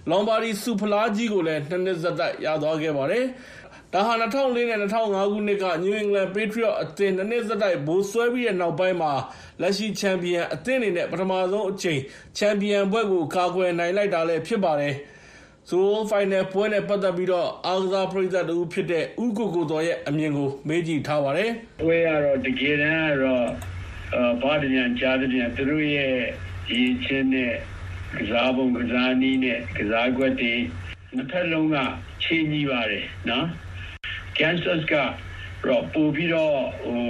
[0.09, 3.25] Lombardi ဆုဖလားကြီးကိုလည်းနှစ်နှစ်ဆက်တိုက် ရသွားခဲ့ပါတယ်။
[3.93, 9.13] ဒါဟာ2004နဲ့2005 ခုနှစ်က New England Patriots အသင်းနှစ်နှစ်ဆက်တိုက်ဘိုးဆွဲပြီးတဲ့နောက်ပိုင်းမှာ
[9.61, 11.99] လက်ရှိချန်ပီယံအသင်းအနေနဲ့ ပထမဆုံးအချိန်
[12.37, 14.93] ချန်ပီယံဘွဲ့ကို ကာကွယ်နိုင်လိုက်တာလည်း ဖြစ်ပါတယ်။
[15.69, 21.49] Super Final ပွဲနဲ့ ပတ်သက်ပြီးတော့အားကစားပရိသတ်တူဖြစ်တဲ့ဥကိုကိုတော်ရဲ့ အမြင်ကို မေးကြည့်ထားပါတယ်။
[21.81, 23.45] ပွဲကတော့ တကယ်တမ်းကတော့
[24.41, 26.15] ဘာတညာကြားတဲ့ညာသူတို့ရဲ့
[26.71, 27.53] ရည်ချင်းနဲ့
[28.17, 30.53] ကစားပုံကစားနည်းနဲ့ ကစားကွက်တွေ
[31.15, 31.77] နှစ်ဖက်လုံးက
[32.23, 33.05] ချင်းကြီးပါတယ်
[34.39, 34.95] နော်။ Kansas က
[35.67, 37.01] တော့ပို့ပြီးတော့ဟို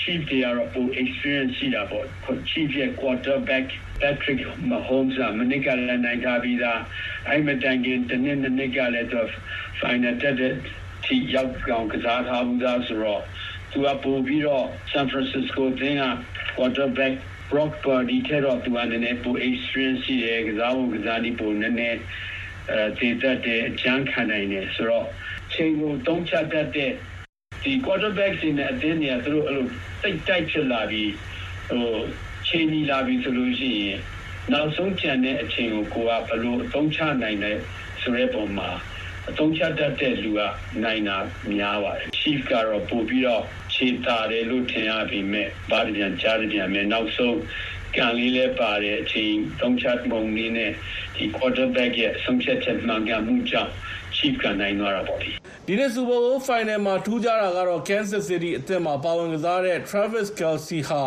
[0.00, 2.04] chief တွေကတော့ပို experience ရှိတာပေါ့
[2.50, 3.66] chief ရဲ့ quarterback
[4.00, 4.40] Patrick
[4.70, 6.80] Mahomes ကမနစ်ကလည်းနိုင်ထားပြီးသား
[7.28, 9.20] အဲ့မတိုင်ခင်တနည်းနည်းကလည်းသူ
[9.80, 10.54] final တက်တဲ့
[11.04, 13.22] ထိရောက်အောင်ကစားထားဘူးသားဆိုတော့
[13.70, 16.04] သူကပို့ပြီးတော့ San Francisco သင်းက
[16.56, 17.14] quarterback
[17.50, 21.98] Brock Purdy ထဲတော့သူကနည်းနည်းပို experience ရှိတယ်ကစားဖို့ကစားနည်းပိုနည်းနည်း
[22.70, 25.06] အဲတည်တတ်တဲ့အချမ်းခံနိုင်တယ်ဆိုတော့
[25.58, 26.92] ချိန်ကိုတုံးချတတ်တဲ့
[27.62, 29.66] ဒီ quarterback တွေနဲ့အသင်းတွေကသူတို့အဲ့လို
[30.02, 31.12] တိတ်တိုက်ဖြစ်လာပြီး
[31.68, 31.86] ဟို
[32.48, 33.98] ချိန်ကြီးလာပြီးဆိုလို့ရှိရင်
[34.52, 37.52] နောက်ဆုံးကြံတဲ့အချိန်ကိုကိုကဘယ်လိုအသုံးချနိုင်လဲ
[38.00, 38.70] ဆိုတဲ့ပုံမှာ
[39.28, 40.40] အသုံးချတတ်တဲ့လူက
[40.84, 41.16] နိုင်တာ
[41.52, 43.44] များပါတယ် chief ကတော့ပို့ပြီးတော့
[43.74, 47.38] ခြေတာတယ်လို့ထင်ရပြီမဲ့ဘာပြန်ကြားပြန်မဲ့နောက်ဆုံး
[47.96, 50.72] ကံလေးလဲပါတယ်အချိန်သုံးချပုံလေးနဲ့
[51.16, 53.72] ဒီ quarterback ရဲ့ဆုံးဖြတ်ချက်မှန်ကန်မှုကြောင့်
[54.18, 55.30] chief ကနိုင်သွားတာပေါ့ဒီ
[55.66, 61.02] ဒီနေ့ Super Bowl Final မှာ ထူးခြားတာကတော့ Kansas City အသင်းမှာ ပါဝင်ကစားတဲ့ Travis Kelce ဟာ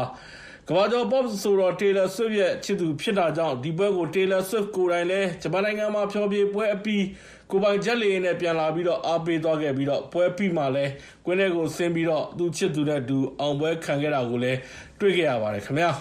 [0.68, 7.06] ကမ္ဘာကျော် pop ဆိုတော့ Taylor Swift ရဲ့ ချစ်သူဖြစ်တာကြောင့် ဒီပွဲကို Taylor Swift ကိုယ်တိုင်လည်း ဂျပန်နိုင်ငံမှာ ဖျော်ဖြေပွဲအပြီး
[7.52, 10.92] ကိုပိုင်ချက်လေနဲ့ ပြန်လာပြီးတော့အားပေးသွားခဲ့ပြီးတော့ပွဲပြီးမှလည်း
[11.26, 14.60] ကွင်းထဲကိုဆင်းပြီးတော့သူချစ်သူနဲ့တူ အောင်ပွဲခံခဲ့တာကိုလည်း
[15.00, 15.92] တွေ့ခဲ့ရပါတယ်ခင်ဗျာ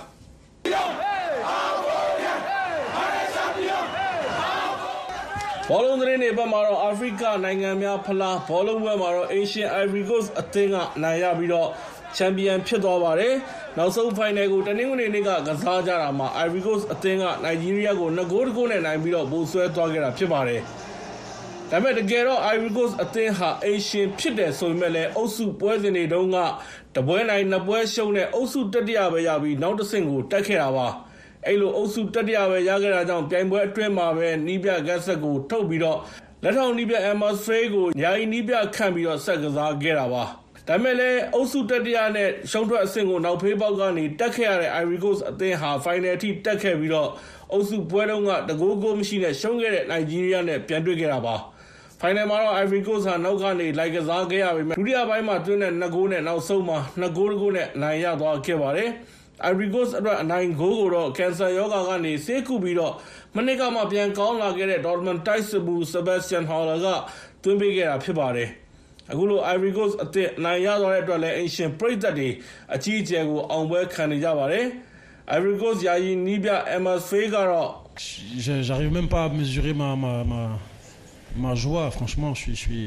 [5.73, 11.69] ဘောလုံးသတင်းတွေဘက်မှာတော့အာဖရိကနိုင်ငံများဖလားဘောလုံးပွဲမှာတော့ Asian Ivory Coast အသင်းကနိုင်ရပြီးတော့
[12.17, 13.35] ချန်ပီယံဖြစ်သွားပါတယ်။
[13.79, 20.61] နောက်ဆုံးဖိုင်နယ်ကိုတနင်္ဂနွေနေ့ကကစားကြတာမှာ Ivory Coast အသင်းကနိုင်ဂျီးရီးယားကို2ဂိုးတဂိုးနဲ့နိုင်ပြီးတော့ပိုဆွဲသွားခဲ့တာဖြစ်ပါတယ်။
[21.71, 26.37] ဒါပေမဲ့တကယ်တော့ Ivory Coast အသင်းဟာ Asian ဖြစ်တယ်ဆိုပေမဲ့လည်းအုပ်စုပွဲစဉ်တွေတုန်းက
[26.97, 30.89] တပွဲနိုင်နှစ်ပွဲရှုံးတဲ့အုပ်စုတတိယပဲရပြီးနောက်တစ်ဆင့်ကိုတက်ခဲ့တာပါ။
[31.47, 35.99] အဲ့လိုအုပ်စုတတိယပဲရခဲ့တာကြောင့်ပြိုင်ပွဲအတွင်းမှာပဲနီးပြဂက်ဆက်ကိုထုတ်ပြီးတော့
[36.43, 40.25] လက်ထောင်နီးပြအမ်မာစရေးကိုညာယီနီးပြခန့်ပြီးတော့ဆက်ကစားခဲ့တာပါ
[40.69, 47.09] ဒါမဲ့လည်းအုပ်စုတတိယနဲ့ရှုံးထွက်အဆင့်ကိုနောက်ဖေးပေါက်ကနေတက်ခဲ့ရတဲ့ Ivory Coast အသင်းဟာ final အထိတက်ခဲ့ပြီးတော့
[47.53, 51.37] အုပ်စုပွဲတုန်းကတကိုးကိုမရှိနဲ့ရှုံးခဲ့တဲ့ Nigeria နဲ့ပြန်တွေ့ခဲ့တာပါ
[52.01, 58.91] ဖိုင်နယ်မှာတော့ Ivory Coast ဟာနောက်ကနေလိုက်ကစားခဲ့ရပေမဲ့ဒုတိယပိုင်းမှာတွင်းတဲ့2ဂိုးနဲ့နောက်ဆုံးမှာ2ဂိုးတဂိုးနဲ့နိုင်ရသွားခဲ့ပါတယ်။
[59.49, 62.95] Ivory Coast အတွက်အနိုင်ဂိုးကိုတော့ကင်ဆာရောဂါကနေဆေးကုပြီးတော့
[63.37, 66.87] မနစ်ကမှပြန်ကောင်းလာခဲ့တဲ့ Dortmund တိုက်စစ်မှု Sebastian Haller က
[67.43, 68.49] သွင်းပေးခဲ့တာဖြစ်ပါတယ်။
[69.11, 72.29] အခုလို Ivory Coast အသစ်နိုင်ရသွားတဲ့အတွက်လည်းအင်ရှင်ပရိသတ်တွေ
[72.75, 74.65] အကြီးအကျယ်ကိုအောင်ပွဲခံနေကြပါတယ်။
[75.37, 77.71] Ivory Coast ယာယီနီးပြ Emma Faye ကတော့
[78.69, 80.41] j'arrive même pas à mesurer ma ma ma
[81.43, 82.87] ma joie franchement je suis je suis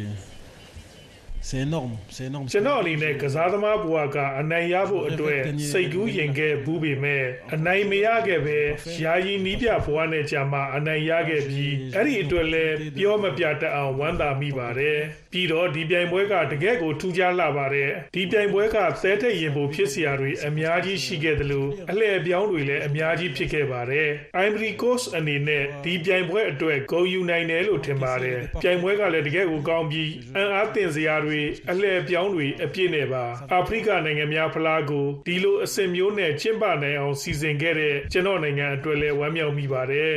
[1.48, 5.42] c'est énorme c'est énorme ကျွန်တော်အနေနဲ့ကစားသမားဘဝကအနိုင်ရဖို့အတွက်
[5.72, 7.24] စိတ်ကူးရင်ခဲ့ဘူးပေမဲ့
[7.56, 8.60] အနိုင်မရခဲ့ပဲ
[9.04, 15.00] ယာယီနီးပြဘဝနဲ့ကြာမှအနိုင်ရခဲ့ပြီးအဲ့ဒီအတွက်လည်းပြောမပြတတ်အောင်ဝမ်းသာမိပါတယ်
[15.34, 24.08] ပြီးတော့ဒီပြိုင်ပွဲကတကယ့်ကိုထူးခြားလာပါတယ်ဒီပြိုင်ပွဲကသဲတဲ့ရင်ပုံဖြစ်စရာတွေအများကြီးရှိခဲ့တယ်လို့အလှည့်ပြောင်းတွေလည်းအများကြီးဖြစ်ခဲ့ပါတယ်
[24.46, 31.33] Ivory Coast အနေနဲ့ဒီပြိုင်ပွဲအတွက်ဂုဏ်ယူနိုင်တယ်လို့ထင်ပါတယ်ပြိုင်ပွဲကလည်းတကယ့်ကိုကောင်းပြီးအံ့အားသင့်စရာတွေ
[31.72, 33.24] အလှည့်ပြောင်းတွေအပြည့်နဲ့ပါ
[33.54, 40.14] အာဖရိကနိုင်ငံများဖလားကိုဒီလိုအဆင့်မျိုးနဲ့ကျင်းပနိုင်အောင်စီစဉ်ခဲ့တဲ့ကျွန်တော်နိုင်ငံအတွက်လည်းဝမ်းမြောက်မိပါတယ်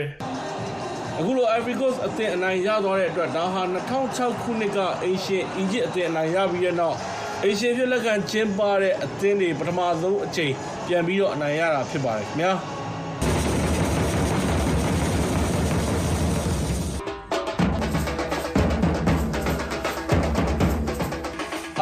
[1.19, 3.62] အခုလို Ivory Coast အသင်းအနိုင်ရသွားတဲ့အတွက်ဒါဟာ
[4.03, 6.97] 2006ခုနှစ်ကအိရှင်အီဂျစ်အသင်းအနိုင်ရပြီးတဲ့နောက်
[7.45, 10.53] အိရှင်ပြည်လက်ခံကျင်းပတဲ့အသင်းတွေပထမဆုံးအချိန်
[10.87, 12.53] ပြန်ပြီးတော့အနိုင်ရတာဖြစ်ပါတယ်ခင်ဗျာ။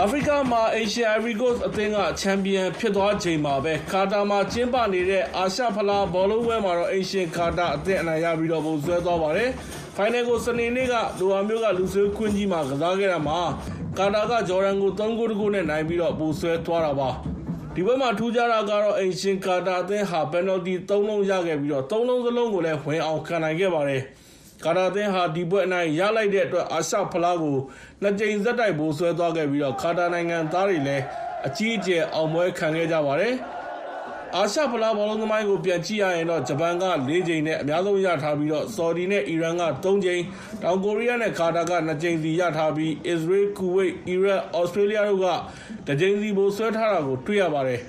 [0.05, 9.51] အာဖရိကမှာ Asian Ivory Coast အသင်းက ချန်ပီယံဖြစ်သွားချိန်မှာပဲ ကာတာမှာကျင်းပနေတဲ့ အာရှဖလား ဘောလုံးပွဲမှာတော့ အိမ်ရှင်ကာတာအသင်း အနိုင်ရပြီးတော့ပုံဆွဲသွားပါတယ်။
[9.97, 13.39] ဖိုင်နယ်ကို စနေနေ့က ဒိုဟာမြို့က လူဆွေးခွင်းကြီးမှာ ကစားခဲ့တာမှာ
[13.99, 17.11] ကာတာက ဂျော်ဒန်ကို3ဂိုးတကူနဲ့ နိုင်ပြီးတော့ပုံဆွဲသွားတာပါ။
[17.75, 24.03] ဒီပွဲမှာ ထူးခြားတာကတော့ အိမ်ရှင်ကာတာအသင်းဟာ ပယ်နယ်တီ3လုံးရခဲ့ပြီးတော့3လုံးစလုံးကိုလည်း ဝင်အောင်ခံနိုင်ခဲ့ပါတယ်။
[24.65, 27.59] ကာတာသင်းဟာ ဒီပွဲအနိုင်ရလိုက်တဲ့အတွက် အာရှဖလားကို
[28.03, 31.05] နှစ်ကြိမ်ဆက်တိုက်ပိုဆွဲသွားခဲ့ပြီးတော့ကာတာနိုင်ငံသားတွေလည်း
[31.47, 33.35] အကြီးအကျယ် အောင်ပွဲခံခဲ့ကြပါတယ်။
[34.37, 40.23] အာရှဖလား ဘောလုံးသမိုင်းကို ပြန်ကြည့်ရရင်တော့ ဂျပန်က ၄ ကြိမ် နဲ့ အများဆုံးရထားပြီးတော့ဆော်ဒီ နဲ့ အီရန်က ၃ ကြိမ်
[40.63, 45.27] တောင်ကိုရီးယား နဲ့ ကာတာက ၂ ကြိမ်စီ ရထားပြီး အစ္စရေး ကူဝိတ် အီရတ်ဩစတြေးလျတို့က
[45.87, 47.81] တစ်ကြိမ်စီပိုဆွဲထားတာကို တွေ့ရပါတယ်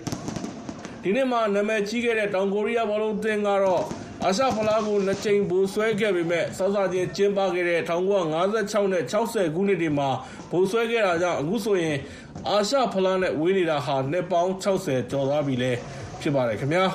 [1.04, 3.84] ။ဒီနေ့မှာ နာမည်ကြီးခဲ့တဲ့ တောင်ကိုရီးယား ဘောလုံးသင်းကတော့
[4.28, 10.10] အာရှဖလားကိုနှစ်ကြိမ်ပိုဆွဲခဲ့ပေမဲ့စောစောချင်းကျင်းပခဲ့တဲ့1956နဲ့60ခုနှစ်တွေမှာ
[10.52, 11.98] ပိုဆွဲခဲ့တာကြောင့်အခုဆိုရင်
[12.50, 15.72] အာရှဖလားနဲ့ဝေးနေတာဟာနှစ်ပေါင်း60ကျော်သွားပြီလဲ
[16.22, 16.86] ဖြစ်ပါတယ်ခင်ဗျာ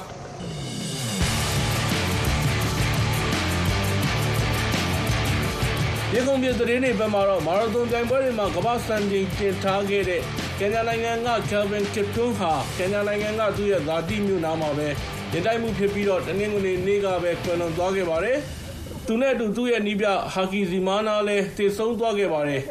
[6.12, 10.22] ရေကုန်ပြည်သတင်းတွေဘက်မှာတော့မာရသွန်ပြိုင်ပွဲတွေမှာကမ္ဘာစံချိန်တင်ထားခဲ့တဲ့
[10.62, 14.86] ကင်ညာနိုင်ငံက Kelvin Kiptum ဟာကင်ညာနိုင်ငံက သူ့ရဲ့ဇာတိမြို့နားမှာပဲ
[15.32, 18.36] ရင်တိုက်မှုဖြစ်ပြီးတော့တနင်္ဂနွေနေ့ကပဲ ကွယ်လွန်သွားခဲ့ပါတယ်။
[19.06, 22.62] သူနဲ့အတူ သူ့ရဲ့နီးပြဟာကီဇီမာနာလည်းတည်ဆုံးသွားခဲ့ပါတယ်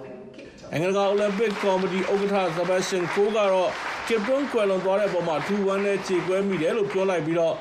[0.72, 3.70] ။အင်္ဂလကအိုလံပစ်ကော်မတီ ဥက္ကဋ္ဌဇဘက်ရှင်ကိုကတော့
[4.08, 7.54] ကစ်ပွန်ကွယ်လွန်သွားတဲ့ပုံမှာထူဝမ်းနဲ့ခြေကွဲမိတယ်လို့ ပြောလိုက်ပြီးတော့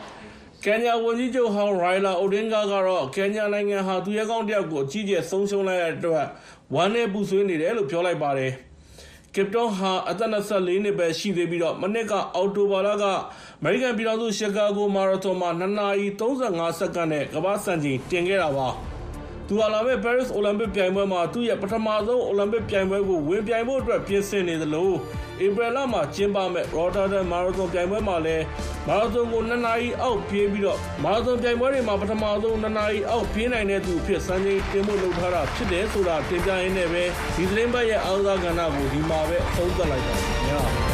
[0.66, 6.26] ကင်ညာဝန်ကြီးချုပ်ဟောင်းရိုင်လာအိုဒင်ဂါကတော့ကင်ညာနိုင်ငံဟာ သူရဲကောင်းတယောက်ကို အကြီးကျယ် ဆုံးရှုံးလိုက်ရတဲ့အတွက်
[6.76, 8.54] ဝမ်းနဲ့ပူဆွေးနေတယ်လို့ ပြောလိုက်ပါတယ်။
[9.36, 13.04] ကစ်တွန်ဟာ အသက်24နှစ်ပဲ ရှိသေးပြီးတော့မနစ်က အော်တိုဘာလက
[13.60, 18.68] အမေရိကန်ပြည်ထောင်စု ရှီကာဂို မာရသွန်မှာ2နာရီ35စက္ကန့်နဲ့ ကမ္ဘာ့စံချိန်တင်ခဲ့တာပါ
[19.48, 24.92] သူဟာလာမယ့် Paris Olympic ပြိုင်ပွဲမှာသူ့ရဲ့ပထမဆုံး Olympic ပြိုင်ပွဲကိုဝင်ပြိုင်ဖို့အတွက်ပြင်ဆင်နေသလို
[25.46, 28.44] ဧပြီလမှာကျင်းပမယ့် Rotterdam Marathon ပြိုင်ပွဲမှာလည်း
[28.88, 37.04] မာရသွန်ကို2နာရီအောက်ပြေးပြီးတော့မာရသွန်ပြိုင်ပွဲတွေမှာပထမဆုံး2နာရီအောက်ပြေးနိုင်တဲ့သူအဖြစ်စံချိန်တင်ဖို့လုပ်ထားတာဖြစ်တယ်ဆိုတာတင်ပြရင်းနဲ့ပဲ
[37.36, 40.85] ဒီသတင်းပတ်ရဲ့အားကစားကဏ္ဍကိုဒီမှာပဲအဆုံးသတ်လိုက်ပါခင်ဗျာ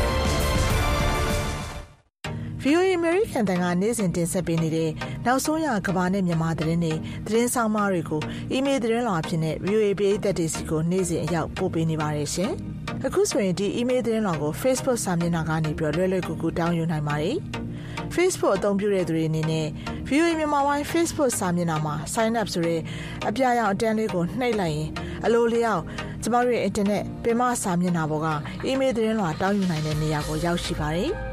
[2.64, 4.90] VOA American တန်ကနေ့စဉ်တင်ဆက်ပေးနေတဲ့
[5.26, 6.94] နောက်ဆုံးရကဘာနဲ့မြန်မာသတင်းတွေ
[7.26, 12.52] သတင်းဆောင်မတွေကိုအီးမေးလ်သတင်းလွှာအဖြစ်နဲ့ VOA ပြည်သက်တွေစီကိုနေ့စဉ်အရောက်ပို့ပေးနေပါတယ်ရှင်။
[13.06, 17.38] အခုဆိုရင်ဒီအီးမေးလ်သတင်းလွှာကို Facebook စာမျက်နှာကနေပြီးလွယ်လွယ်ကူကူတောင်းယူနိုင်ပါတယ်။
[18.16, 19.68] Facebook အသုံးပြုတဲ့သူတွေအနေနဲ့
[20.08, 22.80] VOA မြန်မာပိုင်း Facebook စာမျက်နှာမှာ sign up ဆိုတဲ့
[23.28, 24.90] အပြာရောင်အတန်းလေးကိုနှိပ်လိုက်ရင်
[25.26, 25.84] အလိုလျောက်
[26.24, 28.28] ကျမတို့ရဲ့ internet ပင်မစာမျက်နှာပေါ်က
[28.66, 31.12] အီးမေးလ်သတင်းလွှာတောင်းယူနိုင်တဲ့နေရာကိုရောက်ရှိပါတယ်။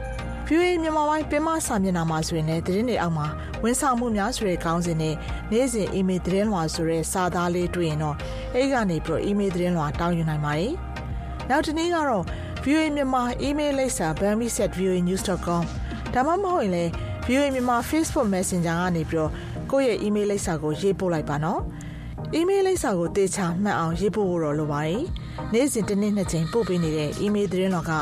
[0.51, 3.27] VOA မြန်မာပိုင်းပင်မစာမျက်နှာမှာဆိုရင်လည်းသတင်းတွေအောက်မှာ
[3.63, 5.15] ဝန်ဆောင်မှုများဆိုတဲ့ခေါင်းစဉ်နဲ့
[5.53, 8.17] နေ့စဉ် email သတင်းလွှာဆိုတဲ့စာသားလေးတွေ့ရင်တော့
[8.55, 10.73] အဲဒီကနေပြီးတော့ email သတင်းလွှာတောင်းယူနိုင်ပါတယ်။
[11.49, 12.25] နောက်တစ်နည်းကတော့
[12.65, 15.63] VOA မြန်မာ email လိပ်စာ bami@voanews.com
[16.15, 16.91] ဒါမှမဟုတ်ရင်လည်း
[17.27, 19.31] VOA မြန်မာ Facebook Messenger ကနေပြီးတော့
[19.71, 21.61] ကိုယ့်ရဲ့ email လိပ်စာကိုရေးပို့လိုက်ပါနော်။
[22.39, 25.03] email လိပ်စာကိုတေချာမှတ်အောင်ရေးပို့ဖို့တော့လိုပါတယ်။
[25.53, 27.93] နေ့စဉ်တစ်နေ့နှစ်ကြိမ်ပို့ပေးနေတဲ့ email သတင်းတော်က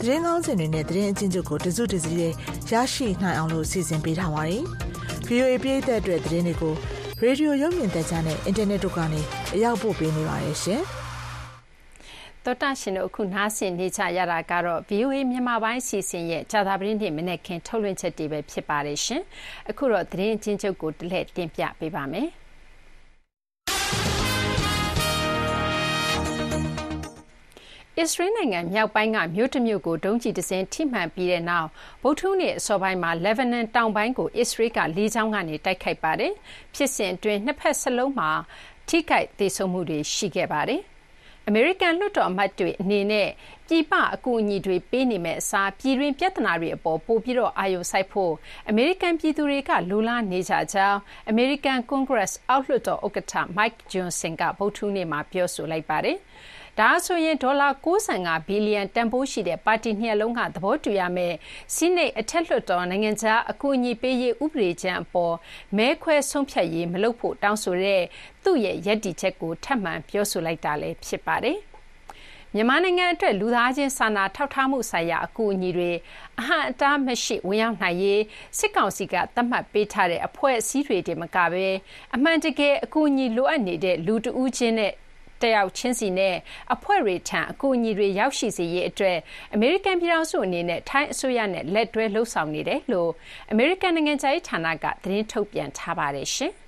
[0.00, 2.34] သတင်းကောင်းစင်တွေနဲ့သတင်းအချင်းချုပ်ကိုတစုတစည်းလေး
[2.70, 4.62] ရရှိနိုင်အောင်လို့စီစဉ်ပေးထားပါတယ်။
[5.26, 6.74] VOA ပြည်သက်အတွက်သတင်းတွေကို
[7.22, 9.20] ရေဒီယိုရုပ်မြင်သံကြားနဲ့အင်တာနက်တို့ကနေ
[9.54, 10.82] အရောက်ပို့ပေးနေပါတယ်ရှင်။
[12.44, 19.22] တော်တာရှင်တို့အခုနားဆင်နေကြရတာကတော့ VOA မြန်မာပိုင်းစီစဉ်ရဲ့ဂျာသာပရင်းနေ့မနေ့ခင်ထုတ်လွှင့်ချက်တွေပဲဖြစ်ပါတယ်ရှင်။
[19.70, 22.28] အခုတော့သတင်းချင်းချုပ်ကိုတလှည့်တင်ပြပေးပါမယ်။
[28.00, 31.68] အစ္စရေးနိုင်ငံမြောက်ပိုင်းကမြို့တမြို့ကိုဒုံးကျည်တစင်းထိမှန်ပြီးတဲ့နောက်
[32.02, 36.32] ဗုဒ္ဓဟူးနေ့အစောပိုင်းမှာလက်ဘနန်တောင်ပိုင်းကိုအစ္စရေးကလေကြောင်းကနေတိုက်ခိုက်ပါတယ်။
[36.74, 38.30] ဖြစ်စဉ်အတွင်းနှစ်ဖက်စလုံးမှာ
[38.88, 40.80] ထိခိုက်သေဆုံးမှုတွေရှိခဲ့ပါတယ်။
[41.46, 43.28] အမေရိကန်လွှတ်တော်အမတ်တွေအနေနဲ့
[43.68, 48.32] ပြည်ပအကူအညီတွေပေးနေမယ့်အစားပြည်တွင်းပြဿနာတွေအပေါ်ပိုပြီးအာရုံစိုက်ဖို့
[48.68, 50.98] အမေရိကန်ပြည်သူတွေကလိုလားနေကြကြောင်း
[51.30, 56.18] အမေရိကန်ကွန်ဂရက်အောက်လွှတ်တော်ဥက္ကဋ္ဌ Mike Johnson ကဗုဒ္ဓဟူးနေ့မှာပြောဆိုလိုက်ပါတယ်။
[56.80, 61.36] ဒါဟာဆိုရင်ဒေါ်လာ95ဘီလီယံတန်ဖိုးရှိတဲ့ပါတီနှစ်ရပ်လုံးကသဘောတူရမယ့်
[61.74, 65.34] ဆီနိတ်အထက်လွှတ်တော်နိုင်ငံခြားအကူအညီပေးရေးဥပဒေကြမ်းအပေါ်
[65.76, 68.02] မဲခွဲဆုံးဖြတ်ရေးမလုပ်ဖို့တောင်းဆိုတဲ့
[68.44, 71.58] သူ့ရဲ့ရပ်တည်ချက်ကိုထပ်မံပြောဆိုလိုက်တာလည်းဖြစ်ပါတယ်။
[72.54, 75.90] မြန်မာနိုင်ငံအတွက်လူသားချင်းစာနာထောက်ထားမှုဆိုင်ရာအကူအညီတွေ
[76.38, 78.22] အဟန့်အတားမရှိဝင်ရောက်နိုင်ရေး
[78.58, 81.66] စစ်ကောင်စီကသတ်မှတ်ပေးထားတဲ့အဖွဲ့အစည်းတွေတင်မကဘဲ
[82.14, 84.92] အမှန်တကယ်အကူအညီလိုအပ်နေတဲ့လူတဦးချင်းနဲ့
[85.44, 86.36] တယောက်ချင်းစီနဲ့
[86.74, 89.18] အဖွဲ့တွေထံအကူအညီတွေရောက်ရှိစေရေးအတွက်
[89.54, 93.10] အမေရိကန်ပြည်ထောင်စုအနေနဲ့ထိုင်းအစိုးရနဲ့လက်တွဲလှုပ်ဆောင်နေတယ်လို့
[93.50, 96.54] အမေရိကန်နိုင်ငံခြားရေးဌာနကသတင်းထုတ်ပြန်ထားပါတယ်ရှင်။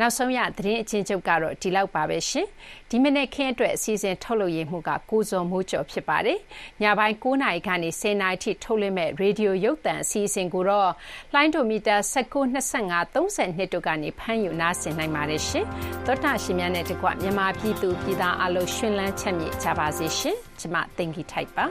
[0.00, 2.46] နောက်ဆုံးရသတင်းအချင်းချုပ်ကတော့ဒီလောက်ပါပဲရှင်
[2.90, 6.38] ဒီမနေ့ခင်းအတွက်အစီအစဉ်ထုတ်လွှင့်ရမှုကကိုဇော်မိုးကျော်ဖြစ်ပါတယ်
[6.82, 10.90] ညပိုင်း9နာရီကနေ10နာရီထိထုတ်လွှင့်မဲ့ရေဒီယိုရုပ်သံအစီအစဉ်ကိုတော့
[11.34, 15.66] လိုင်းဒိုမီတာ19 25 32တို့ကနေဖမ်းယူနားဆင်နိုင်ပါတယ်ရှင်
[16.06, 21.66] သောတာရှင်များနဲ့တကွမြန်မာပြည်သူပြည်သားအလုံးရှင်လန်းချက်မြေကြပါစေရှင်ကျမတင်ကြီးထိုက်ပါ